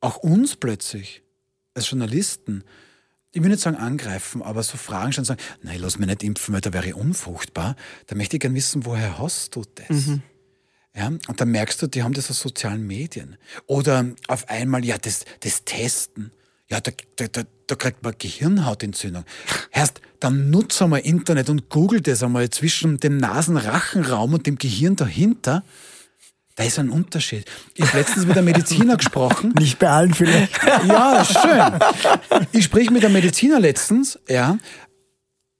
auch 0.00 0.16
uns 0.16 0.56
plötzlich 0.56 1.22
als 1.74 1.90
Journalisten, 1.90 2.64
ich 3.32 3.42
will 3.42 3.50
nicht 3.50 3.60
sagen 3.60 3.76
angreifen, 3.76 4.42
aber 4.42 4.62
so 4.62 4.78
Fragen 4.78 5.12
stellen, 5.12 5.26
sagen, 5.26 5.42
nein, 5.62 5.78
lass 5.80 5.98
mich 5.98 6.08
nicht 6.08 6.22
impfen, 6.22 6.54
weil 6.54 6.62
da 6.62 6.72
wäre 6.72 6.86
ich 6.86 6.94
unfruchtbar. 6.94 7.76
Da 8.06 8.16
möchte 8.16 8.36
ich 8.36 8.40
gerne 8.40 8.54
wissen, 8.54 8.86
woher 8.86 9.18
hast 9.18 9.56
du 9.56 9.62
das? 9.74 9.90
Mhm. 9.90 10.22
Ja, 10.96 11.08
und 11.08 11.38
dann 11.38 11.50
merkst 11.50 11.82
du, 11.82 11.86
die 11.86 12.02
haben 12.02 12.14
das 12.14 12.30
aus 12.30 12.40
sozialen 12.40 12.86
Medien. 12.86 13.36
Oder 13.66 14.06
auf 14.28 14.48
einmal, 14.48 14.86
ja, 14.86 14.96
das, 14.96 15.26
das 15.40 15.64
Testen. 15.64 16.32
Ja, 16.68 16.80
da, 16.80 16.90
da, 17.16 17.42
da 17.66 17.74
kriegt 17.74 18.02
man 18.02 18.14
Gehirnhautentzündung. 18.18 19.24
Heißt, 19.74 20.00
dann 20.18 20.48
nutze 20.48 20.84
einmal 20.84 21.00
Internet 21.00 21.50
und 21.50 21.68
google 21.68 22.00
das 22.00 22.22
einmal 22.22 22.48
zwischen 22.48 22.96
dem 22.96 23.18
Nasenrachenraum 23.18 24.32
und 24.32 24.46
dem 24.46 24.56
Gehirn 24.56 24.96
dahinter 24.96 25.62
Da 26.56 26.64
ist 26.64 26.78
ein 26.78 26.88
Unterschied. 26.88 27.44
Ich 27.74 27.84
habe 27.84 27.98
letztens 27.98 28.24
mit 28.26 28.36
einem 28.36 28.46
Mediziner 28.46 28.96
gesprochen. 28.96 29.52
Nicht 29.58 29.78
bei 29.78 29.88
allen 29.88 30.14
vielleicht. 30.14 30.58
Ja, 30.88 31.22
schön. 31.22 32.44
Ich 32.52 32.64
sprich 32.64 32.90
mit 32.90 33.04
einem 33.04 33.12
Mediziner 33.12 33.60
letztens, 33.60 34.18
ja. 34.26 34.58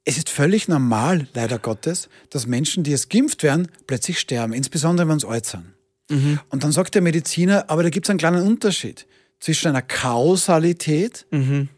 Es 0.05 0.17
ist 0.17 0.31
völlig 0.31 0.69
normal, 0.69 1.27
leider 1.35 1.59
Gottes, 1.59 2.09
dass 2.31 2.47
Menschen, 2.47 2.83
die 2.83 2.93
es 2.93 3.11
geimpft 3.11 3.43
werden, 3.43 3.69
plötzlich 3.87 4.19
sterben, 4.19 4.55
insbesondere 4.55 5.07
wenn 5.09 5.19
sie 5.19 5.29
alt 5.29 5.45
sind. 5.45 5.75
Mhm. 6.09 6.41
Und 6.49 6.65
dann 6.65 6.73
sagt 6.73 6.95
der 6.95 7.03
Mediziner, 7.03 7.69
aber 7.69 7.83
da 7.83 7.91
gibt 7.91 8.07
es 8.07 8.11
einen 8.11 8.19
kleinen 8.19 8.47
Unterschied 8.47 9.07
zwischen 9.39 9.69
einer 9.69 9.83
Kausalität 9.83 11.27
mhm. 11.31 11.69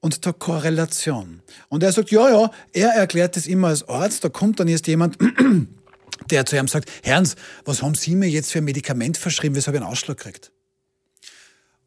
und 0.00 0.26
der 0.26 0.34
Korrelation. 0.34 1.40
Und 1.70 1.82
er 1.82 1.92
sagt, 1.92 2.10
ja, 2.10 2.28
ja, 2.28 2.50
er 2.72 2.90
erklärt 2.90 3.36
das 3.36 3.46
immer 3.46 3.68
als 3.68 3.88
Arzt, 3.88 4.22
da 4.22 4.28
kommt 4.28 4.60
dann 4.60 4.68
jetzt 4.68 4.86
jemand, 4.86 5.16
der 6.30 6.46
zu 6.46 6.56
ihm 6.56 6.68
sagt, 6.68 6.90
Herrns, 7.02 7.36
was 7.64 7.82
haben 7.82 7.94
Sie 7.94 8.14
mir 8.14 8.28
jetzt 8.28 8.52
für 8.52 8.58
ein 8.58 8.64
Medikament 8.64 9.16
verschrieben, 9.16 9.54
weshalb 9.54 9.74
ich 9.76 9.82
einen 9.82 9.90
Ausschlag 9.90 10.18
kriegt? 10.18 10.52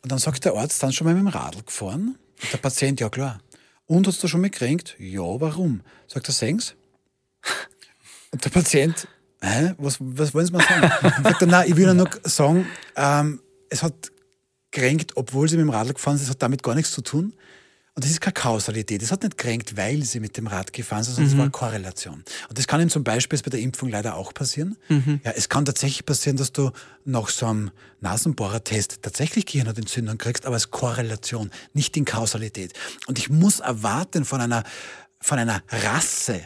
Und 0.01 0.11
dann 0.11 0.19
sagt 0.19 0.45
der 0.45 0.53
Arzt, 0.53 0.81
dann 0.81 0.93
schon 0.93 1.05
mal 1.05 1.13
mit 1.13 1.23
dem 1.23 1.27
Radl 1.27 1.61
gefahren. 1.63 2.17
Und 2.41 2.53
der 2.53 2.57
Patient, 2.57 2.99
ja 2.99 3.09
klar. 3.09 3.41
Und 3.85 4.07
hast 4.07 4.23
du 4.23 4.27
schon 4.27 4.41
mal 4.41 4.49
gekränkt? 4.49 4.95
Ja, 4.99 5.21
warum? 5.21 5.81
Sagt 6.07 6.29
er, 6.29 6.33
sehen's? 6.33 6.75
Und 8.31 8.45
der 8.45 8.49
Patient, 8.49 9.07
hä, 9.41 9.73
was, 9.77 9.97
was 9.99 10.33
wollen 10.33 10.45
Sie 10.45 10.53
mir 10.53 10.63
sagen? 10.63 11.23
sagt 11.23 11.41
er, 11.41 11.47
nein, 11.47 11.69
ich 11.69 11.75
will 11.75 11.85
nur 11.85 12.05
noch 12.05 12.11
sagen, 12.23 12.67
ähm, 12.95 13.41
es 13.69 13.83
hat 13.83 14.11
kränkt, 14.71 15.17
obwohl 15.17 15.49
sie 15.49 15.57
mit 15.57 15.65
dem 15.65 15.71
Radl 15.71 15.93
gefahren 15.93 16.17
sind, 16.17 16.27
das 16.27 16.35
hat 16.35 16.41
damit 16.41 16.63
gar 16.63 16.75
nichts 16.75 16.91
zu 16.91 17.01
tun. 17.01 17.33
Und 17.99 18.05
das 18.05 18.11
ist 18.11 18.21
keine 18.21 18.31
Kausalität. 18.31 19.01
Das 19.01 19.11
hat 19.11 19.23
nicht 19.23 19.37
kränkt, 19.37 19.75
weil 19.75 20.03
sie 20.03 20.21
mit 20.21 20.37
dem 20.37 20.47
Rad 20.47 20.71
gefahren 20.71 21.03
sind, 21.03 21.15
sondern 21.15 21.25
mhm. 21.25 21.31
das 21.31 21.37
war 21.37 21.43
eine 21.43 21.51
Korrelation. 21.51 22.23
Und 22.47 22.57
das 22.57 22.65
kann 22.65 22.79
ihnen 22.79 22.89
zum 22.89 23.03
Beispiel 23.03 23.37
bei 23.43 23.49
der 23.49 23.59
Impfung 23.59 23.89
leider 23.89 24.15
auch 24.15 24.33
passieren. 24.33 24.77
Mhm. 24.87 25.19
Ja, 25.25 25.31
es 25.31 25.49
kann 25.49 25.65
tatsächlich 25.65 26.05
passieren, 26.05 26.37
dass 26.37 26.53
du 26.53 26.71
nach 27.03 27.27
so 27.27 27.47
einem 27.47 27.71
Nasenbohrertest 27.99 29.01
tatsächlich 29.01 29.45
Gehirnhautentzündung 29.47 30.17
kriegst, 30.17 30.45
aber 30.45 30.53
als 30.53 30.71
Korrelation, 30.71 31.51
nicht 31.73 31.97
in 31.97 32.05
Kausalität. 32.05 32.71
Und 33.07 33.19
ich 33.19 33.29
muss 33.29 33.59
erwarten 33.59 34.23
von 34.23 34.39
einer, 34.39 34.63
von 35.19 35.37
einer 35.37 35.61
Rasse, 35.67 36.39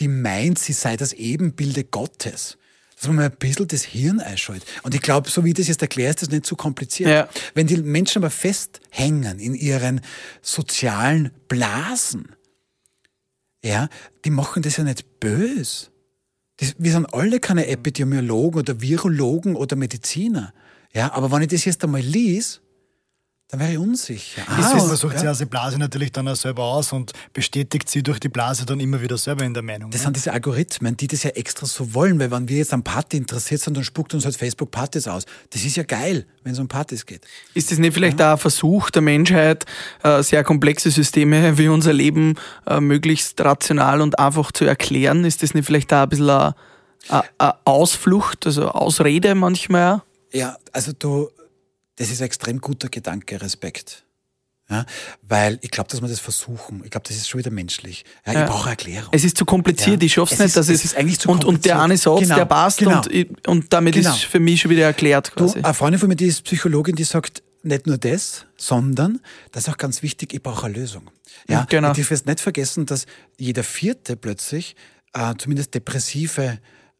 die 0.00 0.08
meint, 0.08 0.58
sie 0.58 0.72
sei 0.72 0.96
das 0.96 1.12
Ebenbilde 1.12 1.84
Gottes 1.84 2.57
dass 2.98 3.06
man 3.06 3.16
mal 3.16 3.26
ein 3.26 3.36
bisschen 3.38 3.68
das 3.68 3.84
Hirn 3.84 4.18
einschaltet. 4.18 4.68
Und 4.82 4.94
ich 4.94 5.00
glaube, 5.00 5.30
so 5.30 5.44
wie 5.44 5.50
ich 5.50 5.54
das 5.54 5.68
jetzt 5.68 5.82
erkläre, 5.82 6.10
ist 6.10 6.22
das 6.22 6.30
nicht 6.30 6.44
zu 6.44 6.56
kompliziert. 6.56 7.08
Ja. 7.08 7.28
Wenn 7.54 7.68
die 7.68 7.76
Menschen 7.76 8.22
aber 8.22 8.30
festhängen 8.30 9.38
in 9.38 9.54
ihren 9.54 10.00
sozialen 10.42 11.30
Blasen, 11.46 12.34
ja, 13.64 13.88
die 14.24 14.30
machen 14.30 14.62
das 14.62 14.76
ja 14.76 14.84
nicht 14.84 15.20
böse. 15.20 15.88
Das, 16.56 16.74
wir 16.78 16.90
sind 16.90 17.12
alle 17.14 17.38
keine 17.38 17.68
Epidemiologen 17.68 18.60
oder 18.60 18.80
Virologen 18.80 19.54
oder 19.54 19.76
Mediziner. 19.76 20.52
Ja, 20.92 21.12
aber 21.12 21.30
wenn 21.30 21.42
ich 21.42 21.48
das 21.48 21.64
jetzt 21.64 21.84
einmal 21.84 22.00
lies, 22.00 22.60
dann 23.50 23.60
wäre 23.60 23.72
ich 23.72 23.78
unsicher. 23.78 24.42
Ah, 24.46 24.74
man 24.74 24.96
sucht 24.96 25.22
ja. 25.22 25.32
sich 25.32 25.46
die 25.46 25.50
Blase 25.50 25.78
natürlich 25.78 26.12
dann 26.12 26.28
auch 26.28 26.36
selber 26.36 26.64
aus 26.64 26.92
und 26.92 27.12
bestätigt 27.32 27.88
sie 27.88 28.02
durch 28.02 28.20
die 28.20 28.28
Blase 28.28 28.66
dann 28.66 28.78
immer 28.78 29.00
wieder 29.00 29.16
selber 29.16 29.42
in 29.44 29.54
der 29.54 29.62
Meinung. 29.62 29.90
Das 29.90 30.02
ja? 30.02 30.04
sind 30.04 30.16
diese 30.16 30.34
Algorithmen, 30.34 30.98
die 30.98 31.06
das 31.06 31.22
ja 31.22 31.30
extra 31.30 31.64
so 31.64 31.94
wollen, 31.94 32.20
weil 32.20 32.30
wenn 32.30 32.46
wir 32.46 32.58
jetzt 32.58 32.74
an 32.74 32.84
Party 32.84 33.16
interessiert 33.16 33.62
sind, 33.62 33.74
dann 33.74 33.84
spuckt 33.84 34.12
uns 34.12 34.26
halt 34.26 34.36
Facebook 34.36 34.70
Partys 34.70 35.08
aus. 35.08 35.24
Das 35.48 35.64
ist 35.64 35.76
ja 35.76 35.82
geil, 35.84 36.26
wenn 36.44 36.52
es 36.52 36.58
um 36.58 36.68
Partys 36.68 37.06
geht. 37.06 37.26
Ist 37.54 37.72
das 37.72 37.78
nicht 37.78 37.94
vielleicht 37.94 38.20
ja. 38.20 38.28
auch 38.28 38.36
ein 38.36 38.38
Versuch 38.38 38.90
der 38.90 39.00
Menschheit, 39.00 39.64
äh, 40.02 40.22
sehr 40.22 40.44
komplexe 40.44 40.90
Systeme 40.90 41.56
wie 41.56 41.68
unser 41.68 41.94
Leben 41.94 42.34
äh, 42.66 42.80
möglichst 42.80 43.40
rational 43.40 44.02
und 44.02 44.18
einfach 44.18 44.52
zu 44.52 44.66
erklären? 44.66 45.24
Ist 45.24 45.42
das 45.42 45.54
nicht 45.54 45.64
vielleicht 45.64 45.90
auch 45.94 46.02
ein 46.02 46.08
bisschen 46.10 46.28
eine 46.28 47.54
Ausflucht, 47.64 48.44
also 48.44 48.68
Ausrede 48.68 49.34
manchmal? 49.34 50.02
Ja, 50.32 50.58
also 50.72 50.92
du 50.92 51.30
das 51.98 52.10
ist 52.10 52.20
ein 52.20 52.26
extrem 52.26 52.60
guter 52.60 52.88
Gedanke, 52.88 53.40
Respekt. 53.40 54.04
Ja, 54.70 54.84
weil 55.22 55.58
ich 55.62 55.70
glaube, 55.70 55.88
dass 55.88 56.02
wir 56.02 56.08
das 56.08 56.20
versuchen. 56.20 56.82
Ich 56.84 56.90
glaube, 56.90 57.08
das 57.08 57.16
ist 57.16 57.26
schon 57.26 57.38
wieder 57.38 57.50
menschlich. 57.50 58.04
Ja, 58.26 58.34
ja. 58.34 58.44
Ich 58.44 58.50
brauche 58.50 58.68
Erklärung. 58.68 59.08
Es 59.12 59.24
ist 59.24 59.38
zu 59.38 59.46
kompliziert, 59.46 60.02
ich 60.02 60.12
schaffe 60.12 60.34
es 60.34 60.40
nicht. 60.40 60.56
Dass 60.56 60.68
es, 60.68 60.84
ist 60.84 60.94
eigentlich 60.94 61.18
zu 61.18 61.30
und, 61.30 61.46
und 61.46 61.64
der 61.64 61.80
eine 61.80 61.96
Satz, 61.96 62.20
genau. 62.20 62.34
der 62.34 62.44
passt 62.44 62.78
genau. 62.78 63.00
und, 63.00 63.48
und 63.48 63.72
damit 63.72 63.94
genau. 63.94 64.10
ist 64.10 64.24
für 64.24 64.40
mich 64.40 64.60
schon 64.60 64.70
wieder 64.70 64.84
erklärt. 64.84 65.34
Quasi. 65.34 65.60
Du, 65.60 65.64
eine 65.64 65.72
Freundin 65.72 65.98
von 65.98 66.08
mir, 66.10 66.16
die 66.16 66.26
ist 66.26 66.44
Psychologin, 66.44 66.96
die 66.96 67.04
sagt, 67.04 67.42
nicht 67.62 67.86
nur 67.86 67.96
das, 67.96 68.44
sondern, 68.58 69.20
das 69.52 69.64
ist 69.66 69.72
auch 69.72 69.78
ganz 69.78 70.02
wichtig, 70.02 70.34
ich 70.34 70.42
brauche 70.42 70.66
eine 70.66 70.74
Lösung. 70.74 71.10
Ja, 71.48 71.66
genau. 71.68 71.88
Und 71.88 71.98
ich 71.98 72.10
wirst 72.10 72.26
nicht 72.26 72.40
vergessen, 72.40 72.84
dass 72.84 73.06
jeder 73.38 73.64
Vierte 73.64 74.16
plötzlich 74.16 74.76
äh, 75.14 75.34
zumindest 75.38 75.74
depressive 75.74 76.58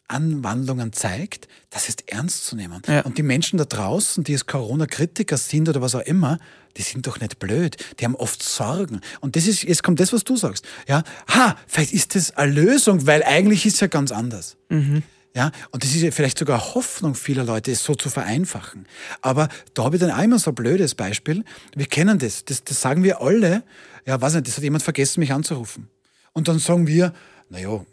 Anwandlungen 0.09 0.93
zeigt, 0.93 1.49
das 1.71 1.89
ist 1.89 2.11
ernst 2.11 2.47
zu 2.47 2.57
nehmen. 2.57 2.83
Ja. 2.87 3.03
Und 3.03 3.19
die 3.19 3.23
Menschen 3.23 3.59
da 3.59 3.65
draußen, 3.65 4.25
die 4.25 4.33
es 4.33 4.47
Corona-Kritiker 4.47 5.37
sind 5.37 5.69
oder 5.69 5.81
was 5.81 5.95
auch 5.95 6.01
immer, 6.01 6.39
die 6.77 6.83
sind 6.83 7.07
doch 7.07 7.21
nicht 7.21 7.39
blöd. 7.39 7.77
Die 7.99 8.05
haben 8.05 8.15
oft 8.15 8.43
Sorgen. 8.43 9.01
Und 9.21 9.37
das 9.37 9.47
ist, 9.47 9.63
jetzt 9.63 9.83
kommt 9.83 10.01
das, 10.01 10.13
was 10.13 10.25
du 10.25 10.37
sagst. 10.37 10.65
Ja, 10.87 11.03
ha, 11.29 11.57
vielleicht 11.67 11.93
ist 11.93 12.15
das 12.15 12.37
eine 12.37 12.53
Lösung, 12.53 13.07
weil 13.07 13.23
eigentlich 13.23 13.67
ist 13.67 13.75
es 13.75 13.81
ja 13.81 13.87
ganz 13.87 14.13
anders. 14.13 14.57
Mhm. 14.69 15.03
Ja, 15.35 15.53
und 15.71 15.85
das 15.85 15.95
ist 15.95 16.03
ja 16.03 16.11
vielleicht 16.11 16.39
sogar 16.39 16.75
Hoffnung 16.75 17.15
vieler 17.15 17.45
Leute, 17.45 17.71
es 17.71 17.85
so 17.85 17.95
zu 17.95 18.09
vereinfachen. 18.11 18.87
Aber 19.21 19.49
da 19.75 19.85
habe 19.85 19.97
ich 19.97 20.01
dann 20.01 20.11
einmal 20.11 20.39
so 20.39 20.51
ein 20.51 20.55
blödes 20.55 20.95
Beispiel. 20.95 21.45
Wir 21.77 21.87
kennen 21.87 22.19
das. 22.19 22.45
das. 22.45 22.65
Das 22.65 22.81
sagen 22.81 23.03
wir 23.03 23.21
alle. 23.21 23.63
Ja, 24.07 24.21
weiß 24.21 24.35
nicht, 24.35 24.49
das 24.49 24.57
hat 24.57 24.65
jemand 24.65 24.83
vergessen, 24.83 25.21
mich 25.21 25.33
anzurufen. 25.33 25.89
Und 26.33 26.49
dann 26.49 26.59
sagen 26.59 26.87
wir, 26.87 27.13
naja, 27.51 27.85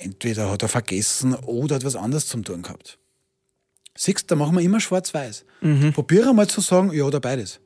entweder 0.00 0.50
hat 0.50 0.62
er 0.62 0.68
vergessen 0.68 1.34
oder 1.34 1.76
hat 1.76 1.84
was 1.84 1.96
anderes 1.96 2.26
zum 2.26 2.44
tun 2.44 2.62
gehabt. 2.62 2.98
Siehst 3.96 4.30
da 4.30 4.36
machen 4.36 4.56
wir 4.56 4.62
immer 4.62 4.80
schwarz-weiß. 4.80 5.44
Mhm. 5.60 5.92
Probiere 5.92 6.34
mal 6.34 6.48
zu 6.48 6.60
sagen, 6.60 6.92
ja 6.92 7.04
oder 7.04 7.20
beides. 7.20 7.60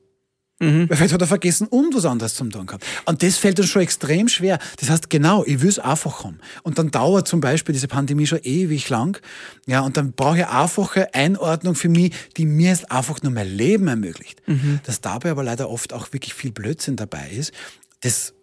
Mhm. 0.59 0.89
Weil 0.89 0.97
vielleicht 0.97 1.13
hat 1.13 1.21
er 1.21 1.27
vergessen 1.27 1.67
und 1.67 1.93
was 1.93 2.05
anderes 2.05 2.35
zum 2.35 2.49
tun 2.49 2.65
gehabt. 2.65 2.85
Und 3.05 3.21
das 3.23 3.37
fällt 3.37 3.59
uns 3.59 3.69
schon 3.69 3.81
extrem 3.81 4.29
schwer. 4.29 4.57
Das 4.79 4.89
heißt, 4.89 5.09
genau, 5.09 5.43
ich 5.45 5.61
will 5.61 5.69
es 5.69 5.79
einfach 5.79 6.23
haben. 6.23 6.39
Und 6.63 6.79
dann 6.79 6.91
dauert 6.91 7.27
zum 7.27 7.41
Beispiel 7.41 7.73
diese 7.73 7.89
Pandemie 7.89 8.25
schon 8.25 8.39
ewig 8.41 8.87
lang. 8.89 9.19
Ja, 9.65 9.81
und 9.81 9.97
dann 9.97 10.13
brauche 10.13 10.37
ich 10.37 10.47
einfache 10.47 11.13
Einordnung 11.13 11.75
für 11.75 11.89
mich, 11.89 12.13
die 12.37 12.45
mir 12.45 12.69
jetzt 12.69 12.89
einfach 12.89 13.21
nur 13.21 13.33
mein 13.33 13.49
Leben 13.49 13.87
ermöglicht. 13.87 14.41
Mhm. 14.47 14.79
Dass 14.83 15.01
dabei 15.01 15.31
aber 15.31 15.43
leider 15.43 15.69
oft 15.69 15.91
auch 15.91 16.13
wirklich 16.13 16.33
viel 16.33 16.51
Blödsinn 16.51 16.95
dabei 16.95 17.29
ist. 17.31 17.51
Das 17.99 18.34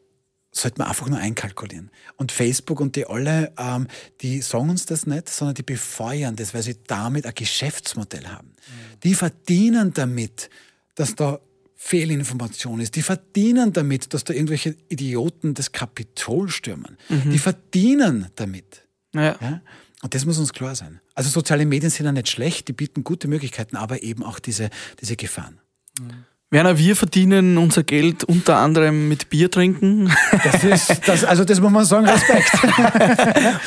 sollte 0.53 0.79
man 0.79 0.89
einfach 0.89 1.09
nur 1.09 1.19
einkalkulieren. 1.19 1.91
Und 2.17 2.31
Facebook 2.31 2.81
und 2.81 2.95
die 2.95 3.07
alle, 3.07 3.53
ähm, 3.59 3.89
die 4.21 4.43
sagen 4.43 4.71
uns 4.71 4.87
das 4.87 5.07
nicht, 5.07 5.29
sondern 5.29 5.55
die 5.55 5.63
befeuern 5.63 6.37
das, 6.37 6.53
weil 6.55 6.63
sie 6.63 6.77
damit 6.87 7.27
ein 7.27 7.35
Geschäftsmodell 7.35 8.27
haben. 8.27 8.49
Mhm. 8.49 9.01
Die 9.03 9.15
verdienen 9.15 9.93
damit, 9.95 10.51
dass 10.95 11.15
da 11.15 11.41
Fehlinformation 11.75 12.81
ist. 12.81 12.95
Die 12.95 13.03
verdienen 13.03 13.73
damit, 13.73 14.15
dass 14.15 14.23
da 14.25 14.35
irgendwelche 14.35 14.77
Idioten 14.89 15.55
das 15.55 15.73
Kapitol 15.73 16.49
stürmen. 16.49 16.97
Mhm. 17.09 17.31
Die 17.31 17.39
verdienen 17.39 18.29
damit. 18.37 18.87
Ja. 19.15 19.37
ja. 19.41 19.63
Und 20.03 20.15
das 20.15 20.25
muss 20.25 20.39
uns 20.39 20.53
klar 20.53 20.75
sein. 20.77 21.01
Also 21.15 21.31
soziale 21.31 21.67
Medien 21.67 21.91
sind 21.91 22.07
ja 22.07 22.13
nicht 22.13 22.29
schlecht, 22.29 22.69
die 22.69 22.73
bieten 22.73 23.05
gute 23.05 23.27
Möglichkeiten, 23.27 23.77
aber 23.77 24.03
eben 24.03 24.23
auch 24.23 24.39
diese, 24.39 24.71
diese 25.01 25.17
Gefahren. 25.17 25.59
Mhm. 25.99 26.25
Werner, 26.53 26.77
wir 26.77 26.97
verdienen 26.97 27.57
unser 27.57 27.83
Geld 27.83 28.25
unter 28.25 28.59
anderem 28.59 29.09
mit 29.09 29.31
Bier 29.31 29.51
trinken. 29.51 30.13
Das 30.45 30.63
ist, 30.63 31.09
das, 31.09 31.25
also 31.25 31.47
das 31.47 31.61
muss 31.61 31.73
man 31.73 31.87
sagen, 31.87 32.07
Respekt. 32.07 32.53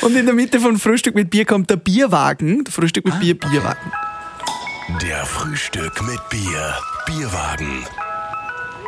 Und 0.02 0.16
in 0.16 0.24
der 0.24 0.34
Mitte 0.36 0.60
von 0.60 0.78
Frühstück 0.78 1.16
mit 1.16 1.28
Bier 1.28 1.44
kommt 1.44 1.68
der 1.68 1.76
Bierwagen. 1.76 2.62
Der 2.62 2.72
Frühstück 2.72 3.04
mit 3.04 3.14
ah, 3.14 3.18
Bier, 3.18 3.36
Bierwagen. 3.36 3.92
Der 5.02 5.26
Frühstück 5.26 6.00
mit 6.06 6.20
Bier, 6.30 6.76
Bierwagen. 7.06 7.84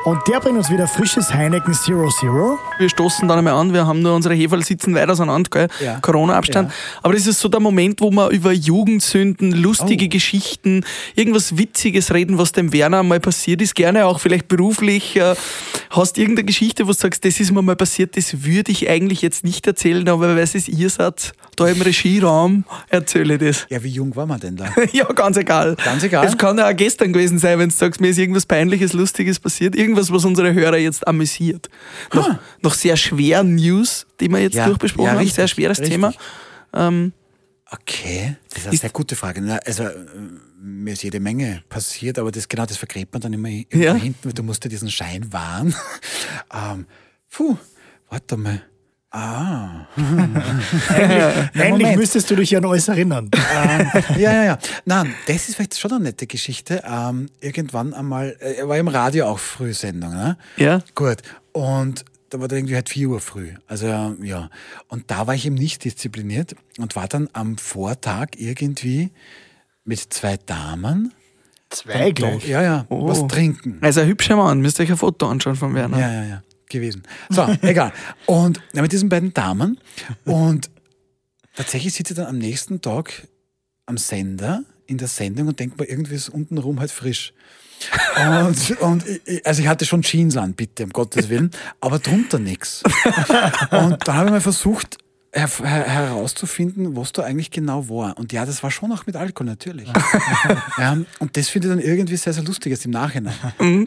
Und 0.04 0.26
der 0.28 0.40
bringt 0.40 0.56
uns 0.56 0.70
wieder 0.70 0.86
frisches 0.86 1.32
Heineken 1.32 1.74
Zero 1.74 2.08
Zero. 2.08 2.58
Wir 2.78 2.88
stoßen 2.88 3.28
dann 3.28 3.38
einmal 3.38 3.54
an, 3.54 3.72
wir 3.72 3.86
haben 3.86 4.00
nur 4.00 4.14
unsere 4.14 4.34
Heferl 4.34 4.64
sitzen 4.64 4.94
weit 4.94 5.10
auseinander, 5.10 5.50
gell? 5.50 5.68
Ja. 5.84 6.00
Corona-Abstand. 6.00 6.70
Ja. 6.70 6.74
Aber 7.02 7.14
das 7.14 7.26
ist 7.26 7.40
so 7.40 7.48
der 7.48 7.60
Moment, 7.60 8.00
wo 8.00 8.10
wir 8.10 8.28
über 8.30 8.52
Jugendsünden, 8.52 9.52
lustige 9.52 10.06
oh. 10.06 10.08
Geschichten, 10.08 10.84
irgendwas 11.14 11.58
Witziges 11.58 12.14
reden, 12.14 12.38
was 12.38 12.52
dem 12.52 12.72
Werner 12.72 13.02
mal 13.02 13.20
passiert 13.20 13.60
ist. 13.60 13.74
Gerne 13.74 14.06
auch 14.06 14.20
vielleicht 14.20 14.48
beruflich. 14.48 15.16
Äh, 15.16 15.34
hast 15.90 16.16
irgendeine 16.18 16.46
Geschichte, 16.46 16.84
wo 16.84 16.92
du 16.92 16.96
sagst, 16.96 17.24
das 17.24 17.40
ist 17.40 17.50
mir 17.52 17.62
mal 17.62 17.76
passiert, 17.76 18.16
das 18.16 18.44
würde 18.44 18.72
ich 18.72 18.88
eigentlich 18.88 19.22
jetzt 19.22 19.44
nicht 19.44 19.66
erzählen, 19.66 20.08
aber 20.08 20.28
weil 20.28 20.38
es 20.38 20.68
ihr 20.68 20.90
seid, 20.90 21.32
da 21.58 21.68
im 21.68 21.80
Regieraum, 21.80 22.64
erzähle 22.88 23.34
ich 23.34 23.40
das. 23.40 23.66
Ja, 23.68 23.82
wie 23.82 23.88
jung 23.88 24.14
war 24.16 24.26
man 24.26 24.40
denn 24.40 24.56
da? 24.56 24.72
ja, 24.92 25.04
ganz 25.06 25.36
egal. 25.36 25.76
Ganz 25.84 26.02
egal. 26.02 26.26
Es 26.26 26.36
kann 26.36 26.58
ja 26.58 26.68
auch 26.68 26.76
gestern 26.76 27.12
gewesen 27.12 27.38
sein, 27.38 27.58
wenn 27.58 27.68
du 27.68 27.74
sagst, 27.74 28.00
mir 28.00 28.08
ist 28.08 28.18
irgendwas 28.18 28.46
Peinliches, 28.46 28.92
Lustiges 28.92 29.40
passiert 29.40 29.76
irgendwas, 29.76 30.12
was 30.12 30.24
unsere 30.24 30.54
Hörer 30.54 30.78
jetzt 30.78 31.06
amüsiert. 31.06 31.68
Noch, 32.12 32.28
ah. 32.28 32.38
noch 32.62 32.74
sehr 32.74 32.96
schweren 32.96 33.56
News, 33.56 34.06
die 34.20 34.28
wir 34.28 34.40
jetzt 34.40 34.54
ja, 34.54 34.66
durchbesprochen 34.66 35.06
ja, 35.06 35.12
richtig, 35.12 35.32
haben. 35.32 35.36
Sehr 35.36 35.48
schweres 35.48 35.78
richtig. 35.78 35.94
Thema. 35.94 36.12
Ähm, 36.74 37.12
okay, 37.70 38.36
das 38.50 38.62
ist 38.62 38.68
eine 38.68 38.76
sehr 38.76 38.90
gute 38.90 39.16
Frage. 39.16 39.60
Also, 39.64 39.84
äh, 39.84 39.94
mir 40.60 40.92
ist 40.92 41.02
jede 41.02 41.20
Menge 41.20 41.62
passiert, 41.68 42.18
aber 42.18 42.32
das 42.32 42.48
genau 42.48 42.66
das 42.66 42.76
vergräbt 42.76 43.12
man 43.12 43.22
dann 43.22 43.32
immer 43.32 43.48
ja. 43.48 43.94
hinten, 43.94 44.24
weil 44.24 44.32
du 44.32 44.42
musst 44.42 44.64
dir 44.64 44.68
diesen 44.68 44.90
Schein 44.90 45.32
wahren. 45.32 45.74
ähm, 46.54 46.86
puh, 47.30 47.56
warte 48.08 48.36
mal. 48.36 48.62
Ah. 49.10 49.77
Eigentlich, 50.88 51.62
eigentlich 51.62 51.96
müsstest 51.96 52.30
du 52.30 52.36
dich 52.36 52.56
an 52.56 52.64
alles 52.64 52.88
erinnern. 52.88 53.30
ähm, 53.34 53.90
ja, 54.16 54.32
ja, 54.32 54.44
ja. 54.44 54.58
Nein, 54.84 55.14
das 55.26 55.48
ist 55.48 55.56
vielleicht 55.56 55.78
schon 55.78 55.92
eine 55.92 56.04
nette 56.04 56.26
Geschichte. 56.26 56.82
Ähm, 56.86 57.28
irgendwann 57.40 57.94
einmal, 57.94 58.36
äh, 58.40 58.54
er 58.54 58.68
war 58.68 58.78
im 58.78 58.88
Radio 58.88 59.26
auch 59.26 59.38
Frühsendung, 59.38 60.12
ne? 60.12 60.36
Ja. 60.56 60.82
Gut. 60.94 61.18
Und 61.52 62.04
da 62.30 62.40
war 62.40 62.48
dann 62.48 62.58
irgendwie 62.58 62.74
halt 62.74 62.88
4 62.88 63.08
Uhr 63.08 63.20
früh. 63.20 63.52
Also 63.66 63.86
ja. 64.22 64.50
Und 64.88 65.10
da 65.10 65.26
war 65.26 65.34
ich 65.34 65.46
eben 65.46 65.54
nicht 65.54 65.84
diszipliniert 65.84 66.54
und 66.78 66.96
war 66.96 67.08
dann 67.08 67.28
am 67.32 67.58
Vortag 67.58 68.28
irgendwie 68.36 69.10
mit 69.84 70.12
zwei 70.12 70.36
Damen. 70.36 71.12
Zwei 71.70 72.12
gleich? 72.12 72.46
Ja, 72.46 72.62
ja. 72.62 72.86
Oh. 72.88 73.08
Was 73.08 73.26
trinken. 73.26 73.78
Also 73.82 74.00
ein 74.00 74.08
hübscher 74.08 74.36
Mann, 74.36 74.60
müsst 74.60 74.78
ihr 74.78 74.84
euch 74.84 74.90
ein 74.90 74.96
Foto 74.96 75.28
anschauen 75.28 75.56
von 75.56 75.74
Werner. 75.74 75.98
Ja, 75.98 76.12
ja, 76.12 76.24
ja. 76.24 76.42
Gewesen. 76.68 77.02
So, 77.30 77.46
egal. 77.62 77.92
Und 78.26 78.60
ja, 78.72 78.82
mit 78.82 78.92
diesen 78.92 79.08
beiden 79.08 79.32
Damen. 79.32 79.78
Und 80.24 80.70
tatsächlich 81.54 81.94
sitze 81.94 82.12
ich 82.12 82.16
dann 82.16 82.26
am 82.26 82.38
nächsten 82.38 82.80
Tag 82.80 83.26
am 83.86 83.96
Sender 83.96 84.64
in 84.86 84.98
der 84.98 85.08
Sendung 85.08 85.48
und 85.48 85.60
denke 85.60 85.76
mir, 85.78 85.88
irgendwie 85.88 86.14
ist 86.14 86.28
untenrum 86.28 86.80
halt 86.80 86.90
frisch. 86.90 87.32
Und, 88.16 88.70
und 88.80 89.04
ich, 89.06 89.46
also 89.46 89.62
ich 89.62 89.68
hatte 89.68 89.84
schon 89.86 90.02
Jeans 90.02 90.36
an, 90.36 90.54
bitte, 90.54 90.84
um 90.84 90.90
Gottes 90.90 91.28
Willen, 91.28 91.50
aber 91.80 91.98
drunter 91.98 92.38
nichts. 92.38 92.82
Und 93.70 94.06
dann 94.06 94.16
habe 94.16 94.26
ich 94.26 94.32
mal 94.32 94.40
versucht, 94.40 94.98
her 95.32 95.48
her 95.62 95.84
herauszufinden, 95.84 96.96
was 96.96 97.12
da 97.12 97.22
eigentlich 97.22 97.50
genau 97.50 97.88
war. 97.88 98.16
Und 98.18 98.32
ja, 98.32 98.46
das 98.46 98.62
war 98.62 98.70
schon 98.70 98.90
auch 98.92 99.06
mit 99.06 99.16
Alkohol, 99.16 99.46
natürlich. 99.46 99.88
ja, 100.78 100.96
und 101.18 101.36
das 101.36 101.48
finde 101.48 101.68
ich 101.68 101.74
dann 101.74 101.82
irgendwie 101.82 102.16
sehr, 102.16 102.32
sehr 102.32 102.44
lustig 102.44 102.70
jetzt 102.70 102.84
im 102.86 102.92
Nachhinein. 102.92 103.34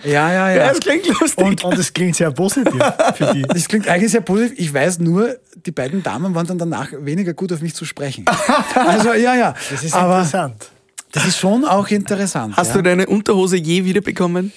Ja, 0.04 0.32
ja, 0.32 0.32
ja. 0.32 0.56
Ja, 0.56 0.70
das 0.70 0.80
klingt 0.80 1.08
lustig. 1.08 1.44
Und, 1.44 1.64
und 1.64 1.78
das 1.78 1.94
klingt 1.94 2.16
sehr 2.16 2.32
positiv 2.32 2.82
für 3.16 3.34
die. 3.34 3.42
Das 3.42 3.68
klingt 3.68 3.88
eigentlich 3.88 4.12
sehr 4.12 4.22
positiv. 4.22 4.60
Ich 4.60 4.74
weiß 4.74 5.00
nur, 5.00 5.38
die 5.66 5.72
beiden 5.72 6.04
Damen 6.04 6.36
waren 6.36 6.48
dann 6.48 6.58
danach 6.58 6.90
weniger 7.00 7.34
gut 7.34 7.52
auf 7.54 7.62
mich 7.62 7.76
zu 7.76 7.86
sprechen. 7.86 8.26
Also, 8.74 9.14
ja, 9.14 9.36
ja. 9.36 9.54
Das 9.70 9.84
ist 9.84 9.94
Aber 9.94 10.20
interessant. 10.20 10.70
das 11.12 11.26
ist 11.26 11.38
schon 11.38 11.66
auch 11.66 11.88
interessant. 11.88 12.56
Hast 12.58 12.70
ja. 12.70 12.74
du 12.76 12.84
deine 12.84 13.08
Unterhose 13.08 13.58
je 13.58 13.86
wiederbekommen? 13.86 14.52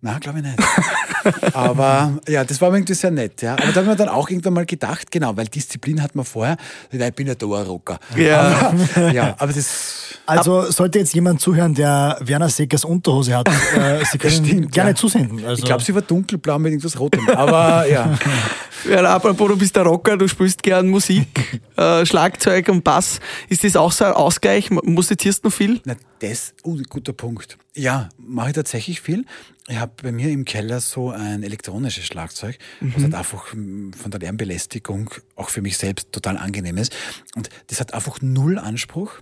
Na, 0.00 0.18
glaube 0.18 0.38
ich 0.38 0.44
nicht. 0.44 0.58
Aber 1.52 2.18
ja, 2.28 2.44
das 2.44 2.60
war 2.60 2.72
irgendwie 2.72 2.94
sehr 2.94 3.10
nett. 3.10 3.42
Ja. 3.42 3.54
Aber 3.54 3.72
da 3.72 3.80
haben 3.80 3.86
wir 3.86 3.96
dann 3.96 4.08
auch 4.08 4.28
irgendwann 4.28 4.54
mal 4.54 4.66
gedacht, 4.66 5.10
genau, 5.10 5.36
weil 5.36 5.46
Disziplin 5.46 6.02
hat 6.02 6.14
man 6.14 6.24
vorher, 6.24 6.56
ich 6.90 7.14
bin 7.14 7.26
ja 7.26 7.34
Dauerrocker. 7.34 7.98
Ja. 8.16 8.72
Aber, 8.94 9.12
ja, 9.12 9.34
aber 9.38 9.52
das. 9.52 10.18
Also 10.26 10.70
sollte 10.70 10.98
jetzt 10.98 11.14
jemand 11.14 11.40
zuhören, 11.40 11.74
der 11.74 12.18
Werner 12.20 12.48
Seckers 12.48 12.84
Unterhose 12.84 13.36
hat, 13.36 13.48
äh, 13.48 14.04
Sie 14.10 14.18
können 14.18 14.46
Stimmt, 14.46 14.72
gerne 14.72 14.90
ja. 14.90 14.96
zusenden. 14.96 15.44
Also, 15.44 15.60
Ich 15.60 15.64
glaube, 15.64 15.82
sie 15.82 15.94
war 15.94 16.02
dunkelblau 16.02 16.58
mit 16.58 16.72
irgendwas 16.72 16.98
Rotem. 16.98 17.28
Aber 17.30 17.86
ja. 17.88 18.18
Ja, 18.88 19.02
apropos, 19.16 19.48
du 19.48 19.56
bist 19.56 19.74
der 19.74 19.82
Rocker, 19.82 20.16
du 20.16 20.28
spielst 20.28 20.62
gern 20.62 20.88
Musik, 20.88 21.60
äh, 21.76 22.06
Schlagzeug 22.06 22.68
und 22.68 22.84
Bass. 22.84 23.20
Ist 23.48 23.64
das 23.64 23.74
auch 23.74 23.90
so 23.90 24.04
ein 24.04 24.12
Ausgleich? 24.12 24.70
Musizierst 24.70 25.42
du 25.42 25.48
noch 25.48 25.54
viel? 25.54 25.80
Na, 25.84 25.96
das, 26.20 26.54
uh, 26.64 26.80
guter 26.88 27.12
Punkt. 27.12 27.58
Ja, 27.74 28.08
mache 28.16 28.48
ich 28.48 28.54
tatsächlich 28.54 29.00
viel. 29.00 29.24
Ich 29.68 29.78
habe 29.78 29.92
bei 30.00 30.12
mir 30.12 30.30
im 30.30 30.44
Keller 30.44 30.80
so 30.80 31.10
ein 31.16 31.42
elektronisches 31.42 32.04
Schlagzeug, 32.04 32.58
was 32.80 33.02
halt 33.02 33.14
einfach 33.14 33.52
mm, 33.54 33.92
von 33.92 34.10
der 34.10 34.20
Lärmbelästigung 34.20 35.10
auch 35.34 35.50
für 35.50 35.62
mich 35.62 35.76
selbst 35.78 36.12
total 36.12 36.36
angenehm 36.36 36.76
ist. 36.76 36.94
Und 37.34 37.48
das 37.68 37.80
hat 37.80 37.94
einfach 37.94 38.20
null 38.20 38.58
Anspruch. 38.58 39.20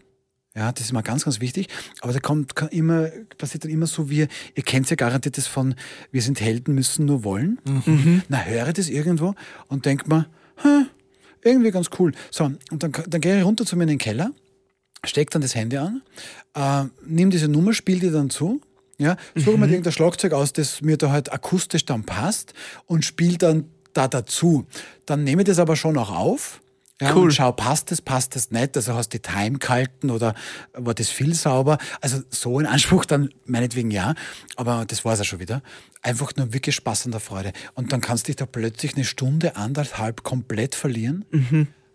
Ja, 0.56 0.70
das 0.70 0.84
ist 0.84 0.92
mal 0.92 1.02
ganz, 1.02 1.24
ganz 1.24 1.40
wichtig. 1.40 1.68
Aber 2.00 2.12
da 2.12 2.20
kommt 2.20 2.54
immer, 2.70 3.08
passiert 3.38 3.64
dann 3.64 3.70
immer 3.70 3.86
so 3.86 4.08
wie, 4.08 4.28
ihr 4.54 4.62
kennt 4.64 4.88
ja 4.88 4.96
garantiert 4.96 5.36
das 5.36 5.46
von, 5.46 5.74
wir 6.12 6.22
sind 6.22 6.40
Helden, 6.40 6.74
müssen 6.74 7.06
nur 7.06 7.24
wollen. 7.24 7.58
Na, 8.28 8.44
höre 8.44 8.72
das 8.72 8.88
irgendwo 8.88 9.34
und 9.68 9.84
denk 9.84 10.06
mal, 10.06 10.28
hm, 10.58 10.86
irgendwie 11.42 11.72
ganz 11.72 11.90
cool. 11.98 12.12
So, 12.30 12.44
und 12.44 12.82
dann, 12.82 12.92
dann 12.92 13.20
gehe 13.20 13.38
ich 13.38 13.44
runter 13.44 13.66
zu 13.66 13.76
mir 13.76 13.82
in 13.84 13.90
den 13.90 13.98
Keller 13.98 14.30
steck 15.06 15.30
dann 15.30 15.42
das 15.42 15.54
Handy 15.54 15.76
an, 15.76 16.02
äh, 16.54 16.84
nimm 17.06 17.30
diese 17.30 17.48
Nummer, 17.48 17.72
spiel 17.72 18.00
die 18.00 18.10
dann 18.10 18.30
zu, 18.30 18.60
ja, 18.98 19.16
suche 19.34 19.58
mir 19.58 19.66
irgendein 19.66 19.92
Schlagzeug 19.92 20.32
aus, 20.32 20.52
das 20.52 20.80
mir 20.82 20.96
da 20.96 21.10
halt 21.10 21.32
akustisch 21.32 21.84
dann 21.84 22.04
passt 22.04 22.54
und 22.86 23.04
spiel 23.04 23.38
dann 23.38 23.64
da 23.92 24.08
dazu. 24.08 24.66
Dann 25.06 25.24
nehme 25.24 25.42
ich 25.42 25.46
das 25.46 25.58
aber 25.58 25.76
schon 25.76 25.96
auch 25.98 26.10
auf. 26.14 26.60
Ja, 27.00 27.12
Cool. 27.12 27.24
Und 27.24 27.32
schau, 27.32 27.50
passt 27.50 27.90
das, 27.90 28.00
passt 28.00 28.36
das 28.36 28.52
nicht? 28.52 28.76
Also 28.76 28.94
hast 28.94 29.12
du 29.12 29.18
die 29.18 29.22
Time 29.22 29.58
gehalten 29.58 30.10
oder 30.10 30.34
war 30.74 30.94
das 30.94 31.08
viel 31.08 31.34
sauber? 31.34 31.78
Also 32.00 32.22
so 32.30 32.60
in 32.60 32.66
Anspruch 32.66 33.04
dann 33.04 33.30
meinetwegen 33.46 33.90
ja, 33.90 34.14
aber 34.54 34.84
das 34.86 35.04
war 35.04 35.14
es 35.14 35.18
ja 35.18 35.24
schon 35.24 35.40
wieder. 35.40 35.60
Einfach 36.02 36.36
nur 36.36 36.52
wirklich 36.52 36.76
Spaß 36.76 37.06
an 37.06 37.10
der 37.10 37.20
Freude. 37.20 37.52
Und 37.74 37.92
dann 37.92 38.00
kannst 38.00 38.24
du 38.24 38.26
dich 38.28 38.36
da 38.36 38.46
plötzlich 38.46 38.94
eine 38.94 39.04
Stunde, 39.04 39.56
anderthalb 39.56 40.22
komplett 40.22 40.76
verlieren. 40.76 41.24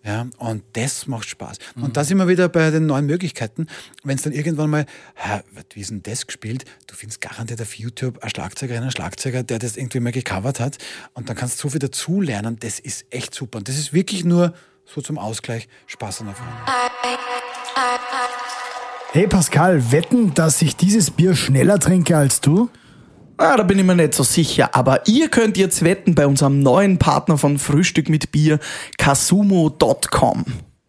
Ja, 0.03 0.27
und 0.37 0.63
das 0.73 1.07
macht 1.07 1.27
Spaß. 1.27 1.57
Und 1.75 1.97
da 1.97 2.05
sind 2.05 2.17
wir 2.17 2.27
wieder 2.29 2.47
bei 2.47 2.71
den 2.71 2.85
neuen 2.85 3.05
Möglichkeiten. 3.05 3.67
Wenn 4.03 4.15
es 4.15 4.21
dann 4.21 4.31
irgendwann 4.31 4.69
mal, 4.69 4.85
hä, 5.15 5.41
wie 5.73 5.81
ist 5.81 5.89
denn 5.89 6.03
das 6.03 6.25
gespielt? 6.25 6.63
Du 6.87 6.95
findest 6.95 7.19
garantiert 7.19 7.61
auf 7.61 7.73
YouTube 7.73 8.19
eine 8.21 8.29
Schlagzeugerin, 8.29 8.83
einen 8.83 8.91
Schlagzeuger, 8.91 9.43
der 9.43 9.59
das 9.59 9.75
irgendwie 9.75 9.99
mal 9.99 10.13
gecovert 10.13 10.61
hat. 10.61 10.77
Und 11.13 11.27
dann 11.27 11.35
kannst 11.35 11.59
du 11.59 11.63
so 11.63 11.69
viel 11.71 11.79
dazulernen. 11.79 12.57
Das 12.61 12.79
ist 12.79 13.07
echt 13.09 13.35
super. 13.35 13.57
Und 13.57 13.67
das 13.67 13.77
ist 13.77 13.91
wirklich 13.91 14.23
nur 14.23 14.53
so 14.85 15.01
zum 15.01 15.17
Ausgleich 15.17 15.67
Spaß 15.87 16.21
an 16.21 16.27
der 16.27 16.35
Freude. 16.35 16.51
Hey 19.11 19.27
Pascal, 19.27 19.91
wetten, 19.91 20.33
dass 20.33 20.61
ich 20.61 20.75
dieses 20.75 21.11
Bier 21.11 21.35
schneller 21.35 21.79
trinke 21.79 22.15
als 22.15 22.41
du? 22.41 22.69
Ah, 23.39 23.55
da 23.55 23.63
bin 23.63 23.79
ich 23.79 23.85
mir 23.85 23.95
nicht 23.95 24.13
so 24.13 24.23
sicher. 24.23 24.75
Aber 24.75 25.07
ihr 25.07 25.29
könnt 25.29 25.55
jetzt 25.55 25.81
wetten 25.85 26.13
bei 26.13 26.27
unserem 26.27 26.59
neuen 26.59 26.99
Partner 26.99 27.37
von 27.37 27.57
Frühstück 27.57 28.09
mit 28.09 28.33
Bier, 28.33 28.59
kasumo.com. 28.97 30.43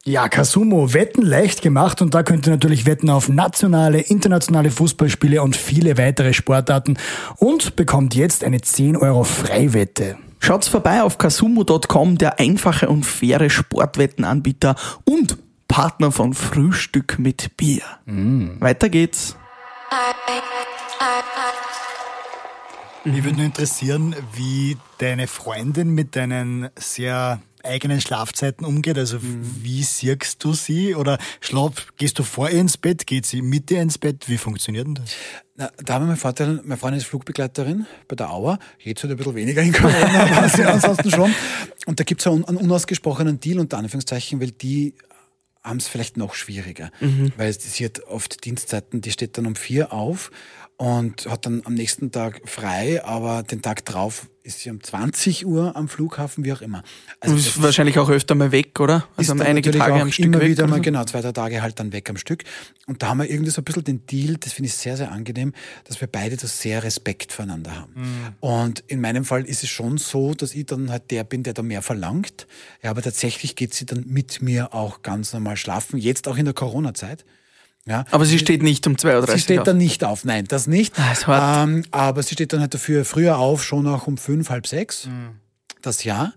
Ja, 0.05 0.29
Kasumo, 0.29 0.93
Wetten 0.93 1.23
leicht 1.23 1.63
gemacht 1.63 2.03
und 2.03 2.13
da 2.13 2.25
könnt 2.25 2.49
ihr 2.49 2.51
natürlich 2.51 2.87
wetten 2.87 3.09
auf 3.09 3.29
nationale, 3.29 4.01
internationale 4.01 4.73
Fußballspiele 4.73 5.41
und 5.43 5.55
viele 5.55 5.97
weitere 5.97 6.33
Sportarten 6.33 6.99
und 7.37 7.77
bekommt 7.77 8.17
jetzt 8.17 8.43
eine 8.43 8.61
10 8.61 8.97
Euro 8.97 9.23
Freiwette. 9.23 10.17
Schaut's 10.41 10.67
vorbei 10.67 11.03
auf 11.03 11.19
kasumo.com, 11.19 12.19
der 12.19 12.41
einfache 12.41 12.89
und 12.89 13.05
faire 13.07 13.49
Sportwettenanbieter 13.49 14.75
und 15.05 15.37
Partner 15.69 16.11
von 16.11 16.35
Frühstück 16.35 17.21
mit 17.21 17.57
Bier. 17.57 17.83
Weiter 18.59 18.89
geht's. 18.89 19.37
Mich 23.05 23.25
würde 23.25 23.37
nur 23.37 23.47
interessieren, 23.47 24.15
wie 24.35 24.77
deine 24.99 25.27
Freundin 25.27 25.91
mit 25.91 26.17
deinen 26.17 26.69
sehr 26.77 27.41
eigenen 27.65 28.01
Schlafzeiten 28.01 28.67
umgeht. 28.67 28.99
Also 28.99 29.19
wie 29.23 29.83
siehst 29.83 30.45
du 30.45 30.53
sie? 30.53 30.95
Oder 30.95 31.19
schlaf, 31.41 31.87
gehst 31.97 32.19
du 32.19 32.23
vor 32.25 32.51
ihr 32.51 32.61
ins 32.61 32.77
Bett? 32.77 33.07
Geht 33.07 33.25
sie 33.25 33.41
mit 33.41 33.71
dir 33.71 33.81
ins 33.81 33.97
Bett? 33.97 34.29
Wie 34.29 34.37
funktioniert 34.37 34.87
denn 34.87 34.95
das? 34.97 35.11
Na, 35.57 35.71
da 35.83 35.95
haben 35.95 36.03
wir 36.03 36.09
meinen 36.09 36.17
Vorteil, 36.17 36.61
meine 36.63 36.77
Freundin 36.77 37.01
ist 37.01 37.07
Flugbegleiterin 37.07 37.87
bei 38.07 38.17
der 38.17 38.31
Auer, 38.31 38.59
jetzt 38.79 39.03
halt 39.03 39.13
ein 39.13 39.17
bisschen 39.17 39.35
weniger 39.35 39.63
in 39.63 39.73
Corona, 39.73 40.37
aber 40.37 40.49
sie 40.49 40.65
ansonsten 40.65 41.11
schon. 41.11 41.35
Und 41.87 42.01
da 42.01 42.05
gibt 42.05 42.21
es 42.21 42.27
einen 42.27 42.45
unausgesprochenen 42.45 43.41
Deal 43.41 43.61
unter 43.61 43.79
Anführungszeichen, 43.79 44.41
weil 44.41 44.51
die 44.51 44.95
haben 45.63 45.77
es 45.77 45.89
vielleicht 45.89 46.17
noch 46.17 46.35
schwieriger. 46.35 46.91
Weil 47.37 47.53
sie 47.53 47.85
hat 47.85 48.01
oft 48.05 48.45
Dienstzeiten, 48.45 49.03
die 49.03 49.11
steht 49.11 49.37
dann 49.37 49.47
um 49.47 49.55
vier 49.55 49.93
auf 49.93 50.31
und 50.81 51.27
hat 51.27 51.45
dann 51.45 51.61
am 51.67 51.75
nächsten 51.75 52.11
Tag 52.11 52.41
frei, 52.47 53.05
aber 53.05 53.43
den 53.43 53.61
Tag 53.61 53.85
drauf 53.85 54.31
ist 54.43 54.61
sie 54.61 54.71
um 54.71 54.83
20 54.83 55.45
Uhr 55.45 55.77
am 55.77 55.91
Flughafen, 55.91 56.43
wie 56.43 56.55
auch 56.55 56.63
immer. 56.63 56.83
Also 57.21 57.35
Du 57.35 57.43
das 57.43 57.53
bist 57.53 57.63
wahrscheinlich 57.63 57.99
auch 57.99 58.09
öfter 58.09 58.35
mal 58.35 58.51
weg, 58.51 58.81
oder? 58.81 59.07
Also 59.15 59.35
ist 59.35 59.43
einige 59.43 59.73
Tage 59.73 60.01
am 60.01 60.11
Stück 60.11 60.25
immer 60.25 60.41
weg. 60.41 60.53
wieder 60.53 60.67
mal, 60.67 60.77
so. 60.77 60.83
genau, 60.83 61.05
zwei, 61.05 61.21
drei 61.21 61.33
Tage 61.33 61.61
halt 61.61 61.79
dann 61.79 61.93
weg 61.93 62.09
am 62.09 62.17
Stück. 62.17 62.45
Und 62.87 63.03
da 63.03 63.11
haben 63.11 63.19
wir 63.19 63.31
irgendwie 63.31 63.51
so 63.51 63.61
ein 63.61 63.65
bisschen 63.65 63.85
den 63.85 64.07
Deal, 64.07 64.39
das 64.41 64.55
finde 64.55 64.69
ich 64.69 64.75
sehr, 64.75 64.97
sehr 64.97 65.13
angenehm, 65.13 65.53
dass 65.85 66.01
wir 66.01 66.09
beide 66.09 66.39
da 66.39 66.47
sehr 66.47 66.83
Respekt 66.83 67.35
voneinander 67.35 67.77
haben. 67.77 68.35
Und 68.41 68.83
in 68.87 69.03
meinem 69.03 69.27
Fall 69.27 69.45
ist 69.45 69.63
es 69.63 69.69
schon 69.69 69.99
so, 69.99 70.33
dass 70.33 70.55
ich 70.55 70.65
dann 70.65 70.91
halt 70.91 71.11
der 71.11 71.25
bin, 71.25 71.43
der 71.43 71.53
da 71.53 71.61
mehr 71.61 71.83
verlangt. 71.83 72.47
Ja, 72.83 72.89
aber 72.89 73.03
tatsächlich 73.03 73.55
geht 73.55 73.75
sie 73.75 73.85
dann 73.85 74.05
mit 74.07 74.41
mir 74.41 74.73
auch 74.73 75.03
ganz 75.03 75.35
normal 75.35 75.59
schlafen, 75.59 75.99
jetzt 75.99 76.27
auch 76.27 76.39
in 76.39 76.47
der 76.47 76.55
Corona-Zeit. 76.55 77.27
Ja, 77.87 78.05
Aber 78.11 78.25
sie 78.27 78.39
steht 78.39 78.63
nicht 78.63 78.87
um 78.87 78.95
2.30 78.97 79.17
Uhr 79.21 79.27
Sie 79.29 79.39
steht 79.41 79.59
auf. 79.61 79.65
dann 79.65 79.79
nicht 79.79 80.05
auf, 80.05 80.25
nein, 80.25 80.45
das 80.47 80.67
nicht. 80.67 80.99
Ah, 80.99 81.13
ist 81.13 81.27
hart. 81.27 81.69
ähm, 81.69 81.85
aber 81.91 82.23
sie 82.23 82.35
steht 82.35 82.53
dann 82.53 82.61
halt 82.61 82.75
dafür 82.75 83.05
früher 83.05 83.39
auf, 83.39 83.65
schon 83.65 83.87
auch 83.87 84.07
um 84.07 84.17
fünf, 84.19 84.51
halb 84.51 84.67
sechs. 84.67 85.07
Mhm. 85.07 85.37
Das 85.83 86.05
ja, 86.05 86.33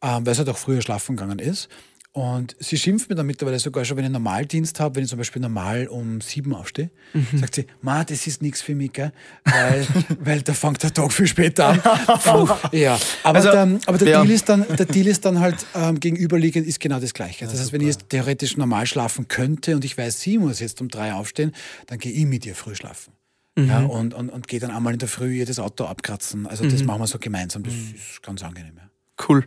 ähm, 0.00 0.24
weil 0.24 0.34
sie 0.34 0.38
halt 0.38 0.48
auch 0.48 0.56
früher 0.58 0.80
schlafen 0.80 1.16
gegangen 1.16 1.38
ist. 1.40 1.68
Und 2.12 2.56
sie 2.58 2.76
schimpft 2.76 3.08
mir 3.08 3.14
dann 3.14 3.26
mittlerweile 3.26 3.60
sogar 3.60 3.84
schon, 3.84 3.96
wenn 3.96 4.02
ich 4.02 4.06
einen 4.06 4.14
Normaldienst 4.14 4.80
habe, 4.80 4.96
wenn 4.96 5.04
ich 5.04 5.10
zum 5.10 5.18
Beispiel 5.18 5.40
normal 5.40 5.86
um 5.86 6.20
sieben 6.20 6.52
aufstehe, 6.54 6.90
Mhm. 7.14 7.38
sagt 7.38 7.54
sie, 7.54 7.66
Ma, 7.82 8.02
das 8.02 8.26
ist 8.26 8.42
nichts 8.42 8.62
für 8.62 8.74
mich, 8.74 8.92
gell? 8.92 9.12
Weil, 9.44 9.86
weil 10.20 10.42
da 10.42 10.52
fängt 10.52 10.82
der 10.82 10.92
Tag 10.92 11.12
viel 11.12 11.28
später 11.28 11.68
an. 11.68 11.80
Puh, 12.24 12.48
ja, 12.72 12.98
aber, 13.22 13.36
Also, 13.38 13.52
der, 13.52 13.78
aber 13.86 13.98
der, 13.98 14.08
ja. 14.08 14.22
Deal 14.22 14.30
ist 14.34 14.48
dann, 14.48 14.66
der 14.68 14.86
Deal 14.86 15.06
ist 15.06 15.24
dann 15.24 15.38
halt 15.38 15.64
ähm, 15.76 16.00
gegenüberliegend, 16.00 16.66
ist 16.66 16.80
genau 16.80 16.98
das 16.98 17.14
Gleiche. 17.14 17.44
Das 17.44 17.60
heißt, 17.60 17.72
wenn 17.72 17.80
ich 17.80 17.86
jetzt 17.86 18.08
theoretisch 18.08 18.56
normal 18.56 18.86
schlafen 18.86 19.28
könnte 19.28 19.76
und 19.76 19.84
ich 19.84 19.96
weiß, 19.96 20.20
sie 20.20 20.38
muss 20.38 20.58
jetzt 20.58 20.80
um 20.80 20.88
drei 20.88 21.12
aufstehen, 21.14 21.52
dann 21.86 21.98
gehe 22.00 22.10
ich 22.10 22.26
mit 22.26 22.44
ihr 22.44 22.56
früh 22.56 22.74
schlafen. 22.74 23.12
Ja, 23.58 23.80
und, 23.84 24.14
und, 24.14 24.30
und 24.30 24.48
gehe 24.48 24.58
dann 24.58 24.70
einmal 24.70 24.94
in 24.94 24.98
der 24.98 25.08
Früh 25.08 25.34
ihr 25.34 25.44
das 25.44 25.58
Auto 25.58 25.84
abkratzen. 25.84 26.46
Also 26.46 26.64
das 26.66 26.82
machen 26.82 27.02
wir 27.02 27.06
so 27.06 27.18
gemeinsam. 27.18 27.62
Das 27.62 27.74
ist 27.74 28.22
ganz 28.22 28.42
angenehm. 28.42 28.72
Ja. 28.76 28.88
Cool. 29.28 29.44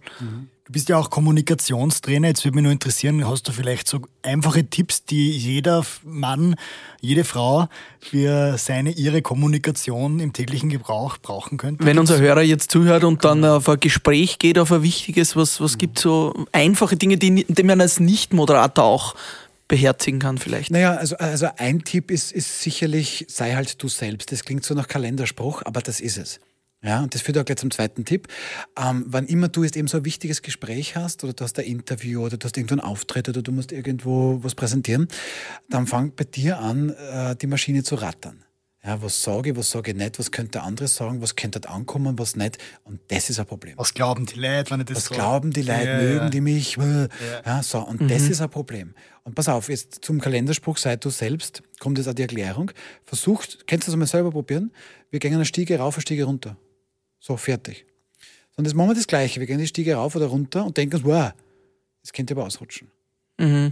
Du 0.66 0.72
bist 0.72 0.88
ja 0.88 0.98
auch 0.98 1.10
Kommunikationstrainer. 1.10 2.30
Jetzt 2.30 2.46
würde 2.46 2.56
mich 2.56 2.64
nur 2.64 2.72
interessieren, 2.72 3.28
hast 3.28 3.50
du 3.50 3.52
vielleicht 3.52 3.86
so 3.86 4.00
einfache 4.22 4.64
Tipps, 4.64 5.04
die 5.04 5.30
jeder 5.32 5.86
Mann, 6.04 6.56
jede 7.02 7.26
Frau 7.26 7.68
für 8.00 8.58
seine, 8.58 8.92
ihre 8.92 9.22
Kommunikation 9.22 10.22
im 10.22 10.32
täglichen 10.32 10.70
Gebrauch 10.70 11.18
brauchen 11.18 11.58
könnte? 11.58 11.86
Wenn 11.86 12.00
unser 12.00 12.18
Hörer 12.18 12.44
jetzt 12.44 12.72
zuhört 12.72 13.04
und 13.04 13.26
dann 13.26 13.44
auf 13.44 13.68
ein 13.68 13.78
Gespräch 13.78 14.40
geht, 14.40 14.58
auf 14.58 14.72
ein 14.72 14.84
wichtiges, 14.84 15.36
was, 15.36 15.60
was 15.60 15.78
gibt 15.78 16.00
so 16.00 16.34
einfache 16.54 16.96
Dinge, 16.96 17.18
die, 17.18 17.44
die 17.44 17.64
man 17.64 17.82
als 17.82 18.00
Nicht-Moderator 18.00 18.86
auch 18.86 19.16
beherzigen 19.68 20.20
kann 20.20 20.38
vielleicht? 20.38 20.72
Naja, 20.72 20.94
also, 20.94 21.18
also 21.18 21.48
ein 21.58 21.84
Tipp 21.84 22.10
ist, 22.10 22.32
ist 22.32 22.62
sicherlich, 22.62 23.26
sei 23.28 23.54
halt 23.56 23.84
du 23.84 23.90
selbst. 23.90 24.32
Das 24.32 24.46
klingt 24.46 24.64
so 24.64 24.74
nach 24.76 24.88
Kalenderspruch, 24.88 25.62
aber 25.66 25.82
das 25.82 26.00
ist 26.00 26.18
es. 26.18 26.40
Ja, 26.84 27.02
und 27.02 27.16
das 27.16 27.22
führt 27.22 27.38
auch 27.38 27.46
gleich 27.46 27.58
zum 27.58 27.72
zweiten 27.72 28.04
Tipp. 28.04 28.28
Ähm, 28.78 29.06
wann 29.08 29.26
immer 29.26 29.48
du 29.48 29.64
jetzt 29.64 29.78
eben 29.78 29.88
so 29.88 29.98
ein 29.98 30.06
wichtiges 30.06 30.42
Gespräch 30.42 30.96
hast 30.96 31.24
oder 31.24 31.34
du 31.34 31.44
hast 31.44 31.58
ein 31.58 31.66
Interview 31.66 32.26
oder 32.26 32.38
du 32.38 32.46
hast 32.46 32.58
irgendwo 32.58 32.74
einen 32.74 32.82
Auftritt 32.82 33.30
oder 33.30 33.42
du 33.42 33.52
musst 33.52 33.72
irgendwo 33.72 34.40
was 34.44 34.54
präsentieren, 34.54 35.08
dann 35.70 35.88
fang 35.88 36.14
bei 36.16 36.26
dir 36.26 36.60
an, 36.60 36.90
äh, 36.90 37.36
die 37.38 37.48
Maschine 37.48 37.84
zu 37.84 37.96
rattern. 37.96 38.44
Ja, 38.86 39.02
was 39.02 39.24
sage 39.24 39.52
ich, 39.52 39.56
was 39.56 39.72
sage 39.72 39.92
ich 39.92 39.98
nicht, 39.98 40.20
was 40.20 40.30
könnte 40.30 40.62
andere 40.62 40.90
sagen, 40.90 41.22
was 41.22 41.38
könnte 41.38 41.70
ankommen, 41.70 42.20
was 42.20 42.36
nicht. 42.36 42.58
Und 42.84 43.00
das 43.08 43.30
ist 43.30 43.40
ein 43.40 43.46
Problem. 43.46 43.76
Was 43.78 43.94
glauben 43.94 44.26
die 44.26 44.38
Leute, 44.38 44.72
wenn 44.72 44.82
ich 44.82 44.88
das 44.88 44.98
Was 44.98 45.06
so 45.06 45.16
glauben 45.16 45.52
die 45.52 45.62
Leute, 45.62 45.88
Ja, 45.88 45.98
mögen 46.00 46.18
ja. 46.26 46.30
die 46.30 46.42
mich? 46.42 46.78
Ja. 47.46 47.64
so, 47.64 47.80
und 47.80 48.12
das 48.12 48.24
ist 48.24 48.42
ein 48.42 48.50
Problem. 48.50 48.94
Und 49.24 49.36
pass 49.36 49.48
auf, 49.48 49.70
jetzt 49.70 50.04
zum 50.04 50.20
Kalenderspruch, 50.20 50.78
sei 50.78 50.98
du 50.98 51.10
selbst, 51.12 51.64
kommt 51.80 51.98
jetzt 51.98 52.10
auch 52.10 52.14
die 52.14 52.24
Erklärung. 52.24 52.72
Versucht, 53.06 53.66
kannst 53.68 53.88
du 53.88 53.92
das 53.92 53.98
mal 53.98 54.06
selber 54.06 54.32
probieren? 54.32 54.74
Wir 55.12 55.20
gehen 55.20 55.34
eine 55.34 55.46
Stiege 55.46 55.80
rauf, 55.80 55.96
eine 55.96 56.02
Stiege 56.02 56.26
runter. 56.26 56.58
So, 57.26 57.38
fertig. 57.38 57.86
Und 58.58 58.66
jetzt 58.66 58.74
machen 58.76 58.90
wir 58.90 58.96
das 58.96 59.08
Gleiche. 59.08 59.40
Wir 59.40 59.48
gehen 59.48 59.58
die 59.58 59.66
Stiege 59.66 59.96
rauf 59.96 60.14
oder 60.18 60.26
runter 60.26 60.66
und 60.66 60.76
denken 60.76 60.98
uns, 60.98 61.06
wow, 61.06 61.32
das 62.02 62.12
könnte 62.12 62.34
aber 62.34 62.46
ausrutschen. 62.46 62.92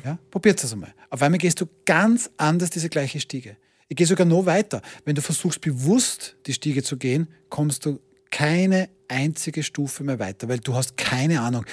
Ja? 0.05 0.17
Probiert 0.31 0.63
das 0.63 0.71
einmal. 0.71 0.93
Auf 1.09 1.21
einmal 1.21 1.37
gehst 1.37 1.59
du 1.59 1.65
ganz 1.85 2.31
anders 2.37 2.69
diese 2.69 2.87
gleiche 2.87 3.19
Stiege. 3.19 3.57
Ich 3.89 3.97
gehe 3.97 4.07
sogar 4.07 4.25
noch 4.25 4.45
weiter. 4.45 4.81
Wenn 5.03 5.15
du 5.15 5.21
versuchst, 5.21 5.59
bewusst 5.59 6.37
die 6.45 6.53
Stiege 6.53 6.81
zu 6.81 6.95
gehen, 6.95 7.27
kommst 7.49 7.85
du 7.85 7.99
keine 8.29 8.87
einzige 9.09 9.63
Stufe 9.63 10.05
mehr 10.05 10.17
weiter, 10.17 10.47
weil 10.47 10.59
du 10.59 10.73
hast 10.73 10.95
keine 10.95 11.41
Ahnung. 11.41 11.65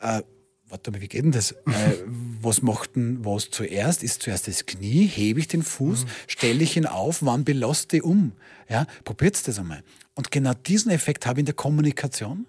Äh, 0.00 0.22
warte 0.68 0.90
mal, 0.90 1.00
wie 1.00 1.06
geht 1.06 1.22
denn 1.22 1.30
das? 1.30 1.52
äh, 1.66 2.02
was 2.42 2.60
macht 2.60 2.96
denn 2.96 3.24
was 3.24 3.50
zuerst? 3.50 4.02
Ist 4.02 4.22
zuerst 4.22 4.48
das 4.48 4.66
Knie? 4.66 5.06
Hebe 5.06 5.38
ich 5.38 5.46
den 5.46 5.62
Fuß? 5.62 6.06
Stelle 6.26 6.64
ich 6.64 6.76
ihn 6.76 6.86
auf? 6.86 7.22
Wann 7.22 7.44
belaste 7.44 7.98
ich 7.98 8.02
um? 8.02 8.32
Ja, 8.68 8.88
probiert 9.04 9.46
das 9.46 9.60
einmal. 9.60 9.84
Und 10.14 10.30
genau 10.30 10.54
diesen 10.54 10.90
Effekt 10.90 11.26
habe 11.26 11.40
ich 11.40 11.42
in 11.42 11.46
der 11.46 11.54
Kommunikation. 11.54 12.46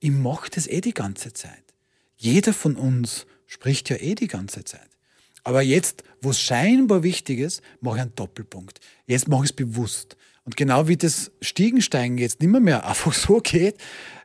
Ich 0.00 0.10
mache 0.10 0.50
das 0.50 0.66
eh 0.66 0.80
die 0.80 0.94
ganze 0.94 1.32
Zeit. 1.32 1.62
Jeder 2.16 2.52
von 2.52 2.76
uns 2.76 3.26
spricht 3.46 3.90
ja 3.90 3.96
eh 3.96 4.14
die 4.14 4.28
ganze 4.28 4.64
Zeit. 4.64 4.88
Aber 5.44 5.62
jetzt, 5.62 6.04
wo 6.20 6.30
es 6.30 6.40
scheinbar 6.40 7.02
wichtig 7.02 7.40
ist, 7.40 7.62
mache 7.80 7.96
ich 7.96 8.02
einen 8.02 8.14
Doppelpunkt. 8.14 8.80
Jetzt 9.06 9.28
mache 9.28 9.44
ich 9.44 9.50
es 9.50 9.56
bewusst. 9.56 10.16
Und 10.44 10.56
genau 10.56 10.88
wie 10.88 10.96
das 10.96 11.30
Stiegensteigen 11.40 12.18
jetzt 12.18 12.40
nicht 12.40 12.50
mehr, 12.50 12.60
mehr 12.60 12.86
einfach 12.88 13.12
so 13.12 13.38
geht, 13.38 13.76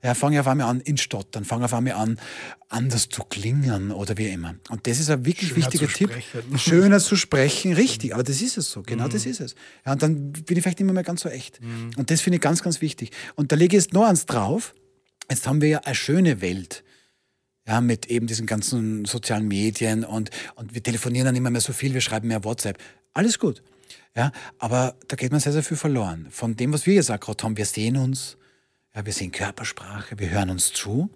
ja, 0.03 0.13
fange 0.13 0.36
ich 0.36 0.39
auf 0.39 0.47
einmal 0.47 0.68
an 0.68 0.82
in 0.82 0.97
Stottern, 0.97 1.43
fange 1.45 1.65
auf 1.65 1.74
einmal 1.74 1.93
an, 1.93 2.20
anders 2.70 3.09
zu 3.09 3.24
klingen 3.24 3.91
oder 3.91 4.18
wie 4.18 4.28
immer. 4.28 4.55
Und 4.70 4.88
das 4.88 4.99
ist 4.99 5.09
ein 5.09 5.26
wirklich 5.26 5.49
Schöner 5.49 5.65
wichtiger 5.65 5.88
Tipp. 5.88 6.11
sprechen. 6.11 6.57
Schöner 6.59 6.99
zu 6.99 7.15
sprechen, 7.15 7.74
richtig. 7.74 8.13
Aber 8.13 8.24
das 8.24 8.41
ist 8.41 8.57
es 8.57 8.72
so, 8.72 8.84
genau 8.84 9.07
das 9.07 9.26
ist 9.26 9.39
es. 9.39 9.55
Ja, 9.86 9.93
und 9.93 10.01
dann 10.01 10.32
bin 10.32 10.57
ich 10.57 10.63
vielleicht 10.63 10.80
immer 10.80 10.93
mehr 10.93 11.03
ganz 11.03 11.22
so 11.22 11.30
echt. 11.30 11.59
Und 11.97 12.09
das 12.09 12.22
finde 12.22 12.38
ich 12.38 12.41
ganz, 12.41 12.63
ganz 12.63 12.82
wichtig. 12.82 13.11
Und 13.36 13.51
da 13.51 13.55
lege 13.55 13.76
ich 13.76 13.84
jetzt 13.84 13.93
noch 13.93 14.05
eins 14.05 14.26
drauf. 14.26 14.74
Jetzt 15.30 15.47
haben 15.47 15.61
wir 15.61 15.70
ja 15.70 15.80
eine 15.80 15.95
schöne 15.95 16.41
Welt 16.41 16.84
ja, 17.68 17.82
mit 17.82 18.07
eben 18.07 18.28
diesen 18.28 18.45
ganzen 18.45 19.05
sozialen 19.05 19.47
Medien 19.47 20.05
und, 20.05 20.30
und 20.55 20.74
wir 20.74 20.82
telefonieren 20.82 21.26
dann 21.26 21.36
immer 21.36 21.49
mehr 21.49 21.61
so 21.61 21.74
viel, 21.74 21.93
wir 21.93 22.01
schreiben 22.01 22.30
mehr 22.30 22.43
WhatsApp. 22.43 22.78
Alles 23.13 23.39
gut. 23.39 23.61
Ja, 24.16 24.32
aber 24.58 24.96
da 25.08 25.16
geht 25.16 25.32
man 25.32 25.40
sehr, 25.40 25.54
sehr 25.54 25.64
viel 25.64 25.78
verloren. 25.78 26.28
Von 26.32 26.56
dem, 26.56 26.74
was 26.74 26.86
wir 26.86 26.96
jetzt 26.96 27.12
auch 27.12 27.20
gerade 27.20 27.44
haben, 27.44 27.58
wir 27.58 27.66
sehen 27.66 27.98
uns, 27.98 28.38
ja, 28.96 29.06
wir 29.06 29.14
sehen 29.14 29.32
Körpersprache, 29.32 30.18
wir 30.20 30.30
hören 30.30 30.50
uns 30.50 30.74
zu 30.74 31.10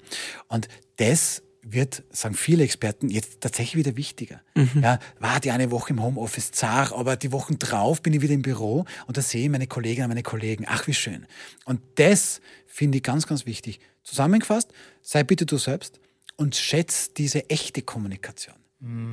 und 0.48 0.68
das 0.98 1.42
wird, 1.64 2.04
sagen 2.10 2.34
viele 2.34 2.64
Experten, 2.64 3.10
jetzt 3.10 3.42
tatsächlich 3.42 3.86
wieder 3.86 3.96
wichtiger. 3.96 4.42
Ja, 4.82 5.00
war 5.20 5.40
die 5.40 5.52
eine 5.52 5.70
Woche 5.72 5.92
im 5.92 6.02
Homeoffice 6.02 6.52
zart, 6.52 6.92
aber 6.92 7.16
die 7.16 7.32
Wochen 7.32 7.60
drauf 7.60 8.02
bin 8.02 8.14
ich 8.14 8.22
wieder 8.22 8.34
im 8.34 8.42
Büro 8.42 8.86
und 9.06 9.18
da 9.18 9.22
sehe 9.22 9.44
ich 9.44 9.50
meine 9.50 9.68
Kolleginnen 9.68 10.06
und 10.06 10.10
meine 10.10 10.24
Kollegen. 10.24 10.66
Ach, 10.68 10.88
wie 10.88 10.94
schön. 10.94 11.28
Und 11.66 11.82
das 11.96 12.42
finde 12.66 12.98
ich 12.98 13.04
ganz, 13.04 13.28
ganz 13.28 13.46
wichtig. 13.46 13.80
Zusammengefasst, 14.04 14.72
sei 15.02 15.24
bitte 15.24 15.46
du 15.46 15.58
selbst 15.58 16.00
und 16.36 16.56
schätz 16.56 17.14
diese 17.14 17.50
echte 17.50 17.84
Kommunikation. 17.84 18.56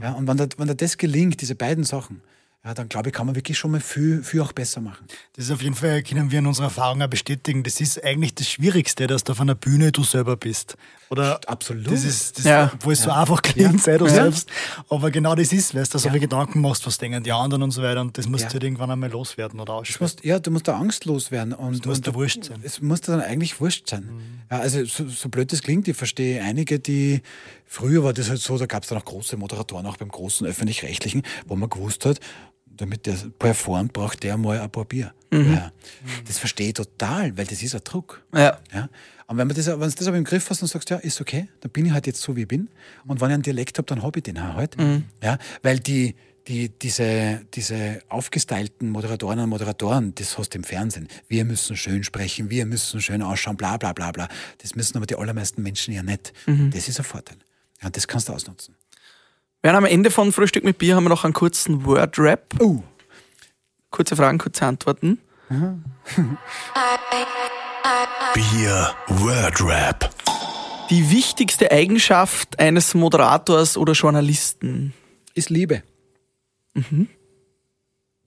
Ja, 0.01 0.13
und 0.13 0.27
wenn 0.27 0.67
dir 0.67 0.75
das 0.75 0.97
gelingt, 0.97 1.43
diese 1.43 1.55
beiden 1.55 1.85
Sachen, 1.85 2.23
ja, 2.69 2.75
dann 2.75 2.91
glaube 2.91 3.09
ich, 3.09 3.15
kann 3.15 3.25
man 3.27 3.35
wirklich 3.35 3.57
schon 3.57 3.71
mal 3.71 3.81
viel, 3.81 4.23
viel 4.23 4.43
auch 4.43 4.53
besser 4.53 4.83
machen. 4.83 5.07
Das 5.35 5.47
ist 5.47 5.51
auf 5.51 5.63
jeden 5.63 5.75
Fall, 5.75 6.03
können 6.03 6.31
wir 6.31 6.39
in 6.41 6.47
unserer 6.47 6.67
Erfahrung 6.67 7.01
auch 7.01 7.07
bestätigen, 7.09 7.63
das 7.63 7.81
ist 7.81 8.05
eigentlich 8.05 8.35
das 8.35 8.49
Schwierigste, 8.51 9.07
dass 9.07 9.25
du 9.25 9.33
auf 9.33 9.41
einer 9.41 9.55
Bühne 9.55 9.91
du 9.91 10.05
selber 10.05 10.37
bist. 10.37 10.77
Oder 11.11 11.41
Absolut. 11.47 11.91
Das 11.91 12.05
ist, 12.05 12.37
das, 12.39 12.45
Ja. 12.45 12.71
wo 12.81 12.91
es 12.91 13.01
so 13.01 13.11
einfach 13.11 13.41
klingt, 13.41 13.83
sei 13.83 13.97
du 13.97 14.05
Ja. 14.05 14.11
selbst. 14.13 14.51
Aber 14.91 15.11
genau 15.11 15.35
das 15.35 15.51
ist, 15.55 15.75
weil 15.75 15.85
du 15.85 15.99
so 15.99 16.07
Ja. 16.07 16.13
viele 16.13 16.21
Gedanken 16.21 16.61
machst, 16.61 16.87
was 16.87 16.99
denken 16.99 17.23
die 17.23 17.33
anderen 17.33 17.63
und 17.63 17.71
so 17.71 17.83
weiter. 17.83 18.03
Und 18.03 18.19
das 18.19 18.29
musst 18.29 18.43
Ja. 18.43 18.49
du 18.51 18.53
halt 18.55 18.65
irgendwann 18.65 18.91
einmal 18.91 19.11
loswerden 19.11 19.59
oder 19.61 19.83
musst, 20.01 20.23
ja, 20.23 20.39
du 20.39 20.51
musst 20.51 20.69
da 20.69 20.77
angstlos 20.77 21.31
werden. 21.31 21.55
Und, 21.55 21.77
Es 21.81 21.87
muss 21.87 22.03
dir 22.03 22.13
wurscht 22.15 22.45
sein. 22.45 22.61
Es 22.63 22.83
muss 22.83 23.01
dir 23.01 23.13
dann 23.13 23.23
eigentlich 23.23 23.59
wurscht 23.59 23.89
sein. 23.89 24.11
Ja, 24.51 24.59
also 24.59 24.85
so, 24.85 25.09
so 25.09 25.31
blöd 25.31 25.51
das 25.51 25.63
klingt, 25.63 25.89
ich 25.89 25.97
verstehe 25.97 26.43
einige, 26.43 26.79
die 26.79 27.23
früher 27.65 28.05
war 28.05 28.13
das 28.13 28.29
halt 28.29 28.41
so, 28.41 28.59
da 28.59 28.67
gab 28.67 28.83
es 28.83 28.91
dann 28.91 28.99
auch 28.99 29.05
große 29.07 29.39
Moderatoren, 29.39 29.87
auch 29.87 29.97
beim 29.97 30.09
großen 30.11 30.47
öffentlich-rechtlichen, 30.47 31.23
wo 31.47 31.57
man 31.57 31.71
gewusst 31.71 32.05
hat, 32.05 32.21
damit 32.79 33.07
der 33.07 33.17
performt, 33.39 33.93
braucht 33.93 34.23
der 34.23 34.37
mal 34.37 34.59
ein 34.61 34.71
paar 34.71 34.85
Bier. 34.85 35.13
Ja. 35.31 35.73
Das 36.27 36.39
verstehe 36.39 36.69
ich 36.69 36.75
total, 36.75 37.37
weil 37.37 37.45
das 37.45 37.63
ist 37.63 37.75
ein 37.75 37.83
Druck. 37.85 38.25
Ja. 38.33 38.59
Ja? 38.73 38.89
Und 39.27 39.37
wenn 39.37 39.47
man 39.47 39.55
das, 39.55 39.67
wenn 39.67 39.79
du 39.79 39.91
das 39.91 40.07
aber 40.07 40.17
im 40.17 40.25
Griff 40.25 40.49
hast 40.49 40.63
und 40.63 40.69
sagst, 40.69 40.89
ja, 40.89 40.97
ist 40.97 41.21
okay, 41.21 41.49
dann 41.61 41.71
bin 41.71 41.85
ich 41.85 41.93
halt 41.93 42.07
jetzt 42.07 42.23
so, 42.23 42.35
wie 42.35 42.43
ich 42.43 42.49
bin. 42.49 42.71
Und 43.07 43.21
wenn 43.21 43.29
ich 43.29 43.35
einen 43.35 43.43
Dialekt 43.43 43.77
habe, 43.77 43.85
dann 43.87 44.03
habe 44.03 44.21
ich 44.21 44.23
den 44.23 44.39
auch 44.39 44.55
halt. 44.55 44.77
Ja? 45.23 45.37
Weil 45.63 45.81
die, 45.81 46.15
die, 46.47 46.71
diese, 46.71 47.43
diese 47.53 48.01
aufgestylten 48.09 48.89
Moderatorinnen 48.89 49.45
und 49.45 49.51
Moderatoren, 49.51 50.15
das 50.15 50.39
hast 50.39 50.55
du 50.55 50.59
im 50.59 50.65
Fernsehen. 50.65 51.09
Wir 51.29 51.45
müssen 51.45 51.77
schön 51.77 52.05
sprechen, 52.05 52.49
wir 52.49 52.65
müssen 52.65 53.03
schön 53.03 53.21
ausschauen, 53.21 53.59
bla 53.59 53.77
bla 53.77 53.93
bla 53.93 54.13
bla. 54.13 54.29
Das 54.63 54.75
müssen 54.75 54.97
aber 54.97 55.05
die 55.05 55.17
allermeisten 55.17 55.63
Menschen 55.63 55.93
ja 55.93 56.03
nicht. 56.03 56.33
Das 56.71 56.89
ist 56.89 56.99
ein 56.99 57.05
Vorteil. 57.05 57.37
Ja, 57.83 57.91
das 57.91 58.09
kannst 58.09 58.31
du 58.31 58.33
ausnutzen. 58.33 58.75
Wir 59.63 59.71
haben 59.71 59.77
am 59.79 59.85
Ende 59.87 60.11
von 60.11 60.31
Frühstück 60.33 60.63
mit 60.65 60.79
Bier 60.79 60.95
haben 60.95 61.05
wir 61.05 61.09
noch 61.09 61.25
einen 61.25 61.35
kurzen 61.35 61.85
Word-Rap. 61.85 62.55
Oh, 62.61 62.83
Kurze 63.91 64.15
Fragen, 64.17 64.39
kurze 64.39 64.67
Antworten. 64.67 65.19
Bier 68.35 68.95
Word 69.09 69.61
Rap. 69.63 70.11
Die 70.91 71.11
wichtigste 71.11 71.71
Eigenschaft 71.73 72.59
eines 72.61 72.95
Moderators 72.95 73.77
oder 73.77 73.95
Journalisten? 73.95 74.95
ist 75.35 75.51
Liebe. 75.51 75.83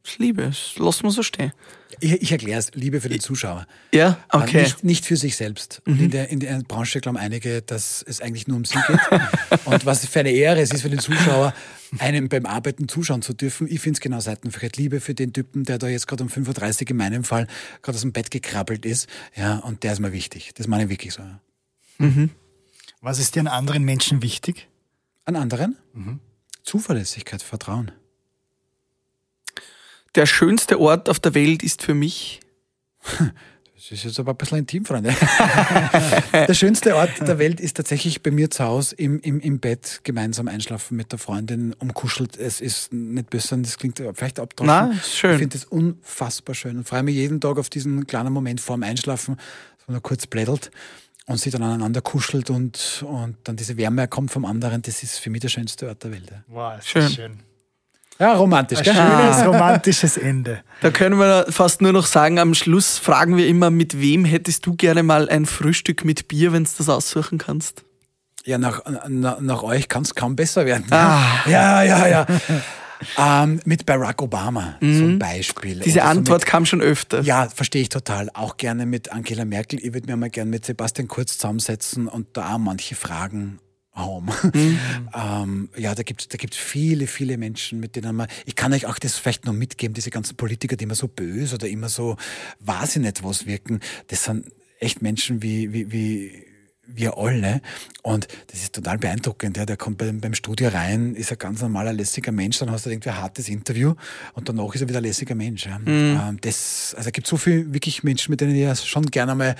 Ich 0.03 0.17
liebe 0.17 0.43
es. 0.43 0.73
Lass 0.77 1.03
mal 1.03 1.11
so 1.11 1.21
stehen. 1.21 1.51
Ich, 1.99 2.13
ich 2.13 2.31
erkläre 2.31 2.57
es, 2.57 2.71
Liebe 2.73 3.01
für 3.01 3.09
den 3.09 3.19
Zuschauer. 3.19 3.67
Ja, 3.93 4.17
Aber 4.29 4.43
okay. 4.43 4.63
Nicht, 4.63 4.83
nicht 4.83 5.05
für 5.05 5.17
sich 5.17 5.35
selbst. 5.35 5.81
Und 5.85 5.99
in, 5.99 6.09
der, 6.09 6.29
in 6.29 6.39
der 6.39 6.59
Branche 6.63 7.01
glauben 7.01 7.17
einige, 7.17 7.61
dass 7.61 8.03
es 8.07 8.21
eigentlich 8.21 8.47
nur 8.47 8.57
um 8.57 8.65
sie 8.65 8.79
geht. 8.87 8.99
und 9.65 9.85
was 9.85 10.05
für 10.07 10.21
eine 10.21 10.31
Ehre 10.31 10.61
es 10.61 10.71
ist 10.71 10.81
für 10.81 10.89
den 10.89 10.99
Zuschauer, 10.99 11.53
einem 11.99 12.29
beim 12.29 12.45
Arbeiten 12.45 12.87
zuschauen 12.87 13.21
zu 13.21 13.33
dürfen. 13.33 13.67
Ich 13.69 13.81
finde 13.81 13.97
es 13.97 14.01
genau 14.01 14.19
Seitenverkehrt. 14.19 14.77
Liebe 14.77 14.99
für 15.01 15.13
den 15.13 15.33
Typen, 15.33 15.63
der 15.65 15.77
da 15.77 15.87
jetzt 15.87 16.07
gerade 16.07 16.23
um 16.23 16.29
5.30 16.29 16.83
Uhr 16.83 16.91
in 16.91 16.97
meinem 16.97 17.23
Fall 17.23 17.47
gerade 17.83 17.95
aus 17.95 18.01
dem 18.01 18.13
Bett 18.13 18.31
gekrabbelt 18.31 18.85
ist. 18.85 19.07
Ja, 19.35 19.57
und 19.57 19.83
der 19.83 19.93
ist 19.93 19.99
mir 19.99 20.13
wichtig. 20.13 20.51
Das 20.55 20.67
meine 20.67 20.85
ich 20.85 20.89
wirklich 20.89 21.13
so. 21.13 21.21
ja. 21.21 21.39
Was 23.01 23.19
ist 23.19 23.35
dir 23.35 23.41
an 23.41 23.47
anderen 23.47 23.83
Menschen 23.83 24.21
wichtig? 24.23 24.67
An 25.25 25.35
anderen? 25.35 25.77
Zuverlässigkeit, 26.63 27.41
Vertrauen. 27.41 27.91
Der 30.15 30.25
schönste 30.25 30.79
Ort 30.79 31.09
auf 31.09 31.19
der 31.19 31.33
Welt 31.33 31.63
ist 31.63 31.83
für 31.83 31.93
mich. 31.93 32.41
Das 33.81 33.91
ist 33.91 34.03
jetzt 34.03 34.19
aber 34.19 34.31
ein 34.31 34.37
bisschen 34.37 34.59
intim, 34.59 34.85
Freunde. 34.85 35.09
der 36.33 36.53
schönste 36.53 36.95
Ort 36.95 37.19
der 37.21 37.39
Welt 37.39 37.59
ist 37.59 37.77
tatsächlich 37.77 38.21
bei 38.21 38.29
mir 38.29 38.51
zu 38.51 38.63
Hause 38.63 38.95
im, 38.95 39.19
im, 39.21 39.39
im 39.39 39.59
Bett 39.59 40.01
gemeinsam 40.03 40.47
einschlafen 40.47 40.97
mit 40.97 41.11
der 41.11 41.17
Freundin, 41.17 41.73
umkuschelt. 41.79 42.37
Es 42.37 42.61
ist 42.61 42.93
nicht 42.93 43.31
besser, 43.31 43.57
das 43.57 43.79
klingt 43.79 43.99
vielleicht 44.13 44.39
abdroschen. 44.39 44.67
Na, 44.67 44.91
ist 44.91 45.17
schön. 45.17 45.31
Ich 45.31 45.39
finde 45.39 45.57
es 45.57 45.65
unfassbar 45.65 46.53
schön 46.53 46.77
und 46.77 46.87
freue 46.87 47.01
mich 47.01 47.15
jeden 47.15 47.41
Tag 47.41 47.57
auf 47.57 47.69
diesen 47.69 48.05
kleinen 48.05 48.33
Moment 48.33 48.61
vorm 48.61 48.83
Einschlafen, 48.83 49.37
wo 49.87 49.93
man 49.93 50.01
kurz 50.03 50.27
plättelt 50.27 50.69
und 51.25 51.39
sich 51.39 51.51
dann 51.51 51.63
aneinander 51.63 52.01
kuschelt 52.01 52.51
und, 52.51 53.03
und 53.07 53.37
dann 53.45 53.55
diese 53.55 53.77
Wärme 53.77 54.07
kommt 54.07 54.29
vom 54.29 54.45
anderen. 54.45 54.83
Das 54.83 55.01
ist 55.01 55.17
für 55.17 55.31
mich 55.31 55.41
der 55.41 55.49
schönste 55.49 55.87
Ort 55.87 56.03
der 56.03 56.11
Welt. 56.11 56.31
Wow, 56.47 56.77
ist 56.77 56.87
Schön. 56.87 57.01
das 57.01 57.13
schön. 57.13 57.39
Ja, 58.21 58.33
romantisch, 58.33 58.77
Ein 58.77 58.83
gell? 58.83 58.93
schönes, 58.93 59.47
romantisches 59.47 60.15
Ende. 60.15 60.59
Da 60.81 60.91
können 60.91 61.17
wir 61.17 61.47
fast 61.49 61.81
nur 61.81 61.91
noch 61.91 62.05
sagen, 62.05 62.37
am 62.37 62.53
Schluss 62.53 62.99
fragen 62.99 63.35
wir 63.35 63.47
immer, 63.47 63.71
mit 63.71 63.99
wem 63.99 64.25
hättest 64.25 64.67
du 64.67 64.75
gerne 64.75 65.01
mal 65.01 65.27
ein 65.27 65.47
Frühstück 65.47 66.05
mit 66.05 66.27
Bier, 66.27 66.53
wenn 66.53 66.63
du 66.65 66.69
das 66.77 66.87
aussuchen 66.87 67.39
kannst? 67.39 67.83
Ja, 68.45 68.59
nach, 68.59 68.83
nach, 69.07 69.39
nach 69.39 69.63
euch 69.63 69.87
kann 69.87 70.03
es 70.03 70.13
kaum 70.13 70.35
besser 70.35 70.67
werden. 70.67 70.85
Ah. 70.91 71.41
Ja, 71.47 71.81
ja, 71.81 72.07
ja. 72.07 72.27
ähm, 73.17 73.59
mit 73.65 73.87
Barack 73.87 74.21
Obama 74.21 74.75
mhm. 74.81 74.97
zum 74.99 75.19
Beispiel. 75.19 75.79
Diese 75.79 76.03
Antwort 76.03 76.41
mit, 76.41 76.45
kam 76.45 76.67
schon 76.67 76.81
öfter. 76.81 77.21
Ja, 77.21 77.49
verstehe 77.49 77.81
ich 77.81 77.89
total. 77.89 78.29
Auch 78.35 78.57
gerne 78.57 78.85
mit 78.85 79.11
Angela 79.11 79.45
Merkel. 79.45 79.79
Ich 79.83 79.95
würde 79.95 80.05
mir 80.05 80.15
mal 80.15 80.29
gerne 80.29 80.51
mit 80.51 80.63
Sebastian 80.63 81.07
Kurz 81.07 81.39
zusammensetzen 81.39 82.07
und 82.07 82.27
da 82.33 82.59
manche 82.59 82.93
Fragen 82.93 83.57
haben. 83.93 84.29
Mhm. 84.53 84.79
ähm, 85.13 85.69
ja, 85.77 85.95
da 85.95 86.03
gibt 86.03 86.21
es 86.21 86.27
da 86.27 86.37
gibt's 86.37 86.57
viele, 86.57 87.07
viele 87.07 87.37
Menschen, 87.37 87.79
mit 87.79 87.95
denen 87.95 88.15
man. 88.15 88.27
Ich 88.45 88.55
kann 88.55 88.73
euch 88.73 88.85
auch 88.85 88.99
das 88.99 89.17
vielleicht 89.17 89.45
noch 89.45 89.53
mitgeben, 89.53 89.93
diese 89.93 90.09
ganzen 90.09 90.37
Politiker, 90.37 90.75
die 90.75 90.85
immer 90.85 90.95
so 90.95 91.07
böse 91.07 91.55
oder 91.55 91.67
immer 91.67 91.89
so 91.89 92.17
weiß 92.59 92.97
ich 92.97 93.01
nicht 93.01 93.23
was 93.23 93.45
wirken, 93.45 93.79
das 94.07 94.23
sind 94.23 94.51
echt 94.79 95.01
Menschen 95.01 95.41
wie, 95.43 95.73
wie, 95.73 95.91
wie 95.91 96.45
wir 96.87 97.17
alle. 97.17 97.61
Und 98.01 98.27
das 98.47 98.61
ist 98.61 98.73
total 98.73 98.97
beeindruckend. 98.97 99.57
Ja. 99.57 99.65
Der 99.65 99.77
kommt 99.77 99.97
beim, 99.97 100.19
beim 100.19 100.33
Studio 100.33 100.69
rein, 100.69 101.15
ist 101.15 101.31
ein 101.31 101.37
ganz 101.37 101.61
normaler, 101.61 101.93
lässiger 101.93 102.31
Mensch, 102.31 102.59
dann 102.59 102.71
hast 102.71 102.85
du 102.85 102.89
irgendwie 102.89 103.09
ein 103.09 103.17
hartes 103.17 103.49
Interview 103.49 103.93
und 104.33 104.49
danach 104.49 104.73
ist 104.73 104.81
er 104.81 104.89
wieder 104.89 104.99
ein 104.99 105.03
lässiger 105.03 105.35
Mensch. 105.35 105.65
Ja. 105.65 105.79
Mhm. 105.79 105.87
Ähm, 105.87 106.37
das, 106.41 106.93
also 106.97 107.07
es 107.07 107.13
gibt 107.13 107.27
so 107.27 107.37
viele 107.37 107.73
wirklich 107.73 108.03
Menschen, 108.03 108.31
mit 108.31 108.41
denen 108.41 108.55
ich 108.55 108.79
schon 108.81 109.05
gerne 109.05 109.35
mal 109.35 109.55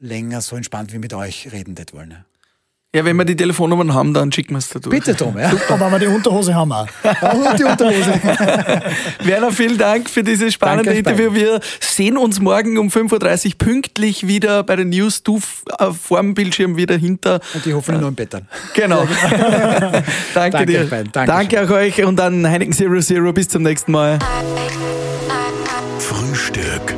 länger 0.00 0.40
so 0.40 0.56
entspannt 0.56 0.92
wie 0.92 0.98
mit 0.98 1.14
euch 1.14 1.50
reden 1.52 1.76
wollen. 1.92 2.10
Ja. 2.10 2.24
Ja, 2.94 3.04
wenn 3.04 3.16
wir 3.16 3.24
die 3.24 3.34
Telefonnummern 3.34 3.92
haben, 3.92 4.14
dann 4.14 4.30
schicken 4.30 4.54
wir 4.54 4.58
es 4.58 4.68
da 4.68 4.78
durch. 4.78 4.94
Bitte, 4.94 5.16
Tom. 5.16 5.36
Ja. 5.36 5.50
Super, 5.50 5.80
wenn 5.80 5.90
wir 5.90 5.98
die 5.98 6.06
Unterhose 6.06 6.54
haben 6.54 6.70
auch. 6.70 6.86
Und 7.34 7.58
die 7.58 7.64
Unterhose. 7.64 8.12
Werner, 9.24 9.50
vielen 9.50 9.76
Dank 9.76 10.08
für 10.08 10.22
dieses 10.22 10.54
spannende 10.54 10.94
Danke, 10.94 11.10
Interview. 11.10 11.34
Wir 11.34 11.58
sehen 11.80 12.16
uns 12.16 12.38
morgen 12.38 12.78
um 12.78 12.90
5.30 12.90 13.46
Uhr 13.46 13.52
pünktlich 13.58 14.28
wieder 14.28 14.62
bei 14.62 14.76
den 14.76 14.90
News. 14.90 15.24
Du 15.24 15.40
äh, 15.76 15.90
vor 15.90 16.20
dem 16.20 16.34
Bildschirm 16.34 16.76
wieder 16.76 16.96
hinter. 16.96 17.40
Und 17.52 17.66
die 17.66 17.74
hoffentlich 17.74 17.98
äh, 17.98 18.00
nur 18.00 18.10
im 18.10 18.14
Bett 18.14 18.32
dann. 18.32 18.46
Genau. 18.74 19.08
Danke, 19.28 20.02
Danke 20.34 20.66
dir. 20.66 20.84
Danke, 20.84 21.10
Danke 21.12 21.64
auch 21.64 21.70
euch 21.70 22.04
und 22.04 22.14
dann 22.14 22.48
Heineken 22.48 22.72
Zero 22.72 23.00
Zero. 23.00 23.32
Bis 23.32 23.48
zum 23.48 23.64
nächsten 23.64 23.90
Mal. 23.90 24.20
Frühstück. 25.98 26.93